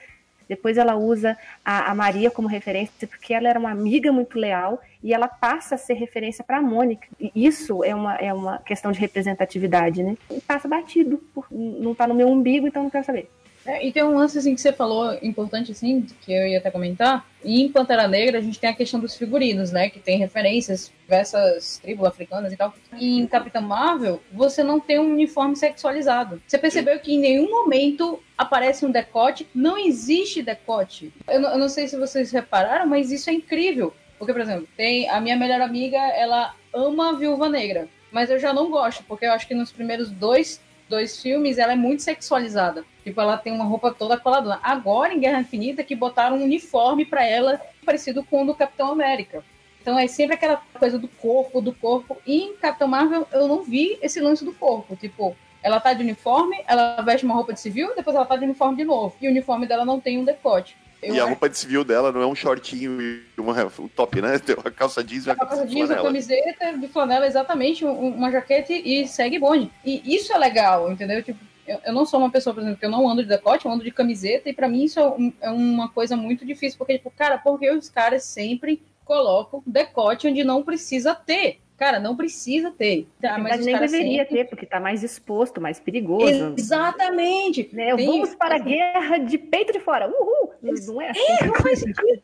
[0.48, 4.82] depois ela usa a, a, Maria como referência porque ela era uma amiga muito leal
[5.04, 7.08] e ela passa a ser referência para a Mônica.
[7.20, 10.18] E isso é uma, é uma questão de representatividade, né?
[10.32, 13.30] E passa batido, por, não está no meu umbigo, então não quero saber.
[13.68, 16.72] É, e tem um lance assim que você falou importante assim, que eu ia até
[16.72, 17.28] comentar.
[17.44, 21.78] Em Pantera Negra a gente tem a questão dos figurinos, né, que tem referências diversas
[21.80, 22.74] tribos africanas e tal.
[22.98, 26.42] E em Capitã Marvel, você não tem um uniforme sexualizado.
[26.48, 31.12] Você percebeu que em nenhum momento aparece um decote, não existe decote.
[31.28, 33.94] Eu não, eu não sei se vocês repararam, mas isso é incrível.
[34.18, 37.90] Porque, por exemplo, tem a minha melhor amiga, ela ama a Viúva Negra.
[38.12, 41.74] Mas eu já não gosto, porque eu acho que nos primeiros dois dois filmes, ela
[41.74, 42.86] é muito sexualizada.
[43.04, 44.60] Tipo, ela tem uma roupa toda coladona.
[44.64, 48.92] Agora, em Guerra Infinita, que botaram um uniforme para ela parecido com o do Capitão
[48.92, 49.44] América.
[49.82, 52.18] Então é sempre aquela coisa do corpo, do corpo.
[52.26, 54.96] E em Capitão Marvel, eu não vi esse lance do corpo.
[54.98, 58.44] Tipo, ela tá de uniforme, ela veste uma roupa de civil, depois ela tá de
[58.44, 59.16] uniforme de novo.
[59.22, 60.78] E o uniforme dela não tem um decote.
[61.02, 64.22] Eu e a roupa de civil dela não é um shortinho e uma, um top,
[64.22, 64.40] né?
[64.40, 68.74] Tem uma calça jeans e uma calça jeans, uma camiseta de flanela, exatamente, uma jaqueta
[68.74, 69.72] e segue bonde.
[69.86, 71.22] E isso é legal, entendeu?
[71.22, 73.72] Tipo, eu, não sou uma pessoa, por exemplo, que eu não ando de decote, eu
[73.72, 77.12] ando de camiseta, e para mim isso é, é, uma coisa muito difícil, porque, tipo,
[77.12, 81.60] cara, porque os caras sempre colocam decote onde não precisa ter.
[81.78, 83.08] Cara, não precisa ter.
[83.22, 84.38] Tá, mas nem deveria sempre...
[84.38, 86.56] ter, porque tá mais exposto, mais perigoso.
[86.58, 87.70] Exatamente.
[87.72, 87.96] Né?
[87.96, 88.06] Tem...
[88.08, 90.10] Vamos para a guerra de peito de fora.
[90.10, 90.54] Uhul!
[90.62, 91.22] Não é assim.
[91.40, 92.22] É, não faz sentido.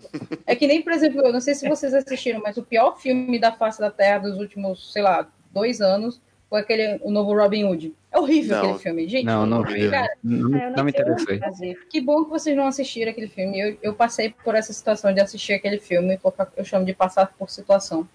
[0.47, 3.37] é que nem, por exemplo, eu não sei se vocês assistiram, mas o pior filme
[3.37, 6.19] da face da Terra dos últimos, sei lá, dois anos
[6.49, 7.93] foi aquele, o novo Robin Hood.
[8.11, 9.25] É horrível não, aquele filme, gente.
[9.25, 9.89] Não, não vi.
[9.89, 11.75] Cara, não, não, não me interessei.
[11.89, 13.59] Que bom que vocês não assistiram aquele filme.
[13.59, 16.19] Eu, eu passei por essa situação de assistir aquele filme,
[16.57, 18.07] eu chamo de passar por situação.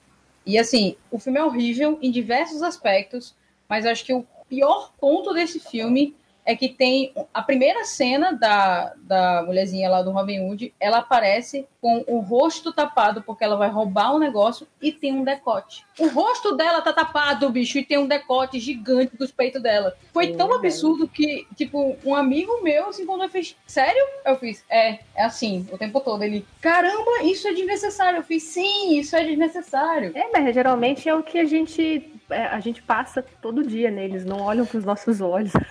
[0.48, 3.36] E assim, o filme é horrível em diversos aspectos,
[3.68, 6.16] mas acho que o pior ponto desse filme
[6.48, 11.66] é que tem a primeira cena da, da mulherzinha lá do Robin Hood, ela aparece
[11.78, 15.84] com o rosto tapado porque ela vai roubar um negócio e tem um decote.
[15.98, 19.94] O rosto dela tá tapado, bicho, e tem um decote gigante dos peitos dela.
[20.10, 24.02] Foi tão absurdo que, tipo, um amigo meu, assim, quando eu fiz, sério?
[24.24, 26.22] Eu fiz, é, é assim, o tempo todo.
[26.22, 28.20] Ele, caramba, isso é desnecessário.
[28.20, 30.12] Eu fiz, sim, isso é desnecessário.
[30.14, 34.24] É, mas geralmente é o que a gente é, a gente passa todo dia neles,
[34.24, 35.52] não olham para os nossos olhos.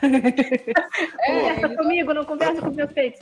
[1.19, 3.21] É, conversa comigo, não conversa com meus peitos.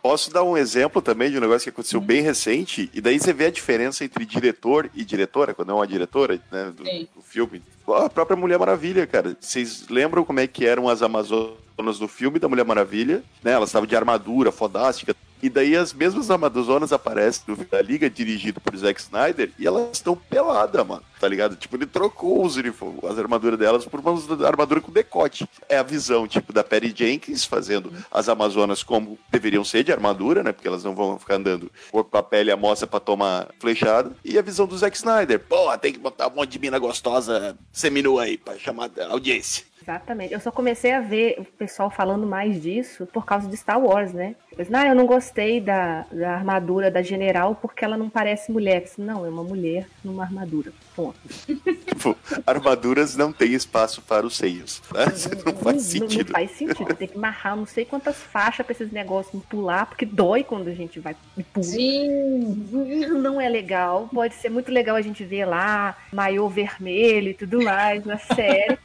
[0.00, 3.32] Posso dar um exemplo também de um negócio que aconteceu bem recente, e daí você
[3.32, 7.62] vê a diferença entre diretor e diretora, quando é uma diretora né, do, do filme.
[7.88, 9.36] A própria Mulher Maravilha, cara.
[9.38, 13.22] Vocês lembram como é que eram as Amazonas do filme da Mulher Maravilha?
[13.42, 13.52] Né?
[13.52, 18.60] Elas estavam de armadura fodástica, e daí as mesmas Amazonas aparecem no da Liga, dirigido
[18.60, 21.02] por Zack Snyder, e elas estão peladas, mano.
[21.18, 21.56] Tá ligado?
[21.56, 25.48] Tipo, ele trocou os uniformes, as armaduras delas por uma armadura com decote.
[25.68, 30.42] É a visão, tipo, da Perry Jenkins fazendo as Amazonas como deveriam ser de armadura,
[30.42, 30.52] né?
[30.52, 34.12] Porque elas não vão ficar andando com a pele a moça pra tomar flechada.
[34.24, 35.40] E a visão do Zack Snyder.
[35.40, 39.64] Pô, tem que botar um monte de mina gostosa seminua aí pra chamar a audiência.
[39.86, 40.34] Exatamente.
[40.34, 44.12] Eu só comecei a ver o pessoal falando mais disso por causa de Star Wars,
[44.12, 44.34] né?
[44.58, 48.82] Mas, não, eu não gostei da, da armadura da general porque ela não parece mulher.
[48.82, 50.72] Disse, não, é uma mulher numa armadura.
[50.96, 51.16] Ponto.
[51.86, 54.82] tipo, armaduras não têm espaço para os seios.
[54.92, 55.04] Né?
[55.44, 56.10] Não, não, faz sentido.
[56.10, 56.94] Não, não, faz sentido.
[56.96, 60.74] Tem que amarrar não sei quantas faixas para esses negócios pular, porque dói quando a
[60.74, 61.64] gente vai e pula.
[61.64, 62.66] Sim.
[63.22, 64.08] Não é legal.
[64.12, 68.78] Pode ser muito legal a gente ver lá, maiô vermelho e tudo mais na série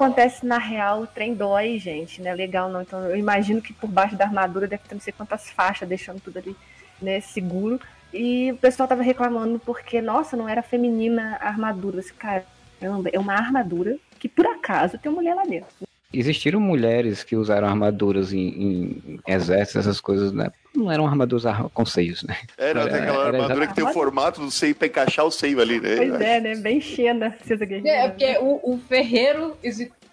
[0.00, 2.80] acontece na real, o trem dói, gente, não é legal não.
[2.80, 6.20] Então eu imagino que por baixo da armadura deve ter não sei quantas faixas, deixando
[6.20, 6.56] tudo ali,
[7.00, 7.78] né, seguro.
[8.12, 12.00] E o pessoal tava reclamando porque, nossa, não era feminina a armadura.
[12.00, 15.89] Esse caramba, é uma armadura que por acaso tem uma mulher lá dentro.
[16.12, 20.50] Existiram mulheres que usaram armaduras em, em exércitos, essas coisas, né?
[20.74, 22.36] Não eram armaduras com seios, né?
[22.58, 25.60] Era, era aquela era armadura que tem o formato do seio pra encaixar o seio
[25.60, 25.96] ali, né?
[25.96, 26.54] Pois é, né?
[26.56, 27.36] Bem Xena.
[27.84, 29.56] É, porque o, o ferreiro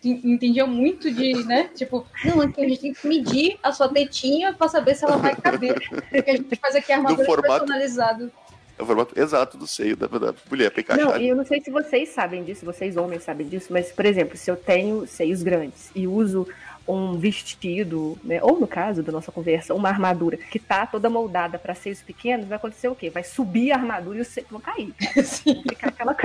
[0.04, 1.70] entendia muito de, né?
[1.76, 5.36] Tipo, não, a gente tem que medir a sua tetinha pra saber se ela vai
[5.36, 5.76] caber.
[5.90, 7.66] Porque a gente faz aqui armadura formato...
[7.66, 8.32] personalizada.
[8.78, 11.06] É o formato exato do seio da, da mulher pra encaixar.
[11.06, 14.06] Não, e eu não sei se vocês sabem disso, vocês homens sabem disso, mas, por
[14.06, 16.48] exemplo, se eu tenho seios grandes e uso
[16.88, 18.40] um vestido, né?
[18.42, 22.48] Ou no caso da nossa conversa, uma armadura que tá toda moldada para seios pequenos,
[22.48, 23.10] vai acontecer o quê?
[23.10, 24.94] Vai subir a armadura e os seios vão cair.
[25.68, 26.16] Ficar aquela...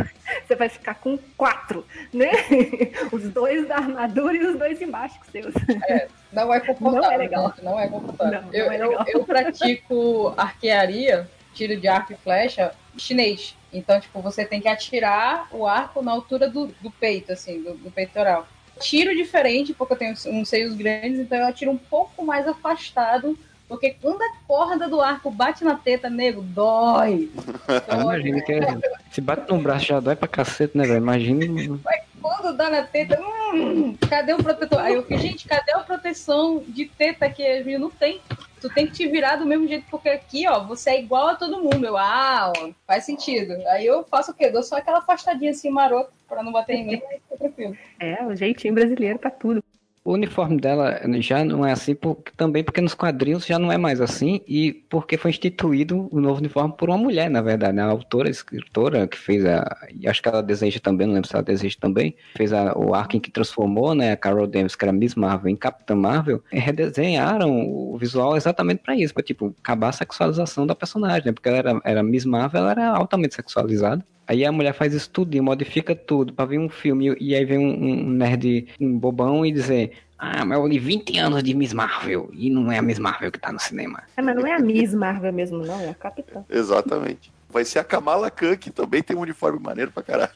[0.47, 2.31] Você vai ficar com quatro, né?
[3.11, 5.55] Os dois da armadura e os dois embaixo com seus.
[5.89, 7.01] É, não é confortável.
[7.01, 7.55] Não é legal.
[7.63, 8.41] Não é confortável.
[8.43, 9.05] Não, não eu, é legal.
[9.09, 13.57] Eu, eu pratico arquearia, tiro de arco e flecha, chinês.
[13.73, 17.75] Então, tipo, você tem que atirar o arco na altura do, do peito, assim, do,
[17.75, 18.47] do peitoral.
[18.81, 23.39] Tiro diferente, porque eu tenho uns seios grandes, então eu atiro um pouco mais afastado,
[23.73, 27.31] porque quando a corda do arco bate na teta, nego, dói.
[27.35, 27.81] dói.
[28.03, 28.79] Imagina que é-
[29.11, 30.99] se bate no braço já dói pra cacete, né, velho?
[30.99, 31.81] Imagina.
[31.83, 33.19] Mas quando dá na teta,
[33.55, 34.79] hum, cadê o protetor?
[34.79, 38.21] Aí eu fiz, gente, cadê a proteção de teta que a gente não tem?
[38.61, 41.35] Tu tem que te virar do mesmo jeito, porque aqui, ó, você é igual a
[41.35, 41.87] todo mundo.
[41.87, 43.55] Eu, ah, ó, faz sentido.
[43.69, 44.51] Aí eu faço o quê?
[44.51, 47.75] Dou só aquela afastadinha assim, maroto, pra não bater em mim, aí fica tranquilo.
[47.99, 49.65] É, o jeitinho brasileiro pra tudo.
[50.05, 53.79] O uniforme dela já não é assim, porque, também porque nos quadrinhos já não é
[53.79, 57.77] mais assim, e porque foi instituído o novo uniforme por uma mulher, na verdade.
[57.77, 57.83] né?
[57.83, 59.65] A autora, a escritora que fez a.
[60.07, 63.17] Acho que ela deseja também, não lembro se ela deseja também, fez a, o arco
[63.17, 66.59] em que transformou né, a Carol Danvers, que era Miss Marvel, em Capitã Marvel, e
[66.59, 71.33] redesenharam o visual exatamente pra isso, pra tipo, acabar a sexualização da personagem, né?
[71.33, 74.05] Porque ela era, era Miss Marvel, ela era altamente sexualizada.
[74.27, 77.45] Aí a mulher faz isso tudo e modifica tudo pra ver um filme e aí
[77.45, 79.93] vem um, um nerd, um bobão e dizer
[80.25, 83.33] ah, mas eu li 20 anos de Miss Marvel e não é a Miss Marvel
[83.33, 84.05] que tá no cinema.
[84.17, 86.45] É, mas não é a Miss Marvel mesmo, não, é a Capitã.
[86.49, 87.33] Exatamente.
[87.51, 90.31] Vai ser a Kamala Khan, que também tem um uniforme maneiro pra caralho.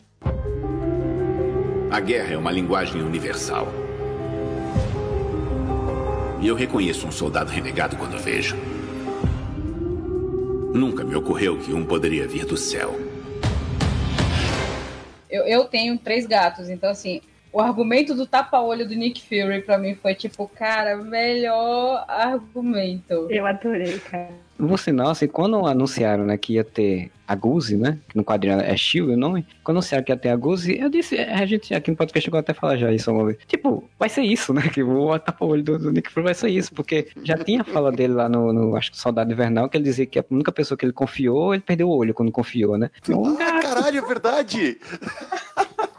[1.88, 3.68] A guerra é uma linguagem universal.
[6.40, 8.56] E eu reconheço um soldado renegado quando vejo.
[10.74, 13.05] Nunca me ocorreu que um poderia vir do céu.
[15.30, 17.20] Eu, eu tenho três gatos, então assim,
[17.52, 23.26] o argumento do tapa-olho do Nick Fury pra mim foi tipo, cara, melhor argumento.
[23.30, 24.45] Eu adorei, cara.
[24.58, 27.98] Por sinal, assim, quando anunciaram né, que ia ter a Guzi, né?
[28.08, 29.46] Que no quadrinho é Shield o nome.
[29.64, 32.38] Quando anunciaram que ia ter a Guzi, eu disse, a gente aqui no podcast chegou
[32.38, 33.38] até a falar já isso uma vez.
[33.46, 34.62] Tipo, vai ser isso, né?
[34.68, 38.14] Que o tapa-olho do, Nick Fury vai ser isso, porque já tinha a fala dele
[38.14, 40.84] lá no, no, acho que Soldado Invernal, que ele dizia que a única pessoa que
[40.84, 42.90] ele confiou, ele perdeu o olho quando confiou, né?
[43.02, 44.78] Então, Ah, caralho, é verdade!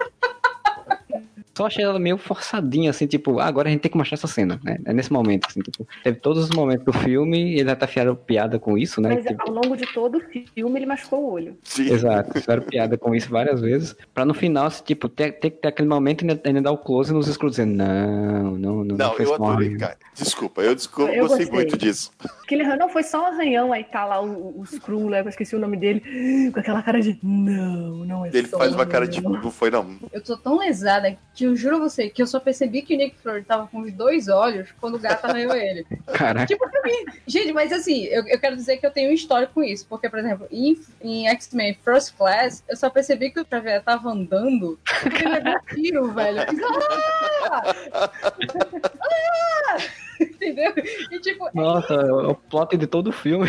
[1.57, 4.27] Só achei ela meio forçadinha, assim, tipo, ah, agora a gente tem que mostrar essa
[4.27, 4.77] cena, né?
[4.85, 8.59] É nesse momento, assim, tipo, teve todos os momentos do filme, ele até fizeram piada
[8.59, 9.15] com isso, né?
[9.15, 11.57] Mas Tipo, ao longo de todo o filme ele machucou o olho.
[11.63, 11.91] Sim.
[11.91, 15.57] Exato, fizeram piada com isso várias vezes, pra no final, assim, tipo, ter, ter que
[15.57, 18.95] ter aquele momento e ainda, ainda dar o close nos escuros dizendo, não, não, não.
[18.95, 19.97] Não, foi eu adorei, cara.
[20.13, 21.59] Desculpa, eu, desculpa, Eu gostei gostei.
[21.59, 22.11] muito disso.
[22.43, 25.55] Aquele não foi só um arranhão, aí tá lá o, o Skrull, né, eu esqueci
[25.55, 28.85] o nome dele, com aquela cara de não, não é Ele só faz um uma
[28.85, 29.17] cara de.
[29.19, 29.97] arranhão." Não foi, não.
[30.11, 32.97] Eu tô tão lesada que eu juro a você que eu só percebi que o
[32.97, 35.85] Nick Fury tava com os dois olhos quando o gato arranhou ele.
[36.13, 37.05] Caraca, Tipo, pra mim.
[37.25, 39.85] Gente, mas assim, eu, eu quero dizer que eu tenho um histórico com isso.
[39.87, 44.09] Porque, por exemplo, em, em X-Men First Class, eu só percebi que o Xavier tava
[44.09, 46.39] andando quando ele levou um tiro, velho.
[46.39, 46.59] Eu fiz,
[47.51, 47.73] "Ah!"
[49.01, 49.77] Ah!
[50.19, 50.73] Entendeu?
[51.11, 53.47] E tipo, nossa, é o plot de todo o filme.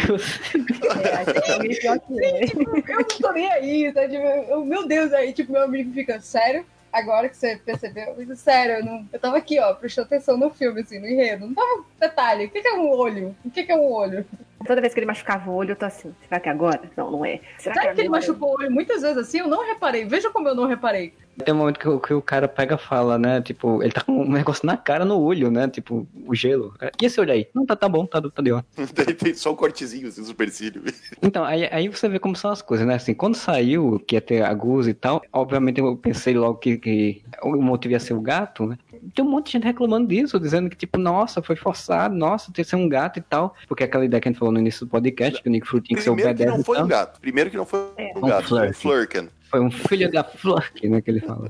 [1.03, 2.45] É, acho que alguém pior que é.
[2.45, 4.03] eu não tô nem aí, tá?
[4.07, 6.67] Tipo, eu- meu Deus, aí, tipo, meu amigo fica, sério?
[6.93, 8.09] Agora que você percebeu?
[8.09, 9.09] Eu digo, sério, eu, não...
[9.13, 11.47] eu tava aqui, ó, prestando atenção no filme, assim, no enredo.
[11.47, 12.47] Não tava detalhe.
[12.47, 13.37] O que que é um olho?
[13.45, 14.27] O que que é um olho?
[14.67, 16.83] Toda vez que ele machucava o olho, eu tô assim, será que é agora?
[16.97, 17.41] Não, não é.
[17.59, 18.21] Será Sabe que ele agora?
[18.21, 19.39] machucou o olho muitas vezes assim?
[19.39, 20.05] Eu não reparei.
[20.05, 21.15] Veja como eu não reparei.
[21.45, 23.41] Tem um momento que, o- que o cara pega e fala, né?
[23.41, 25.69] Tipo, ele tá com um negócio na cara, no olho, né?
[25.69, 26.75] Tipo, o gelo.
[27.01, 27.47] E esse olho aí?
[27.55, 28.87] Não, tá, tá bom, tá, tá de ótimo.
[28.89, 30.83] Tem, tem só um cortezinho, assim, supercílio.
[31.23, 32.95] Então, aí, aí você vê como são as coisas, né?
[32.95, 34.53] Assim, quando saiu que ia ter a
[34.89, 38.77] e tal, obviamente eu pensei logo que, que o motivo ia ser o gato, né?
[39.15, 42.65] Tem um monte de gente reclamando disso, dizendo que, tipo, nossa, foi forçado, nossa, ter
[42.65, 43.55] que ser um gato e tal.
[43.69, 45.83] Porque aquela ideia que a gente falou no início do podcast, que o Nick Fury
[45.83, 47.21] tinha que ser o Primeiro que B10 não foi um gato.
[47.21, 48.13] Primeiro que não foi É.
[48.17, 48.73] um gato, foi um.
[48.73, 49.29] Flurkin.
[49.51, 51.49] foi um filho da Flurk, né, que ele fala.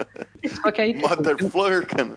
[0.63, 0.95] Só que aí...
[0.95, 2.15] Mother Flurkin.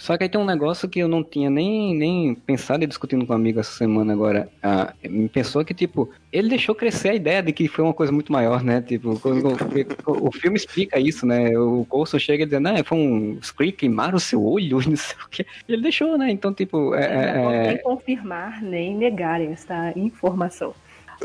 [0.00, 3.26] Só que aí tem um negócio que eu não tinha nem, nem pensado e discutindo
[3.26, 4.48] com um amigo essa semana agora.
[4.62, 8.10] Ah, me pensou que, tipo, ele deixou crescer a ideia de que foi uma coisa
[8.10, 8.80] muito maior, né?
[8.80, 11.50] Tipo, o, o filme explica isso, né?
[11.58, 15.28] O Coulson chega dizendo, ah, foi um Scree queimar o seu olho, não sei o
[15.28, 15.46] quê.
[15.68, 16.30] Ele deixou, né?
[16.30, 20.74] Então, tipo, é, Eu não é, nem confirmar nem negar essa informação.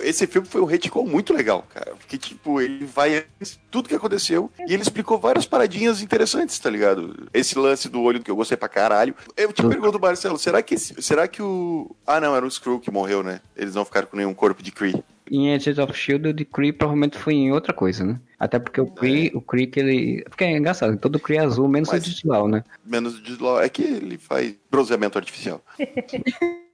[0.01, 1.95] Esse filme foi um retcon muito legal, cara.
[1.95, 6.57] Porque, tipo, ele vai antes de tudo que aconteceu e ele explicou várias paradinhas interessantes,
[6.59, 7.27] tá ligado?
[7.33, 9.15] Esse lance do olho que eu gostei pra caralho.
[9.35, 11.95] Eu te pergunto, Marcelo, será que, esse- será que o.
[12.05, 13.41] Ah, não, era o Screw que morreu, né?
[13.55, 15.03] Eles não ficaram com nenhum corpo de Kree.
[15.31, 18.19] Em Agents of Shield, o Kree provavelmente foi em outra coisa, né?
[18.39, 20.23] Até porque o Kree, o Kree que ele.
[20.29, 22.63] Porque é engraçado, todo Kree é azul, menos Mas- o Digital, né?
[22.85, 23.59] Menos de Law.
[23.59, 25.63] É que ele faz bronzeamento artificial.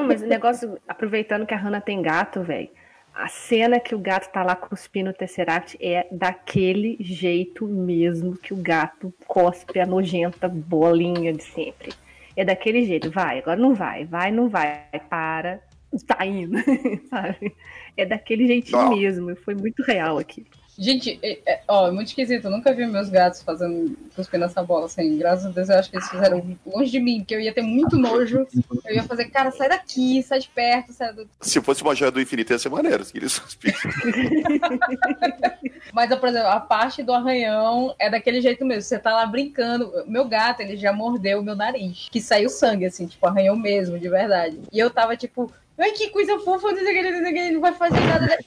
[0.00, 2.68] Não, mas o negócio, aproveitando que a Hannah tem gato, velho.
[3.14, 8.54] A cena que o gato tá lá cuspindo o Tesseract é daquele jeito mesmo que
[8.54, 11.92] o gato cospe a nojenta bolinha de sempre.
[12.36, 13.10] É daquele jeito.
[13.10, 14.04] Vai, agora não vai.
[14.04, 14.84] Vai, não vai.
[15.08, 15.60] Para.
[16.06, 16.56] Tá indo,
[17.10, 17.54] sabe?
[17.96, 18.96] É daquele jeitinho Não.
[18.96, 19.36] mesmo.
[19.36, 20.46] Foi muito real aqui.
[20.78, 22.46] Gente, é, é- ó, é muito esquisito.
[22.46, 25.18] Eu nunca vi meus gatos fazendo cuspindo essa bola, assim.
[25.18, 27.62] Graças a Deus, eu acho que eles fizeram longe de mim, porque eu ia ter
[27.62, 28.46] muito nojo.
[28.86, 31.28] Eu ia fazer, cara, sai daqui, sai de perto, sai do...
[31.40, 33.04] Se fosse uma joia do infinito, ia ser maneiro.
[33.04, 33.40] Se eles.
[35.92, 38.82] Mas, por exemplo, a parte do arranhão é daquele jeito mesmo.
[38.82, 39.92] Você tá lá brincando.
[40.06, 42.08] Meu gato, ele já mordeu o meu nariz.
[42.10, 44.60] Que saiu sangue, assim, tipo, arranhão mesmo, de verdade.
[44.72, 47.34] E eu tava, tipo, ai, que coisa fofa, não sei o que, não sei o
[47.34, 48.38] que, não vai fazer nada.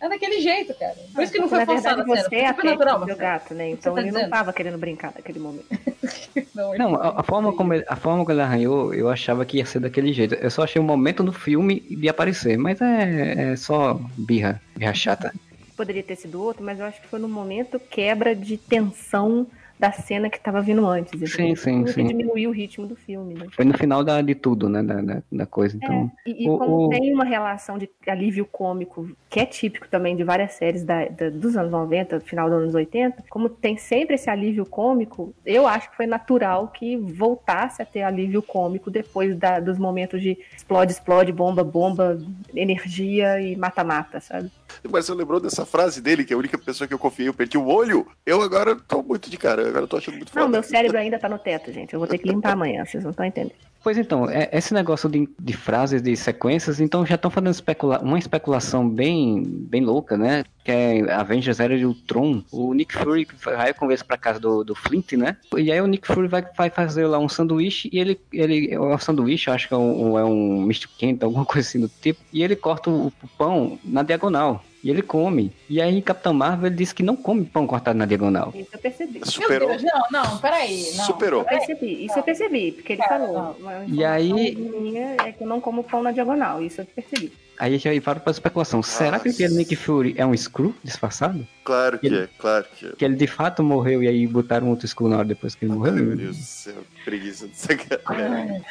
[0.00, 0.94] É daquele jeito, cara.
[1.14, 3.00] Por isso que não foi Na forçada verdade, você Foi é super natural.
[3.00, 3.70] mas- gato, né?
[3.70, 4.30] Então tá ele não dizendo?
[4.30, 5.64] tava querendo brincar naquele momento.
[6.54, 9.56] Não, Não, a, a forma como ele, a forma como ele arranhou, eu achava que
[9.58, 10.34] ia ser daquele jeito.
[10.34, 14.94] Eu só achei o momento no filme de aparecer, mas é, é só birra, birra
[14.94, 15.32] chata.
[15.76, 19.46] Poderia ter sido outro, mas eu acho que foi no momento quebra de tensão
[19.78, 21.18] da cena que tava vindo antes.
[21.30, 22.06] Sim, sim, sim.
[22.06, 23.46] diminuiu o ritmo do filme, né?
[23.52, 24.82] Foi no final da, de tudo, né?
[24.82, 25.76] Da, da, da coisa.
[25.76, 29.86] Então, E, e O- como o- tem uma relação de alívio cômico, que é típico
[29.88, 33.76] também de várias séries da- da- dos anos 90, final dos anos 80, como tem
[33.76, 38.90] sempre esse alívio cômico, eu acho que foi natural que voltasse a ter alívio cômico
[38.90, 42.18] depois da- dos momentos de explode, explode, bomba, bomba,
[42.54, 44.50] energia e mata-mata, sabe?
[44.90, 47.34] Mas você lembrou dessa frase dele, que é a única pessoa que eu confiei, eu
[47.34, 48.06] perdi o olho?
[48.24, 50.52] Eu agora tô muito de cara, agora eu tô achando muito Não, foda.
[50.52, 51.92] meu cérebro ainda tá no teto, gente.
[51.94, 53.54] Eu vou ter que limpar amanhã, vocês não estão entendendo.
[53.82, 58.00] Pois então, é- esse negócio de, de frases, de sequências, então já estão fazendo especula
[58.00, 60.44] uma especulação bem, bem louca, né?
[60.66, 62.42] Que é Avengers Era de Ultron.
[62.50, 65.36] O Nick Fury vai conversa pra casa do, do Flint, né?
[65.56, 68.80] E aí o Nick Fury vai, vai fazer lá um sanduíche e ele, ele é
[68.80, 71.88] um sanduíche, eu acho que é um, é um misto quente, alguma coisa assim do
[71.88, 72.18] tipo.
[72.32, 74.64] E ele corta o, o pão na diagonal.
[74.82, 75.52] E ele come.
[75.70, 78.52] E aí Capitão Marvel ele disse que não come pão cortado na diagonal.
[78.52, 79.20] Isso eu percebi.
[79.22, 79.68] Superou.
[79.68, 80.84] Meu Deus, não, não, peraí.
[80.96, 81.04] Não.
[81.04, 81.40] Superou.
[81.42, 83.56] eu percebi, isso eu percebi, porque ele falou.
[83.60, 87.32] Uma E aí- minha é que eu não como pão na diagonal, isso eu percebi.
[87.58, 88.82] Aí já vai para especulação.
[88.82, 89.44] Será que Nossa.
[89.44, 91.46] aquele Nick Fury é um Screw disfarçado?
[91.64, 92.92] Claro que é, claro que é.
[92.92, 95.72] Que ele de fato morreu e aí botaram outro Screw na hora depois que ele
[95.72, 95.94] morreu?
[95.94, 98.62] meu Deus do céu, preguiça dessa galera.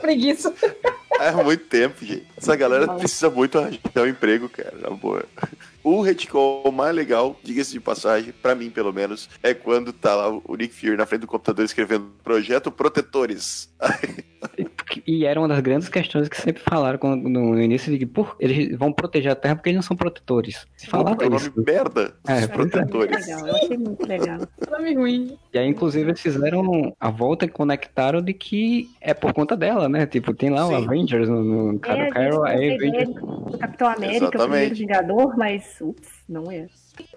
[0.00, 0.54] Preguiça.
[1.18, 2.26] Há muito tempo, gente.
[2.36, 5.24] Essa galera precisa muito arranjar um emprego, cara, na boa.
[5.84, 10.28] O retcon mais legal, diga-se de passagem, pra mim pelo menos, é quando tá lá
[10.30, 13.68] o Nick Fury na frente do computador escrevendo Projeto Protetores.
[15.06, 18.36] E era uma das grandes questões que sempre falaram quando- no início de que por,
[18.38, 20.66] eles vão proteger a Terra porque eles não são protetores.
[20.76, 21.50] Se falava é o isso.
[21.56, 22.14] nome merda.
[22.28, 23.26] É, Muito Protetores.
[23.26, 24.38] legal, eu achei muito legal.
[24.70, 25.38] Nome ruim.
[25.52, 29.88] E aí, inclusive, eles fizeram a volta e conectaram de que é por conta dela,
[29.88, 30.06] né?
[30.06, 30.84] Tipo, tem lá o Sim.
[30.84, 33.10] Avengers no, no cara É, Carol, a Avengers.
[33.58, 34.38] Capitão América, o Exatamente.
[34.48, 36.66] primeiro Vingador, mas ups, não é.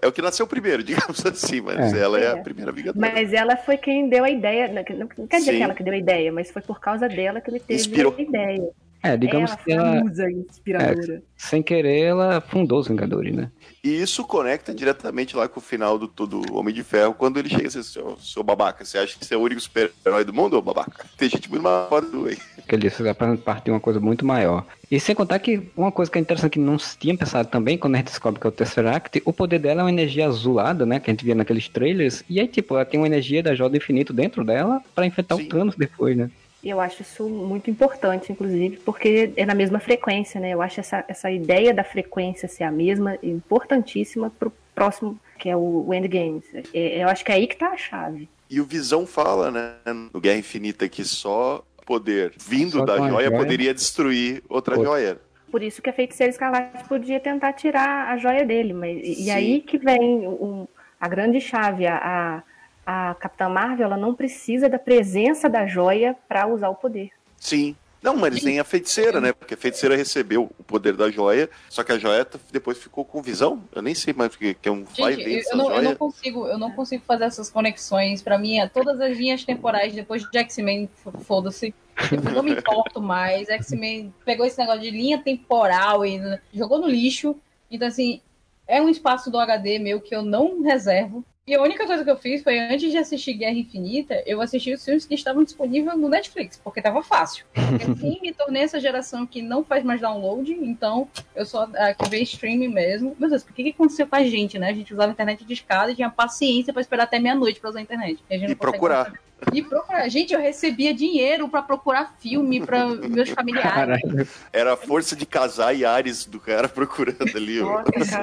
[0.02, 1.98] É o que nasceu primeiro, digamos assim, mas É.
[2.00, 2.30] ela é, É.
[2.32, 3.12] a primeira vingadora.
[3.14, 4.68] Mas ela foi quem deu a ideia.
[4.68, 5.56] Não, não não quer dizer Sim.
[5.58, 8.14] que ela que deu a ideia, mas foi por causa dela que ele teve Inspirou.
[8.16, 8.68] a ideia.
[9.02, 11.22] É, digamos ela que ela, musa inspiradora.
[11.36, 13.50] sem querer, ela fundou os Vingadores, né?
[13.82, 17.48] E isso conecta diretamente lá com o final do, do Homem de Ferro, quando ele
[17.48, 20.56] chega assim, seu, seu babaca, você acha que você é o único super-herói do mundo,
[20.56, 21.06] ô babaca?
[21.16, 22.36] Tem gente muito mais foda do aí.
[22.66, 24.66] Que ele disse para partir de uma coisa muito maior.
[24.90, 27.78] E sem contar que uma coisa que é interessante que não se tinha pensado também,
[27.78, 30.84] quando a gente descobre que é o Tesseract, o poder dela é uma energia azulada,
[30.84, 30.98] né?
[30.98, 32.24] Que a gente via naqueles trailers.
[32.28, 35.36] E aí, tipo, ela tem uma energia da Joia do Infinito dentro dela pra enfrentar
[35.36, 35.44] Sim.
[35.44, 36.30] o Thanos depois, né?
[36.62, 40.50] E eu acho isso muito importante, inclusive, porque é na mesma frequência, né?
[40.50, 45.56] Eu acho essa, essa ideia da frequência ser a mesma importantíssima pro próximo, que é
[45.56, 46.42] o, o Endgame.
[46.74, 48.28] É, eu acho que é aí que tá a chave.
[48.50, 49.74] E o Visão fala, né,
[50.12, 53.30] no Guerra Infinita, que só poder vindo Só da joia, joia.
[53.38, 54.90] poderia destruir outra Outra.
[54.90, 55.18] joia.
[55.50, 58.72] Por isso que a feiticeira escarlate podia tentar tirar a joia dele.
[58.72, 59.24] Mas, e Sim.
[59.24, 60.68] e aí que vem o-
[61.00, 61.86] a grande chave.
[61.86, 62.42] A, a,
[62.90, 67.10] a Capitã Marvel ela não precisa da presença da joia para usar o poder.
[67.36, 67.76] Sim.
[68.00, 69.32] Não, mas nem a feiticeira, né?
[69.32, 73.20] Porque a feiticeira recebeu o poder da joia, só que a joia depois ficou com
[73.20, 73.62] visão.
[73.74, 75.96] Eu nem sei mais o que é um vai e Gente, eu, eu não, eu
[75.96, 78.22] consigo, eu não consigo fazer essas conexões.
[78.22, 80.88] Pra mim, é todas as linhas temporais depois de X-Men,
[81.24, 81.74] foda-se.
[82.08, 83.50] Tipo, não me importo mais.
[83.50, 86.20] X-Men pegou esse negócio de linha temporal e
[86.54, 87.36] jogou no lixo.
[87.70, 88.22] Então, assim,
[88.66, 91.22] é um espaço do HD meu que eu não reservo.
[91.48, 94.70] E a única coisa que eu fiz foi, antes de assistir Guerra Infinita, eu assisti
[94.74, 97.46] os filmes que estavam disponíveis no Netflix, porque tava fácil.
[97.56, 101.46] Eu sim me tornei essa geração que não faz mais download, então eu
[101.76, 103.16] a que vê streaming mesmo.
[103.18, 104.68] Meu Deus, por que, que aconteceu com a gente, né?
[104.68, 107.78] A gente usava internet de escada e tinha paciência pra esperar até meia-noite pra usar
[107.78, 108.22] a internet.
[108.28, 109.18] E, a gente E não consegue
[109.52, 110.08] E procurar.
[110.08, 113.72] Gente, eu recebia dinheiro pra procurar filme pra meus familiares.
[113.72, 114.28] Caralho.
[114.52, 117.60] Era a força de casar e Ares do cara procurando ali.
[117.60, 117.82] ó.
[117.82, 118.22] Nossa,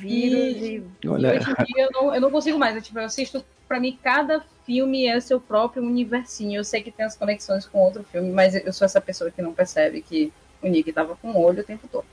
[0.00, 0.82] vírus e...
[1.02, 2.74] E Olha, hoje em dia eu não, eu não consigo mais.
[2.74, 6.58] Eu, tipo, eu assisto, pra mim, cada filme é seu próprio universinho.
[6.58, 9.40] Eu sei que tem as conexões com outro filme, mas eu sou essa pessoa que
[9.40, 12.06] não percebe que o Nick tava com o olho o tempo todo.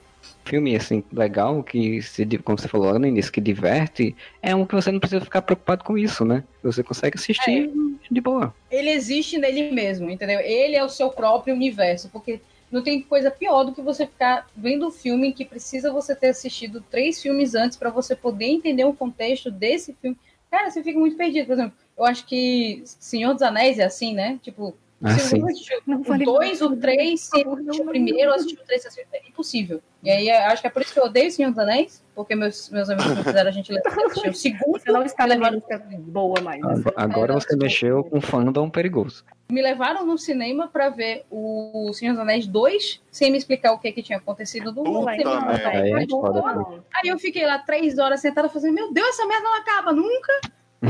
[0.43, 4.75] Filme assim legal que se, como você falou no início que diverte é um que
[4.75, 7.71] você não precisa ficar preocupado com isso né você consegue assistir
[8.11, 10.39] de boa Ele existe nele mesmo, entendeu?
[10.39, 12.39] Ele é o seu próprio universo, porque
[12.71, 16.29] não tem coisa pior do que você ficar vendo um filme que precisa você ter
[16.29, 20.17] assistido três filmes antes pra você poder entender o contexto desse filme.
[20.49, 21.45] Cara, você fica muito perdido.
[21.45, 24.39] Por exemplo, eu acho que Senhor dos Anéis é assim, né?
[24.41, 26.81] Tipo, Ah, se assistiu Não o falei 2, o mais.
[26.81, 29.05] 3, se assistiu o primeiro, assistiu o 3, assistiu...
[29.13, 29.81] é impossível.
[30.01, 32.69] E aí, acho que é por isso que eu odeio Senhor dos Anéis, porque meus,
[32.69, 34.79] meus amigos não fizeram a gente assistir o segundo.
[34.79, 36.63] Você não está lista boa mais.
[36.63, 41.25] Agora- agora É, você mexeu com um fandom perigoso me levaram no cinema pra ver
[41.29, 45.11] o Senhor dos Anéis 2, sem me explicar o que, que tinha acontecido no Puta.
[45.11, 45.95] Aí é
[46.95, 50.33] aí eu fiquei lá três horas sentada fazendo, meu Deus, essa merda não acaba nunca.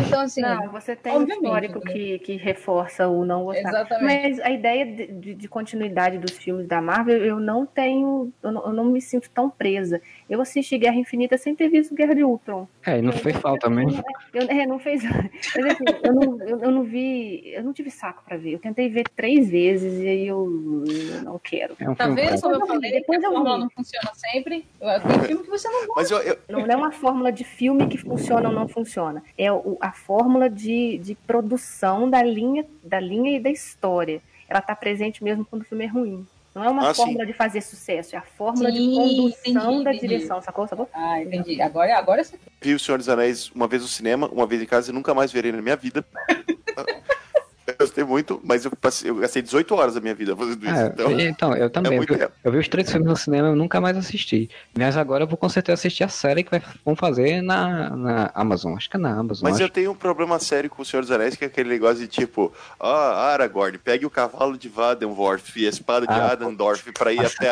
[0.07, 1.91] Então, assim, Não, você tem um histórico né?
[1.93, 3.69] que, que reforça o não gostar.
[3.69, 4.03] exatamente.
[4.03, 8.31] Mas a ideia de, de- de continuidade dos filmes da Marvel, eu não tenho.
[8.43, 10.01] Eu não, eu não me sinto tão presa.
[10.27, 12.67] Eu assisti Guerra Infinita sem ter visto Guerra de Ultron.
[12.83, 14.03] é não fez falta mesmo
[14.33, 15.03] Eu, é, não fez.
[15.55, 17.43] Mas assim, eu não, eu, eu não vi.
[17.53, 18.53] Eu não tive saco pra ver.
[18.53, 20.83] Eu tentei ver três vezes e aí eu,
[21.13, 21.75] eu não quero.
[21.79, 23.61] é um Tá vendo como eu eu falei a depois eu fórmula vi.
[23.61, 24.65] não funciona sempre?
[24.81, 25.93] Eu- Tem filme que você não gosta.
[25.95, 29.23] Mas eu, eu- Não é uma fórmula de filme que funciona ou não funciona.
[29.37, 34.21] É o- a fórmula de, de produção da linha, da linha e da história.
[34.49, 36.25] Ela está presente mesmo quando o filme é ruim.
[36.55, 37.01] Não é uma Ah, sim.
[37.01, 40.07] fórmula de fazer sucesso, é a fórmula de Sim, condução entendi, da entendi.
[40.07, 40.65] direção, sacou?
[40.65, 40.89] sacou?
[40.93, 41.61] Ah, entendi.
[41.61, 42.39] Agora, agora você...
[42.61, 45.13] vi o Senhor dos Anéis uma vez no cinema, uma vez em casa e nunca
[45.13, 46.05] mais verei na minha vida.
[47.67, 50.75] eu gostei muito, mas eu, passei, eu gastei 18 horas da minha vida fazendo isso.
[50.79, 51.97] É, então, então, eu também.
[51.97, 54.49] muito eu, eu vi os três filmes no cinema e nunca mais assisti.
[54.77, 58.31] Mas agora eu vou com certeza assistir a série que vai, vão fazer na, na
[58.33, 58.75] Amazon.
[58.75, 59.49] Acho que é na Amazon.
[59.49, 59.73] Mas eu acho.
[59.73, 62.53] tenho um problema sério com o Senhor dos Anéis, que é aquele negócio de tipo,
[62.79, 67.25] ah, Aragorn, pegue o cavalo de Vadenworth e a espada de Ah, Adendorf pra ir
[67.25, 67.49] até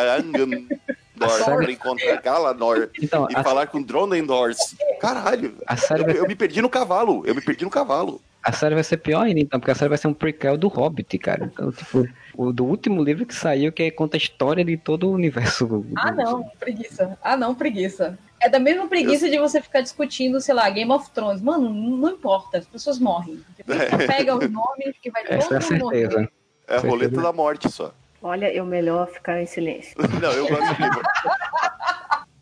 [1.38, 4.58] série- pra encontrar Galanor Então, e a, falar com Dronendors.
[5.00, 8.22] Caralho, a série vai eu, eu me perdi no cavalo, eu me perdi no cavalo.
[8.44, 10.68] A série vai ser pior ainda, então, porque a série vai ser um prequel do
[10.68, 11.46] Hobbit, cara.
[11.52, 12.06] Então, tipo,
[12.36, 15.66] o do último livro que saiu, que conta a história de todo o universo.
[15.66, 17.18] do- Ah, não, preguiça.
[17.24, 18.18] Ah, não, preguiça.
[18.42, 21.42] É da mesma preguiça de você ficar discutindo, sei lá, Game of Thrones.
[21.42, 23.42] Mano, não importa, as pessoas morrem.
[23.58, 26.00] Depois você pega os nomes que vai Essa é a todo mundo morrer.
[26.02, 26.30] certeza.
[26.68, 27.94] É a roleta da morte só.
[28.22, 29.96] Olha, eu melhor ficar em silêncio.
[30.22, 31.02] Não, eu gosto de livro.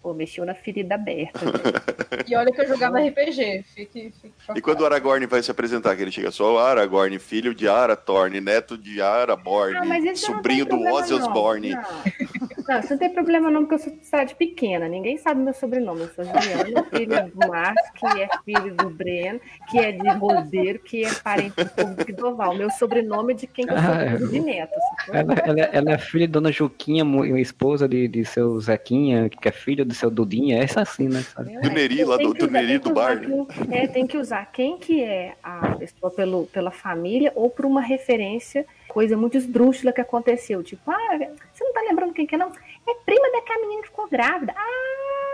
[0.02, 1.40] Pô, mexeu na ferida aberta.
[2.28, 3.64] E olha que eu jogava RPG.
[3.74, 7.54] Fique, fique E quando o Aragorn vai se apresentar, que ele chega só, Aragorn, filho
[7.56, 11.14] de Arathorn, neto de Araborn, Ah, sobrinho do Ozzy.
[11.14, 11.76] Osbourne.
[12.72, 12.78] Não.
[12.78, 14.88] Não, isso não tem problema não, porque eu sou de cidade pequena.
[14.88, 16.02] Ninguém sabe meu sobrenome.
[16.02, 19.40] Eu sou Juliana, filho do Márcio, que é filho do Breno,
[19.70, 22.56] que é de Rodeiro, que é parente do povo do Pidoval.
[22.56, 24.72] Meu sobrenome é de quem que eu sou Ah, filho de neto.
[25.00, 25.16] sacou?
[25.16, 27.04] Ela, ela- ela é filha de Dona Juquinha,
[27.40, 30.60] esposa de, de seu Zequinha, que é filho do seu Dudinha.
[30.60, 31.22] É essa assim, né?
[31.22, 31.58] sabe?
[31.60, 33.20] Do Neri, lá do, do Neri do bar.
[33.20, 37.66] quem- é, tem que usar quem que é a pessoa pelo, pela família ou por
[37.66, 40.62] uma referência, coisa muito esdrúxula que aconteceu.
[40.62, 41.18] Tipo, ah,
[41.54, 42.50] você não tá lembrando quem que é, não?
[42.50, 44.54] É prima daquela menina que ficou grávida.
[44.56, 45.31] Ah,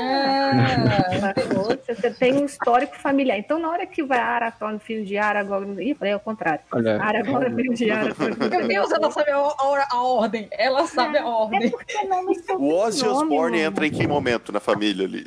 [0.00, 1.78] Ah, sacou?
[1.86, 3.38] Você tem um histórico familiar.
[3.38, 5.82] Então, na hora que vai Aratorn, filho de Aragorn...
[5.82, 6.60] Ih, falei ao contrário.
[6.72, 8.36] Olha, Aragorn, filho de Aragorn.
[8.50, 10.48] meu Deus, ela sabe a, a- a ordem.
[10.52, 11.70] Ela sabe a É ordem.
[11.70, 13.70] porque nome e O Ozzy Osbourne mano.
[13.70, 15.26] entra em que momento na família ali?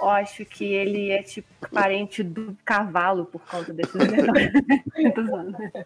[0.00, 3.94] Eu acho que ele é tipo parente do cavalo por conta desses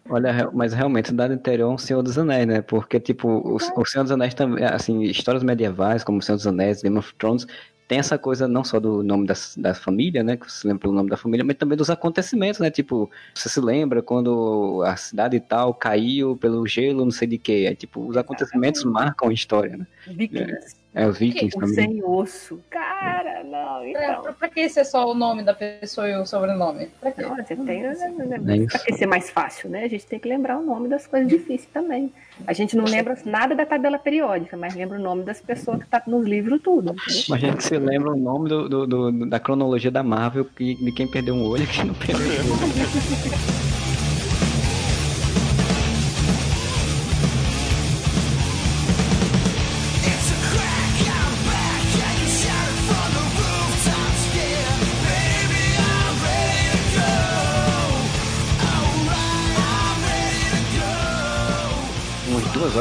[0.08, 2.62] olha, mas realmente Cidade Interior é um Senhor dos Anéis, né?
[2.62, 6.46] Porque, tipo, o, o Senhor dos Anéis também, assim, histórias medievais, como o Senhor dos
[6.46, 7.46] Anéis, Game of Thrones,
[7.86, 10.36] tem essa coisa não só do nome da, da família, né?
[10.36, 12.70] Que você se lembra pelo nome da família, mas também dos acontecimentos, né?
[12.70, 17.38] Tipo, você se lembra quando a cidade e tal caiu pelo gelo, não sei de
[17.38, 17.66] quê.
[17.68, 19.86] Aí, tipo, os acontecimentos marcam a história, né?
[20.06, 20.76] Vikings.
[20.94, 21.74] É, os vikings O também.
[21.74, 22.60] sem osso.
[22.70, 24.22] Cara, não, Pra, então.
[24.22, 26.86] pra, pra que ser só o nome da pessoa e o sobrenome?
[27.00, 27.22] Pra quê?
[27.22, 29.84] Não, você tem, né, É pra que ser mais fácil, né?
[29.84, 32.12] A gente tem que lembrar o nome das coisas difíceis também.
[32.46, 35.86] A gente não lembra nada da tabela periódica, mas lembra o nome das pessoas que
[35.86, 36.90] tá nos livros tudo.
[36.90, 37.22] entendeu?
[37.28, 40.74] Mas a gente se lembra o nome do, do- do- da cronologia da Marvel, que,
[40.74, 42.18] de quem perdeu um olho e quem não perdeu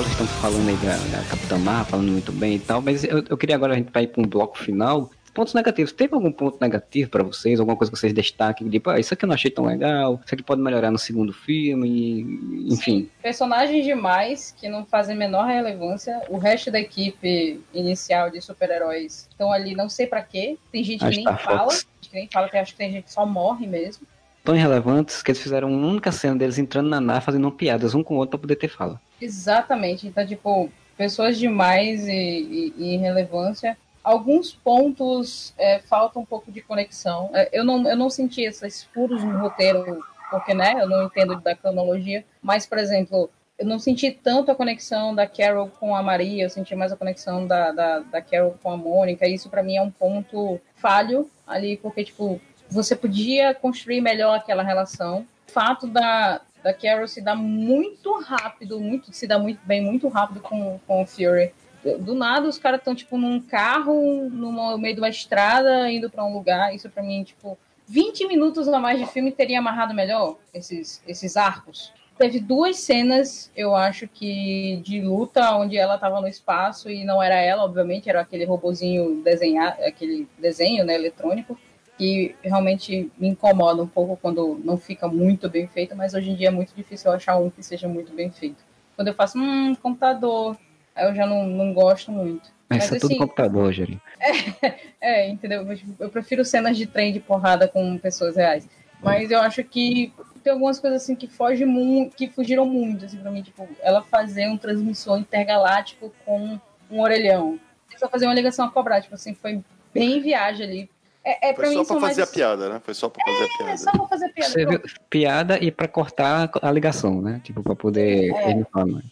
[0.01, 3.23] que estamos falando aí da, da Capitã Marvel, falando muito bem e tal, mas eu,
[3.29, 5.09] eu queria agora a gente ir para um bloco final.
[5.33, 5.91] Pontos negativos.
[5.91, 7.59] Teve algum ponto negativo pra vocês?
[7.59, 8.69] Alguma coisa que vocês destaquem?
[8.69, 11.33] Tipo, ah, isso aqui eu não achei tão legal, isso aqui pode melhorar no segundo
[11.33, 13.09] filme, e- enfim.
[13.21, 16.21] Personagens demais que não fazem menor relevância.
[16.29, 20.55] O resto da equipe inicial de super-heróis estão ali, não sei pra quê.
[20.71, 23.25] Tem gente que nem fala, que nem fala, que acho que tem gente que só
[23.25, 24.05] morre mesmo.
[24.43, 28.03] Tão irrelevantes que eles fizeram uma única cena deles entrando na nave fazendo piadas um
[28.03, 28.99] com o outro pra poder ter fala.
[29.21, 30.05] Exatamente.
[30.05, 33.77] Então, tipo, pessoas demais e, e, e irrelevância.
[34.03, 37.29] Alguns pontos é, falta um pouco de conexão.
[37.33, 41.39] É, eu, não, eu não senti esses furos no roteiro, porque, né, eu não entendo
[41.39, 42.25] da cronologia.
[42.41, 46.49] Mas, por exemplo, eu não senti tanto a conexão da Carol com a Maria, eu
[46.49, 49.25] senti mais a conexão da, da, da Carol com a Mônica.
[49.25, 52.41] Isso, para mim, é um ponto falho ali, porque, tipo,
[52.73, 55.25] você podia construir melhor aquela relação.
[55.47, 60.07] O fato da, da Carol se dar muito rápido, muito, se dar muito bem, muito
[60.07, 61.53] rápido com, com o Fury.
[61.99, 66.23] Do nada, os caras estão, tipo, num carro, no meio de uma estrada, indo para
[66.23, 66.73] um lugar.
[66.73, 71.35] Isso, para mim, tipo, 20 minutos a mais de filme teria amarrado melhor esses, esses
[71.35, 71.91] arcos.
[72.17, 77.21] Teve duas cenas, eu acho que, de luta, onde ela tava no espaço e não
[77.21, 81.57] era ela, obviamente, era aquele robozinho desenhar, aquele desenho, né, eletrônico
[81.97, 86.35] que realmente me incomoda um pouco quando não fica muito bem feito, mas hoje em
[86.35, 88.63] dia é muito difícil eu achar um que seja muito bem feito.
[88.95, 90.57] Quando eu faço, hum, computador,
[90.95, 92.51] aí eu já não, não gosto muito.
[92.69, 93.99] Mas isso é tudo assim, computador, Jeri.
[94.99, 95.67] é, entendeu?
[95.69, 98.67] Eu, eu prefiro cenas de trem de porrada com pessoas reais.
[99.01, 100.13] Mas eu acho que
[100.43, 104.01] tem algumas coisas assim que fogem muito, que fugiram muito, assim, pra mim, tipo, ela
[104.01, 106.59] fazer um transmissor intergaláctico com
[106.89, 107.59] um orelhão.
[107.97, 109.63] Só fazer uma ligação a cobrar, tipo assim, foi
[109.93, 110.89] bem viagem ali.
[111.25, 112.29] É, é, Foi mim só pra fazer mais...
[112.29, 112.81] a piada, né?
[112.83, 113.77] Foi só pra fazer a É, piada.
[113.77, 114.51] só pra fazer piada.
[114.51, 114.65] Você
[115.09, 117.39] piada e pra cortar a ligação, né?
[117.43, 118.33] Tipo, pra poder.
[118.33, 118.65] É.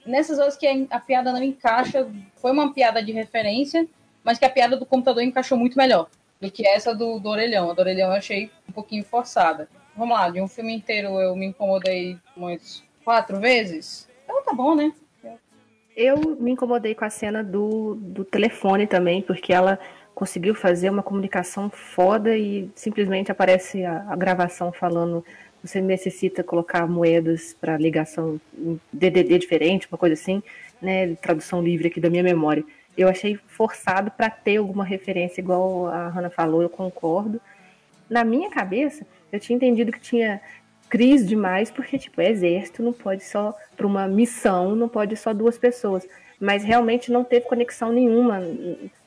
[0.05, 2.05] Nessas horas que a, a piada não encaixa,
[2.35, 3.87] foi uma piada de referência,
[4.23, 6.07] mas que a piada do computador encaixou muito melhor
[6.41, 7.69] do que essa do, do orelhão.
[7.69, 9.69] A do orelhão eu achei um pouquinho forçada.
[9.95, 14.07] Vamos lá, de um filme inteiro eu me incomodei umas quatro vezes.
[14.25, 14.91] Então tá bom, né?
[15.95, 19.77] Eu me incomodei com a cena do, do telefone também, porque ela
[20.21, 25.25] conseguiu fazer uma comunicação foda e simplesmente aparece a, a gravação falando
[25.63, 28.39] você necessita colocar moedas para ligação
[28.93, 30.43] DDD diferente, uma coisa assim,
[30.79, 31.15] né?
[31.15, 32.63] Tradução livre aqui da minha memória.
[32.95, 37.41] Eu achei forçado para ter alguma referência, igual a Hannah falou, eu concordo.
[38.07, 40.39] Na minha cabeça, eu tinha entendido que tinha
[40.87, 45.33] crise demais, porque, tipo, é exército, não pode só para uma missão, não pode só
[45.33, 46.07] duas pessoas.
[46.39, 48.39] Mas realmente não teve conexão nenhuma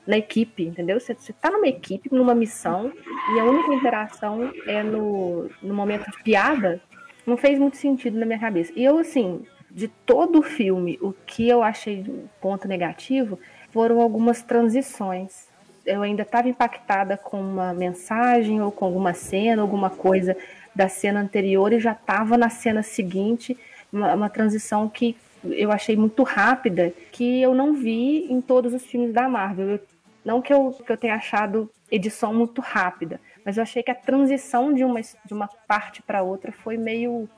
[0.06, 1.00] na equipe, entendeu?
[1.00, 2.92] Você, você tá numa equipe, numa missão,
[3.34, 6.80] e a única interação é no, no momento de piada,
[7.26, 8.72] não fez muito sentido na minha cabeça.
[8.76, 13.38] E eu, assim, de todo o filme, o que eu achei um ponto negativo
[13.70, 15.48] foram algumas transições.
[15.84, 20.36] Eu ainda estava impactada com uma mensagem ou com alguma cena, alguma coisa
[20.74, 23.56] da cena anterior e já estava na cena seguinte,
[23.92, 28.84] uma, uma transição que eu achei muito rápida, que eu não vi em todos os
[28.84, 29.70] filmes da Marvel.
[29.70, 29.80] Eu,
[30.24, 33.94] não que eu, que eu tenha achado edição muito rápida, mas eu achei que a
[33.94, 37.28] transição de uma, de uma parte para outra foi meio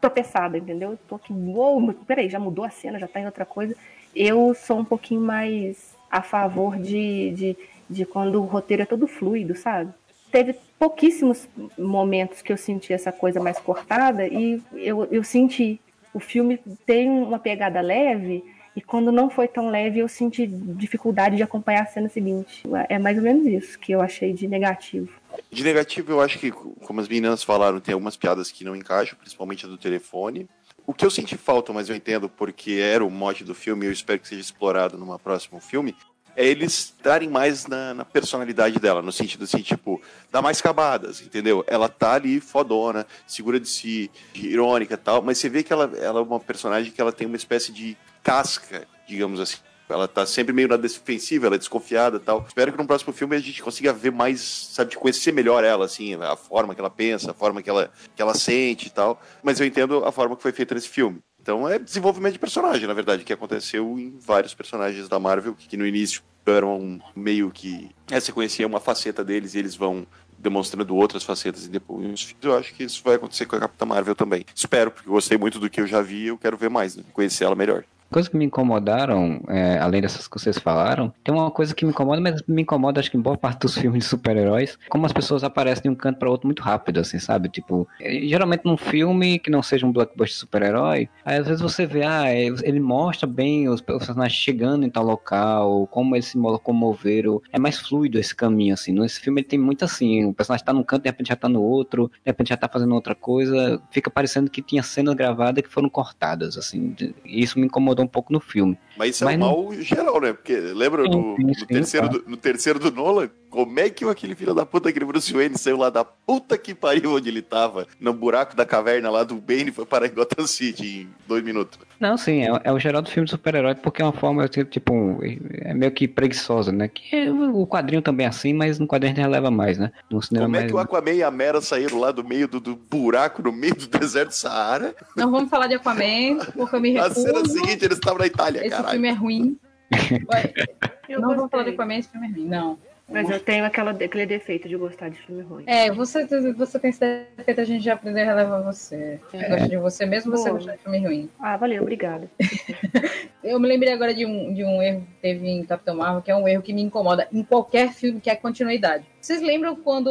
[0.00, 0.92] tropeçada, entendeu?
[0.92, 3.74] Eu tô aqui, uou, peraí, já mudou a cena, já tá em outra coisa.
[4.14, 7.56] Eu sou um pouquinho mais a favor de, de,
[7.88, 9.92] de quando o roteiro é todo fluido, sabe?
[10.30, 11.48] Teve pouquíssimos
[11.78, 15.80] momentos que eu senti essa coisa mais cortada e eu, eu senti.
[16.12, 18.44] O filme tem uma pegada leve
[18.76, 22.62] e quando não foi tão leve eu senti dificuldade de acompanhar a cena seguinte.
[22.90, 25.08] É mais ou menos isso que eu achei de negativo.
[25.50, 29.18] De negativo, eu acho que, como as meninas falaram, tem algumas piadas que não encaixam,
[29.18, 30.46] principalmente a do telefone.
[30.86, 33.88] O que eu senti falta, mas eu entendo porque era o mote do filme e
[33.88, 35.96] eu espero que seja explorado num próximo filme,
[36.36, 40.00] é eles darem mais na, na, personalidade dela, no sentido assim, tipo,
[40.30, 41.64] dar mais camadas, entendeu?
[41.66, 46.20] Ela tá ali fodona, segura de si, irônica tal, mas você vê que ela, ela
[46.20, 47.96] é uma personagem que ela tem uma espécie de
[48.26, 49.58] casca, digamos assim.
[49.88, 52.44] Ela tá sempre meio na defensiva, ela é desconfiada e tal.
[52.48, 56.14] Espero que no próximo filme a gente consiga ver mais, sabe, conhecer melhor ela, assim,
[56.14, 59.22] a forma que ela pensa, a forma que ela, que ela sente e tal.
[59.44, 61.20] Mas eu entendo a forma que foi feita nesse filme.
[61.40, 65.76] Então é desenvolvimento de personagem, na verdade, que aconteceu em vários personagens da Marvel, que,
[65.76, 67.88] no início eram meio que.
[68.10, 70.04] É, você conhecia uma faceta deles e eles vão
[70.36, 74.14] demonstrando outras facetas e depois eu acho que isso vai acontecer com a Capitã Marvel
[74.14, 74.44] também.
[74.54, 77.04] Espero, porque gostei muito do que eu já vi e eu quero ver mais, né?
[77.12, 77.84] conhecer ela melhor.
[78.10, 81.90] Coisas que me incomodaram, é, além dessas que vocês falaram, tem uma coisa que me
[81.90, 85.12] incomoda, mas me incomoda acho que em boa parte dos filmes de super-heróis, como as
[85.12, 87.48] pessoas aparecem de um canto para outro muito rápido, assim, sabe?
[87.48, 91.84] Tipo, é, geralmente num filme que não seja um blockbuster super-herói, aí às vezes você
[91.86, 96.38] vê, ah, é, ele mostra bem os personagens chegando em tal local, como eles se
[96.38, 98.92] locomoveram, é mais fluido esse caminho, assim.
[98.92, 101.48] Nesse filme ele tem muito assim, o personagem tá num canto, de repente já tá
[101.48, 105.62] no outro, de repente já tá fazendo outra coisa, fica parecendo que tinha cenas gravadas
[105.62, 106.94] que foram cortadas, assim.
[107.24, 108.78] Isso me incomodou um pouco no filme.
[108.96, 109.82] Mas isso Mas é um mal não...
[109.82, 110.32] geral, né?
[110.32, 113.30] Porque lembra sim, no, no sim, terceiro do, no terceiro do Nolan?
[113.50, 116.74] Como é que aquele filho da puta, aquele Bruce Wayne, saiu lá da puta que
[116.74, 120.46] pariu onde ele tava, no buraco da caverna lá do Bane, foi parar em Gotham
[120.46, 121.78] City em dois minutos?
[121.98, 125.18] Não, sim, é, é o geral do filme de super-herói, porque é uma forma, tipo,
[125.62, 126.88] é meio que preguiçosa, né?
[126.88, 129.90] Que é, o quadrinho também é assim, mas no quadrinho a gente releva mais, né?
[130.10, 130.70] No cinema Como é mais...
[130.70, 133.74] que o Aquaman e a Mera saíram lá do meio do, do buraco, no meio
[133.74, 134.94] do deserto do Saara?
[135.16, 137.32] Não vamos falar de Aquaman, porque eu me recuso.
[137.32, 138.85] Na cena seguinte eles estavam na Itália, Esse caralho.
[138.90, 139.58] Filme é ruim.
[141.20, 142.78] não vamos falar de Aquaman, esse filme é ruim, não.
[143.08, 145.64] Mas eu tenho aquela, aquele defeito de gostar de filme ruim.
[145.66, 149.20] É, você, você tem esse defeito, a gente já aprendeu a relevar você.
[149.32, 149.48] Eu é.
[149.48, 151.30] gosto de você mesmo você gosta de filme ruim.
[151.38, 152.28] Ah, valeu, obrigada.
[153.44, 156.30] eu me lembrei agora de um, de um erro que teve em Capitão Marvel, que
[156.32, 159.04] é um erro que me incomoda em qualquer filme que é continuidade.
[159.20, 160.08] Vocês lembram quando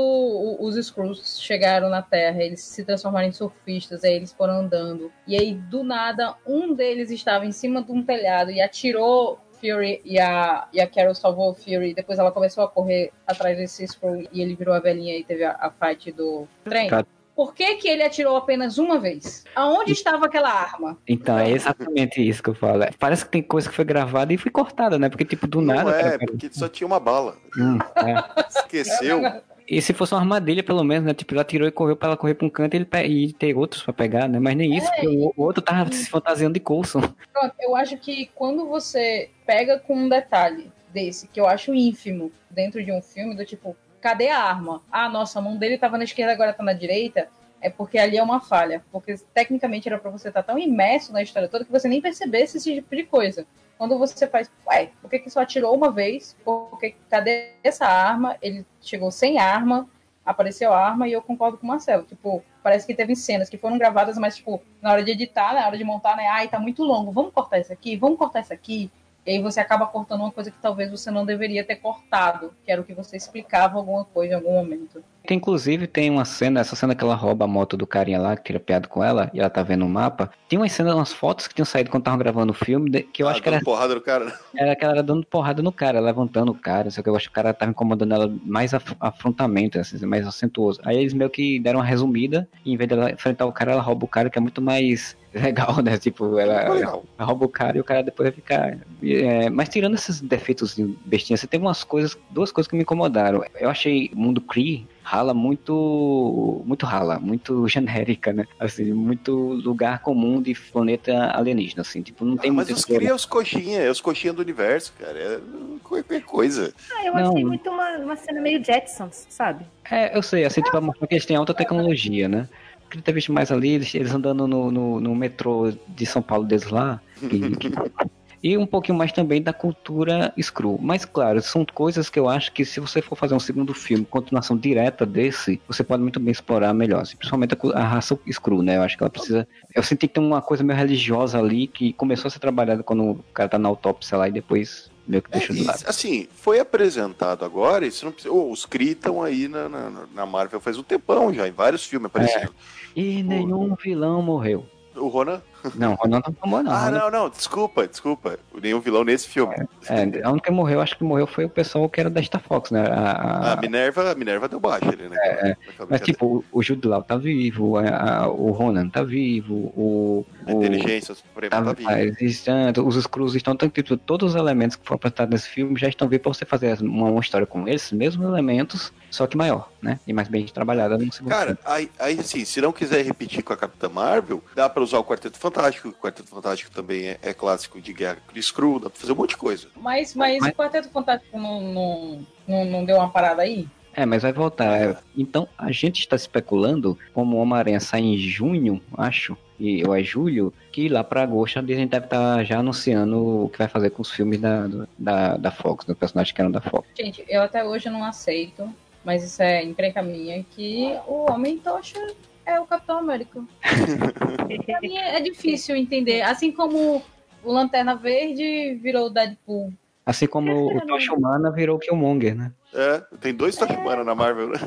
[0.60, 5.38] os Skrulls chegaram na Terra, eles se transformaram em surfistas, aí eles foram andando, e
[5.38, 10.20] aí do nada um deles estava em cima de um telhado e atirou Fury e
[10.20, 11.94] a, e a Carol salvou o Fury.
[11.94, 15.44] Depois ela começou a correr atrás desse Skrull e ele virou a velhinha e teve
[15.44, 16.90] a, a fight do trem.
[17.36, 19.44] Por que, que ele atirou apenas uma vez?
[19.54, 20.98] Aonde estava aquela arma?
[21.06, 22.86] Então, é exatamente isso que eu falo.
[22.98, 25.10] Parece que tem coisa que foi gravada e foi cortada, né?
[25.10, 25.92] Porque, tipo, do Não nada.
[25.92, 27.36] É, porque só tinha uma bala.
[27.58, 28.48] Hum, é.
[28.48, 29.22] Esqueceu.
[29.68, 31.14] E se fosse uma armadilha, pelo menos, né?
[31.14, 33.56] Tipo, ela tirou e correu pra ela correr pra um canto e, ele e ter
[33.56, 34.40] outros pra pegar, né?
[34.40, 37.02] Mas nem isso, é, porque o, outro tava se fantasiando de Coulson.
[37.02, 42.32] Pronto, eu acho que quando você pega com um detalhe desse, que eu acho ínfimo,
[42.50, 44.84] dentro de um filme, do tipo, cadê a arma?
[44.92, 47.28] Ah, nossa, a mão dele tava na esquerda, agora tá na direita.
[47.66, 48.86] É porque ali é uma falha.
[48.92, 52.00] Porque tecnicamente era pra você estar tá tão imerso na história toda que você nem
[52.00, 53.48] percebesse esse tipo de coisa.
[53.76, 56.38] Quando você faz, ué, por que, que só atirou uma vez?
[56.46, 58.38] Porque cadê essa arma?
[58.40, 59.90] Ele chegou sem arma,
[60.24, 62.04] apareceu a arma e eu concordo com o Marcelo.
[62.04, 65.66] Tipo, parece que teve cenas que foram gravadas, mas, tipo, na hora de editar, na
[65.66, 66.28] hora de montar, né?
[66.28, 68.92] Ai, tá muito longo, vamos cortar isso aqui, vamos cortar isso aqui.
[69.26, 72.72] E aí você acaba cortando uma coisa que talvez você não deveria ter cortado, que
[72.72, 75.04] era o que você explicava alguma coisa em algum momento.
[75.34, 78.44] Inclusive tem uma cena, essa cena que ela rouba a moto do carinha lá, que
[78.44, 80.32] tira piada com ela, e ela tá vendo o mapa.
[80.48, 83.28] Tem uma cena, umas fotos que tinham saído quando estavam gravando o filme, que eu
[83.28, 83.62] ah, acho que era.
[83.62, 84.26] porrada no cara.
[84.26, 84.34] Né?
[84.56, 87.28] Era que ela era dando porrada no cara, levantando o cara, só que eu acho
[87.28, 90.80] que o cara tava incomodando ela mais af afrontamento, assim, mais acentuoso.
[90.84, 93.82] Aí eles meio que deram uma resumida, e em vez dela enfrentar o cara, ela
[93.82, 95.98] rouba o cara, que é muito mais legal, né?
[95.98, 98.78] Tipo, ela, ela rouba o cara e o cara depois vai ficar.
[99.04, 102.84] É, mas tirando esses defeitos de bestinha, você tem umas coisas, duas coisas que me
[102.84, 103.44] incomodaram.
[103.60, 108.46] Eu achei o mundo Cree rala muito muito rala, muito genérica, né?
[108.60, 113.14] Assim, muito lugar comum de planeta alienígena, assim, tipo, não tem ah, Mas os cria
[113.14, 115.40] os coxinha, é os coxinha do universo, cara, é
[115.84, 116.74] qualquer coisa.
[116.92, 117.32] Ah, eu não.
[117.32, 119.66] achei muito uma, uma cena meio Jetsons, sabe?
[119.90, 122.50] É, eu sei, assim, tipo, porque eles têm alta tecnologia, né?
[122.90, 126.46] queria ter visto mais ali, eles, eles andando no, no, no, metrô de São Paulo
[126.46, 127.02] deles lá.
[127.20, 127.28] Que,
[128.46, 130.78] e um pouquinho mais também da cultura screw.
[130.80, 134.06] Mas claro, são coisas que eu acho que se você for fazer um segundo filme,
[134.06, 137.02] continuação direta desse, você pode muito bem explorar melhor.
[137.02, 138.78] Assim, principalmente a, a, raça screw, né?
[138.78, 139.48] Eu acho que ela precisa.
[139.74, 143.14] Eu senti que tem uma coisa meio religiosa ali que começou a ser trabalhada quando
[143.14, 145.84] o cara tá na autópsia lá e depois meio que deixou é, de lado.
[145.88, 150.26] Assim, foi apresentado agora, isso não precisa, oh, os Kree estão aí na, na, na,
[150.28, 152.54] Marvel faz um tempão já, em vários filmes aparecendo.
[152.96, 153.02] É.
[153.02, 154.68] E nenhum vilão morreu.
[154.96, 155.42] O Ronan?
[155.76, 156.72] Não, o Ronan não tomou, não.
[156.72, 158.38] Ah, não, não, desculpa, desculpa.
[158.62, 159.56] Nenhum vilão nesse filme.
[159.88, 162.22] É, é, a única que morreu, acho que morreu foi o pessoal que era da
[162.22, 162.86] Star Fox, né?
[162.88, 163.54] A, a...
[163.54, 165.18] a Minerva, a Minerva deu baixo ali, né?
[165.20, 165.58] É, é.
[165.90, 170.26] Mas tipo, o, Jude Law tá vivo, a, o Ronan tá vivo, o.
[170.46, 172.02] A inteligência suprema tá, tá viva.
[172.02, 172.52] Existe,
[172.84, 176.24] os Skrulls estão, tipo, todos os elementos que foram apresentados nesse filme já estão vivos
[176.24, 180.00] pra você fazer uma, uma história com esses mesmos elementos, só que maior, né?
[180.06, 181.60] E mais bem trabalhada no segundo Cara, filme.
[181.66, 185.04] aí, aí assim, se não quiser repetir com a Capitã Marvel, dá pra usar o
[185.04, 185.90] Quarteto Fantástico Fantástico.
[185.90, 188.18] O Quarteto Fantástico também é, é clássico de guerra.
[188.28, 189.68] Chris Crew, dá pra fazer um monte de coisa.
[189.76, 190.52] Mas, mas, mas...
[190.52, 193.68] o Quarteto Fantástico não, não, não, não deu uma parada aí?
[193.94, 194.78] É, mas vai voltar.
[194.78, 199.96] É, então, a gente está especulando, como o Homem-Aranha sai em junho, acho, e, ou
[199.96, 203.58] é julho, que lá para agosto a gente deve estar tá já anunciando o que
[203.58, 204.68] vai fazer com os filmes da,
[204.98, 206.90] da, da Fox, do personagem que era da Fox.
[206.94, 208.70] Gente, eu até hoje não aceito,
[209.02, 212.06] mas isso é encrenca minha, que o Homem-Tocha
[212.46, 213.44] é o Capitão América.
[214.66, 216.22] pra mim é difícil entender.
[216.22, 217.04] Assim como
[217.44, 219.74] o Lanterna Verde virou o Deadpool.
[220.06, 222.52] Assim como o Tocha Humana virou o Killmonger, né?
[222.72, 224.50] É, tem dois Tocha Humana na Marvel.
[224.50, 224.58] Né?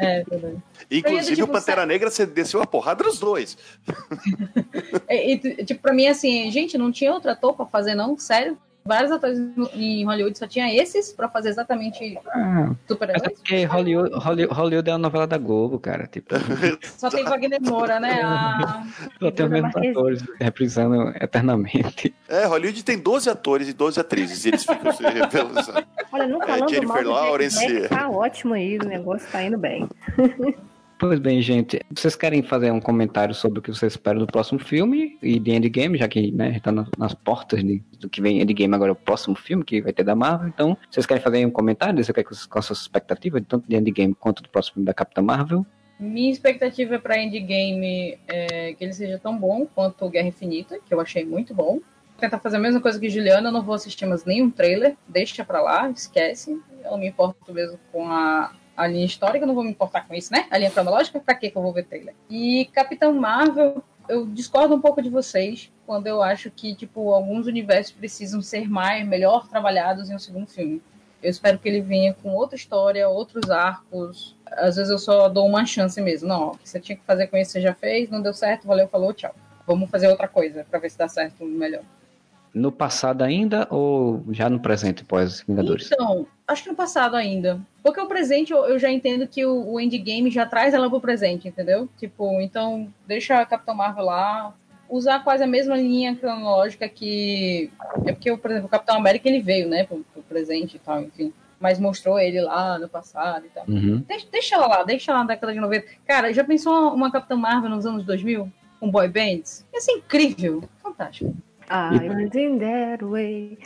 [0.00, 0.56] É, verdade.
[0.90, 3.56] Inclusive tipo, o Pantera Negra você desceu a porrada dos dois.
[5.08, 8.18] e, e, tipo, pra mim, assim, gente, não tinha outra ator pra fazer, não?
[8.18, 8.58] Sério?
[8.88, 9.38] Vários atores
[9.74, 13.22] em Hollywood só tinha esses pra fazer exatamente ah, super-heróis.
[13.22, 16.06] É porque Hollywood, Hollywood, Hollywood, é a novela da Globo, cara.
[16.06, 16.34] Tipo...
[16.96, 18.22] só tem Wagner Moura, né?
[18.22, 18.82] A...
[19.20, 22.14] Só tem os mesmos atores reprisando eternamente.
[22.28, 25.60] É, Hollywood tem 12 atores e 12 atrizes, e eles ficam se revelando.
[26.10, 27.88] Olha, não falando é, Jennifer mal Lawrence.
[27.88, 29.88] Tá ótimo aí, o negócio tá indo bem.
[30.98, 34.58] Pois bem, gente, vocês querem fazer um comentário sobre o que vocês esperam do próximo
[34.58, 38.74] filme e de Endgame, já que né, tá nas portas de, do que vem Endgame
[38.74, 40.48] agora, o próximo filme que vai ter da Marvel.
[40.48, 44.12] Então, vocês querem fazer um comentário, dizer qual é a sua expectativa, tanto de Endgame
[44.12, 45.64] quanto do próximo filme da Capitã Marvel?
[46.00, 51.00] Minha expectativa para Endgame é que ele seja tão bom quanto Guerra Infinita, que eu
[51.00, 51.74] achei muito bom.
[51.74, 54.96] Vou tentar fazer a mesma coisa que Juliana, eu não vou assistir mais nenhum trailer,
[55.06, 56.60] deixa pra lá, esquece.
[56.82, 60.14] Eu não me importo mesmo com a a linha histórica, não vou me importar com
[60.14, 60.46] isso, né?
[60.50, 62.14] A linha cronológica, pra que eu vou ver trailer?
[62.30, 67.48] E Capitão Marvel, eu discordo um pouco de vocês quando eu acho que, tipo, alguns
[67.48, 70.80] universos precisam ser mais, melhor trabalhados em um segundo filme.
[71.20, 74.36] Eu espero que ele venha com outra história, outros arcos.
[74.46, 76.28] Às vezes eu só dou uma chance mesmo.
[76.28, 78.86] Não, ó, você tinha que fazer com isso, você já fez, não deu certo, valeu,
[78.86, 79.34] falou, tchau.
[79.66, 81.82] Vamos fazer outra coisa para ver se dá certo melhor.
[82.58, 85.90] No passado ainda ou já no presente, pós Vingadores?
[85.92, 87.60] Então, acho que no passado ainda.
[87.82, 91.00] Porque o presente eu, eu já entendo que o, o, endgame já traz ela pro
[91.00, 91.88] presente, entendeu?
[91.98, 94.54] Tipo, então deixa a Capitão Marvel lá.
[94.90, 97.70] Usar quase a mesma linha cronológica que.
[98.06, 101.02] É porque, por exemplo, o Capitão América ele veio, né, pro, pro presente e tal,
[101.02, 103.64] enfim mas mostrou ele lá no passado e tal.
[103.66, 104.04] Uhum.
[104.06, 105.86] Deixa, deixa ela lá, deixa ela na década de 90.
[106.06, 108.48] Cara, já pensou uma Capitã Marvel nos anos 2000?
[108.78, 109.66] Com boy bands?
[109.74, 110.62] Ia ser incrível.
[110.80, 111.34] Fantástico.
[111.70, 113.58] I was in that way.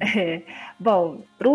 [0.00, 0.42] é,
[0.78, 1.50] bom, pro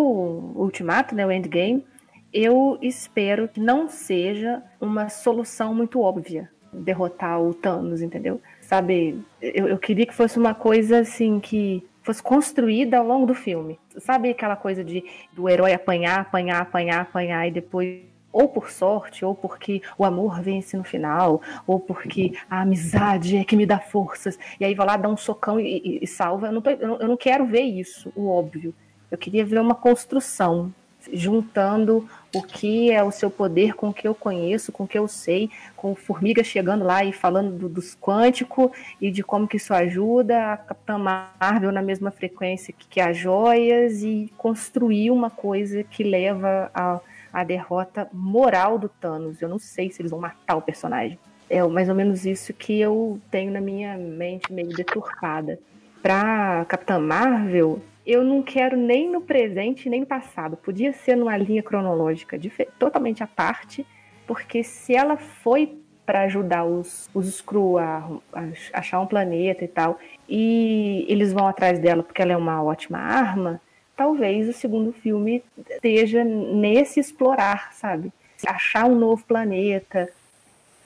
[0.55, 1.85] Ultimato, né, o Endgame,
[2.33, 8.41] eu espero que não seja uma solução muito óbvia derrotar o Thanos, entendeu?
[8.61, 13.35] Sabe, eu, eu queria que fosse uma coisa assim que fosse construída ao longo do
[13.35, 13.79] filme.
[13.97, 15.03] Sabe aquela coisa de
[15.33, 20.41] do herói apanhar, apanhar, apanhar, apanhar e depois ou por sorte, ou porque o amor
[20.41, 24.87] vence no final, ou porque a amizade é que me dá forças, e aí vai
[24.87, 26.47] lá, dá um socão e, e, e salva.
[26.47, 26.63] Eu não,
[26.99, 28.73] eu não quero ver isso, o óbvio.
[29.09, 30.73] Eu queria ver uma construção,
[31.11, 34.97] juntando o que é o seu poder com o que eu conheço, com o que
[34.97, 38.71] eu sei, com Formiga chegando lá e falando do, dos quânticos
[39.01, 43.17] e de como que isso ajuda, a Capitã Marvel na mesma frequência que, que as
[43.17, 46.99] joias e construir uma coisa que leva a
[47.31, 49.41] a derrota moral do Thanos.
[49.41, 51.19] Eu não sei se eles vão matar o personagem.
[51.49, 55.59] É mais ou menos isso que eu tenho na minha mente meio deturpada.
[56.01, 60.57] Pra Capitã Marvel, eu não quero nem no presente nem no passado.
[60.57, 62.39] Podia ser numa linha cronológica
[62.79, 63.85] totalmente à parte,
[64.25, 68.43] porque se ela foi para ajudar os, os Skrull a, a,
[68.73, 72.97] achar um planeta e tal, e eles vão atrás dela porque ela é uma ótima
[72.97, 73.61] arma,
[73.95, 78.11] talvez o segundo filme esteja nesse explorar, sabe?
[78.45, 80.09] Achar um novo planeta,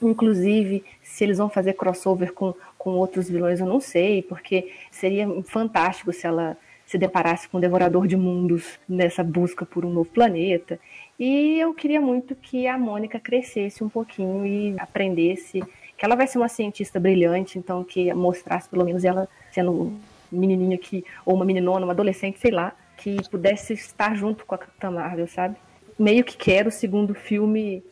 [0.01, 5.27] inclusive se eles vão fazer crossover com, com outros vilões, eu não sei, porque seria
[5.43, 10.09] fantástico se ela se deparasse com um devorador de mundos nessa busca por um novo
[10.09, 10.79] planeta.
[11.19, 15.63] E eu queria muito que a Mônica crescesse um pouquinho e aprendesse
[15.97, 19.93] que ela vai ser uma cientista brilhante, então que mostrasse pelo menos ela sendo
[20.31, 22.75] menininha que ou uma meninona, uma adolescente, sei lá,
[23.05, 25.55] que pudesse estar junto com a Capitã Marvel, sabe?
[25.97, 27.83] Meio que quero o segundo filme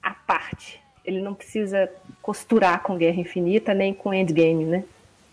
[0.00, 0.80] à parte.
[1.04, 1.90] Ele não precisa
[2.22, 4.84] costurar com Guerra Infinita nem com Endgame, né?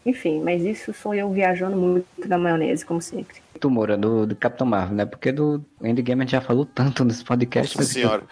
[0.04, 3.38] Enfim, mas isso sou eu viajando muito da maionese, como sempre.
[3.60, 5.06] Tu, Moura, do, do Capitão Marvel, né?
[5.06, 7.78] Porque do Endgame a gente já falou tanto nesse podcast.
[7.78, 8.24] Nossa senhora.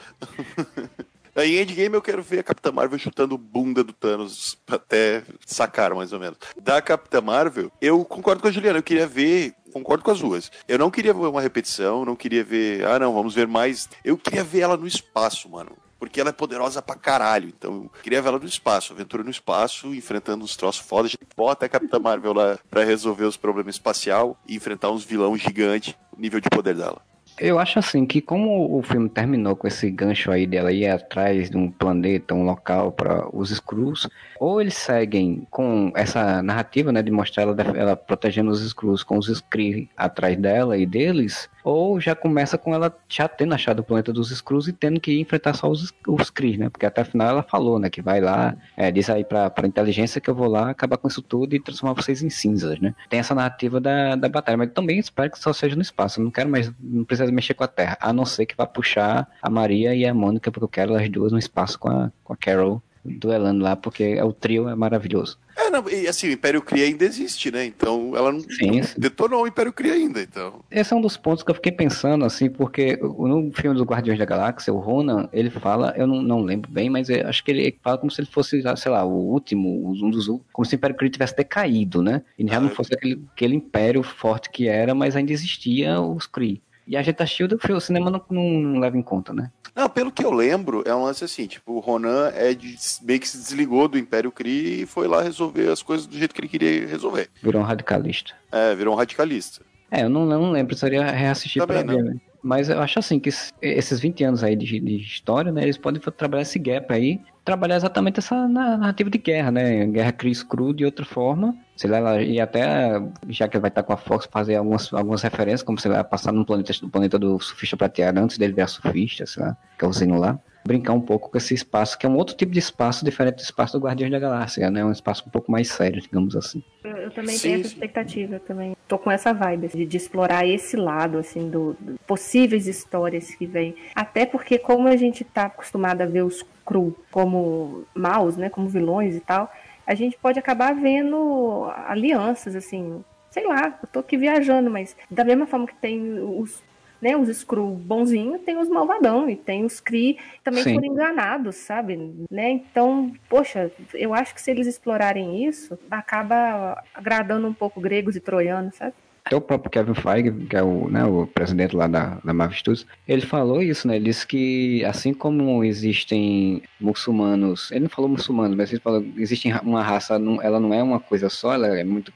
[1.36, 5.94] Aí, em Endgame, eu quero ver a Capitã Marvel chutando bunda do Thanos até sacar,
[5.94, 6.40] mais ou menos.
[6.60, 10.49] Da Capitã Marvel, eu concordo com a Juliana, eu queria ver concordo com as duas.
[10.69, 13.89] Eu não queria ver uma repetição, não queria ver, ah não, vamos ver mais.
[14.06, 15.72] Eu queria ver ela no espaço, mano.
[15.99, 17.49] porque ela é poderosa pra caralho.
[17.49, 21.07] Então, eu queria ver ela no espaço, aventura no espaço, enfrentando uns troços foda.
[21.07, 25.03] A gente bota a Capitã Marvel lá pra resolver os problemas espacial e enfrentar uns
[25.03, 27.02] vilão gigante, o nível de poder dela.
[27.37, 31.49] Eu acho assim que como o filme terminou com esse gancho aí dela ir atrás
[31.49, 34.07] de um planeta, um local para os Skrulls,
[34.39, 39.17] ou eles seguem com essa narrativa, né, de mostrar ela, ela protegendo os Skrulls com
[39.17, 43.83] os Skrull atrás dela e deles, ou já começa com ela já tendo achado o
[43.83, 46.69] planeta dos Skrulls e tendo que enfrentar só os, os Kree, né?
[46.69, 47.89] Porque até afinal ela falou, né?
[47.89, 51.07] Que vai lá, é, diz aí pra, pra inteligência que eu vou lá acabar com
[51.07, 52.93] isso tudo e transformar vocês em cinzas, né?
[53.09, 56.19] Tem essa narrativa da, da batalha, mas também espero que só seja no espaço.
[56.19, 58.65] Eu não quero mais, não precisa mexer com a Terra, a não ser que vá
[58.65, 62.11] puxar a Maria e a Mônica, porque eu quero as duas no espaço com a,
[62.23, 65.38] com a Carol duelando lá, porque o trio é maravilhoso.
[65.56, 67.65] É, não, e assim, o Império Kree ainda existe, né?
[67.65, 68.95] Então ela não, Sim, sim.
[68.97, 70.61] detonou o Império Kree ainda, então.
[70.69, 74.19] Esse é um dos pontos que eu fiquei pensando, assim, porque no filme dos Guardiões
[74.19, 77.77] da Galáxia, o Ronan, ele fala, eu não, não lembro bem, mas acho que ele
[77.81, 80.95] fala como se ele fosse, sei lá, o último, um dos como se o Império
[80.95, 82.22] Kree tivesse decaído, né?
[82.38, 86.61] E já não fosse aquele, aquele império forte que era, mas ainda existia os Kree.
[86.87, 89.51] E a do filme, o cinema não, não, leva em conta, né?
[89.75, 93.19] Não, pelo que eu lembro, é um lance assim, tipo, o Ronan é de, meio
[93.19, 96.41] que se desligou do Império Kree e foi lá resolver as coisas do jeito que
[96.41, 97.29] ele queria resolver.
[97.41, 98.33] Virou um radicalista.
[98.51, 99.61] É, virou um radicalista.
[99.91, 102.03] É, eu não, não lembro, precisaria reassistir Também pra não.
[102.03, 102.13] ver.
[102.13, 102.21] né?
[102.45, 105.80] Mas eu acho assim que es- esses 20 anos aí de, de história, né, eles
[105.80, 109.84] podem trabalhar esse gap aí, trabalhar exatamente essa na- narrativa de guerra, né?
[109.88, 111.55] Guerra Chris Cru de outra forma.
[111.76, 115.23] Sei lá, e até, já que ele vai estar com a Fox, fazer algumas, algumas
[115.23, 118.61] referências, como você vai passar no planeta, no planeta do surfista prateado antes dele ver
[118.61, 120.39] a surfista, sei lá, que é o Zeno lá.
[120.65, 123.41] Brincar um pouco com esse espaço, que é um outro tipo de espaço, diferente do
[123.41, 124.83] espaço do Guardiões da Galáxia, né?
[124.83, 126.63] Um espaço um pouco mais sério, digamos assim.
[126.83, 127.73] Eu, eu também Sim, tenho essa sim.
[127.73, 131.73] expectativa, eu também tô com essa vibe assim, de, de explorar esse lado, assim, do,
[131.79, 133.75] do- possíveis histórias que vem.
[133.95, 138.67] Até porque como a gente tá acostumado a ver os cru como maus, né, como
[138.67, 139.51] vilões e tal,
[139.85, 145.23] a gente pode acabar vendo alianças, assim, sei lá, eu tô aqui viajando, mas da
[145.23, 146.61] mesma forma que tem os
[147.01, 150.73] né, os Skrull bonzinhos, tem os malvadão e tem os Kree também Sim.
[150.76, 151.97] foram enganados, sabe?
[152.31, 152.49] Né?
[152.51, 158.19] Então, poxa, eu acho que se eles explorarem isso, acaba agradando um pouco gregos e
[158.19, 158.93] troianos, sabe?
[159.26, 162.55] Até o próprio Kevin Feige, que é o, né, o presidente lá da, da Marvel
[162.59, 163.95] Studios, ele falou isso, né?
[163.95, 169.51] Ele disse que assim como existem muçulmanos, ele não falou muçulmanos, mas ele falou existe
[169.63, 172.13] uma raça, não- ela não é uma coisa só, ela é muito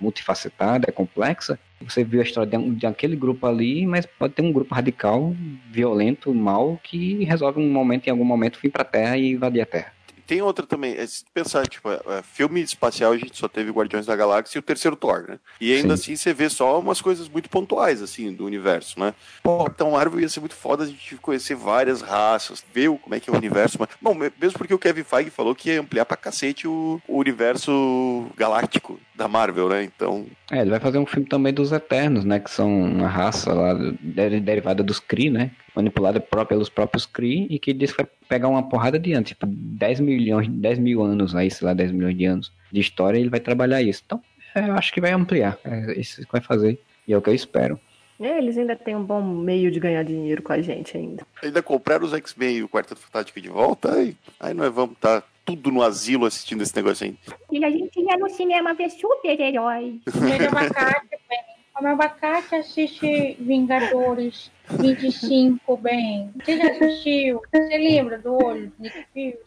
[0.00, 1.58] multifacetada, é complexa.
[1.80, 5.34] Você viu a história de, de aquele grupo ali, mas pode ter um grupo radical,
[5.70, 9.66] violento, mau, que resolve um momento, em algum momento, vir pra Terra e invadir a
[9.66, 9.97] Terra.
[10.28, 13.70] Tem outra também, é, se pensar, tipo, é, é, filme espacial a gente só teve
[13.70, 15.38] Guardiões da Galáxia e o terceiro Thor, né?
[15.58, 16.12] E ainda Sim.
[16.12, 19.14] assim você vê só umas coisas muito pontuais, assim, do universo, né?
[19.42, 23.20] Pô, então Marvel ia ser muito foda a gente conhecer várias raças, ver como é
[23.20, 23.78] que é o universo.
[23.80, 27.00] Mas, bom, me- mesmo porque o Kevin Feige falou que ia ampliar pra cacete o,
[27.08, 29.82] o universo galáctico da Marvel, né?
[29.82, 32.38] Então, É, ele vai fazer um filme também dos Eternos, né?
[32.38, 35.50] Que são uma raça lá de- derivada dos Kree, né?
[35.78, 39.46] Manipulada pelos próprios Kree e que diz que vai pegar uma porrada de anos, tipo
[39.46, 43.30] 10 milhões, 10 mil anos aí, sei lá, 10 milhões de anos de história ele
[43.30, 44.02] vai trabalhar isso.
[44.04, 44.20] Então,
[44.54, 45.56] é, eu acho que vai ampliar.
[45.64, 46.80] É isso que vai fazer.
[47.06, 47.78] E é o que eu espero.
[48.20, 51.24] É, Eles ainda têm um bom meio de ganhar dinheiro com a gente ainda.
[51.42, 55.22] ainda compraram os X-Men e o Quarteto Fantástico de volta, aí, aí nós vamos estar
[55.44, 57.16] tudo no asilo assistindo esse negócio aí.
[57.50, 59.94] E a gente ia no cinema ver super-heróis.
[60.12, 61.47] Come abacate, bem.
[61.78, 66.28] Come abacate, assiste Vingadores 25, bem.
[66.34, 67.40] Você já assistiu?
[67.52, 69.38] Você lembra do olho do Nick Fury?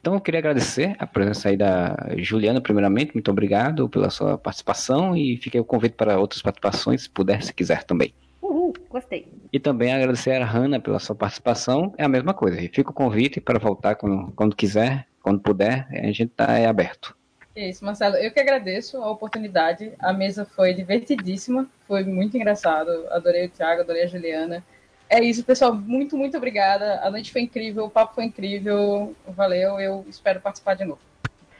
[0.00, 3.12] Então eu queria agradecer a presença aí da Juliana, primeiramente.
[3.12, 7.52] Muito obrigado pela sua participação e fiquei o convite para outras participações, se puder, se
[7.52, 8.14] quiser também.
[8.40, 9.26] Uhul, gostei.
[9.52, 11.92] E também agradecer a Hanna pela sua participação.
[11.98, 12.56] É a mesma coisa.
[12.72, 15.88] Fica o convite para voltar quando, quando quiser, quando puder.
[15.90, 17.18] A gente está é aberto.
[17.54, 18.16] É isso, Marcelo.
[18.16, 19.92] Eu que agradeço a oportunidade.
[19.98, 22.90] A mesa foi divertidíssima, foi muito engraçado.
[23.10, 24.64] Adorei o Thiago, adorei a Juliana.
[25.08, 25.74] É isso, pessoal.
[25.74, 27.00] Muito, muito obrigada.
[27.02, 29.14] A noite foi incrível, o papo foi incrível.
[29.26, 31.00] Valeu, eu espero participar de novo.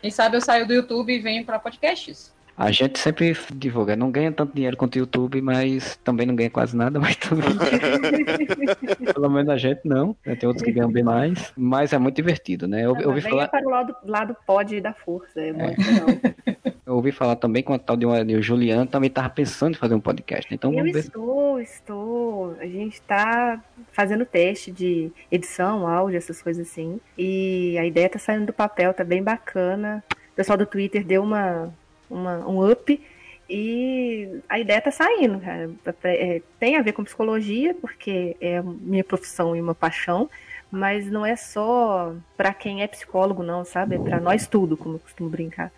[0.01, 2.33] Quem sabe eu saio do YouTube e venho para podcasts.
[2.61, 3.97] A gente sempre divulga.
[3.97, 7.49] Não ganha tanto dinheiro quanto o YouTube, mas também não ganha quase nada, mas também.
[9.15, 10.15] Pelo menos a gente não.
[10.27, 10.37] né?
[10.37, 11.55] Tem outros que ganham bem mais.
[11.57, 12.85] Mas é muito divertido, né?
[12.85, 15.41] Eu, eu ouvi falar, para o lado, lado pod da força.
[15.41, 16.09] É muito legal.
[16.85, 19.79] eu ouvi falar também com a tal de, uma, o Juliano também estava pensando em
[19.79, 20.53] fazer um podcast.
[20.55, 20.99] Então Eu vamos ver.
[20.99, 22.57] estou, estou.
[22.61, 23.59] A gente está
[23.91, 27.01] fazendo teste de edição, áudio, essas coisas assim.
[27.17, 30.05] E a ideia tá saindo do papel, tá bem bacana.
[30.33, 31.73] O pessoal do Twitter deu uma,
[32.11, 33.01] uma- um up.
[33.49, 35.71] E a ideia tá saindo, cara.
[36.05, 40.29] É, tem a ver com psicologia, porque é minha profissão e uma paixão.
[40.73, 43.97] mas não é só pra quem é psicólogo, não, sabe?
[43.97, 45.73] É pra nós tudo, como eu costumo brincar.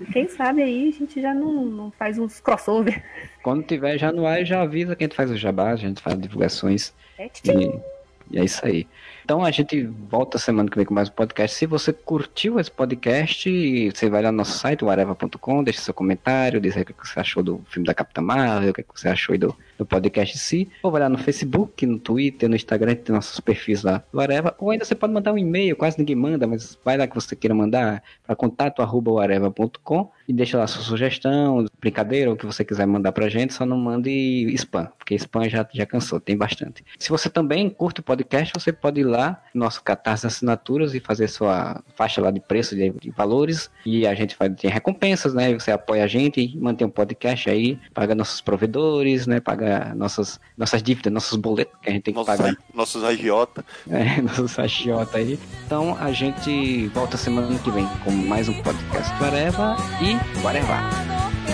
[0.00, 3.02] E quem sabe aí a gente já não, não faz uns crossover.
[3.42, 6.00] Quando tiver já no ar, já avisa que a gente faz o jabá, a gente
[6.00, 6.94] faz divulgações.
[7.18, 7.72] É, tchim.
[8.30, 8.86] E, e é isso aí.
[9.26, 11.56] Então a gente volta semana que vem com mais um podcast.
[11.56, 16.60] Se você curtiu esse podcast, você vai lá no nosso site, whatever.com, deixa seu comentário,
[16.60, 19.36] diz aí o que você achou do filme da Capitã Marvel, o que você achou
[19.36, 20.68] do, do podcast em si.
[20.80, 24.54] Ou vai lá no Facebook, no Twitter, no Instagram, tem nossos perfis lá do Areva.
[24.60, 27.34] Ou ainda você pode mandar um e-mail, quase ninguém manda, mas vai lá que você
[27.34, 32.86] queira mandar para contato areva.com e deixa lá sua sugestão, brincadeira, o que você quiser
[32.86, 34.10] mandar pra gente, só não mande
[34.54, 36.84] spam, porque spam já, já cansou, tem bastante.
[36.98, 41.00] Se você também curte o podcast, você pode ir lá no nosso Catarse Assinaturas e
[41.00, 45.34] fazer sua faixa lá de preço, de, de valores, e a gente vai ter recompensas,
[45.34, 45.52] né?
[45.54, 49.40] Você apoia a gente e mantém um podcast aí, paga nossos provedores, né?
[49.40, 52.56] Paga nossas, nossas dívidas, nossos boletos que a gente tem que Nossos, pagar.
[52.74, 53.64] nossos agiota.
[53.88, 55.38] É, nossos agiota aí.
[55.64, 61.45] Então a gente volta semana que vem com mais um podcast do Areva e 我来吧。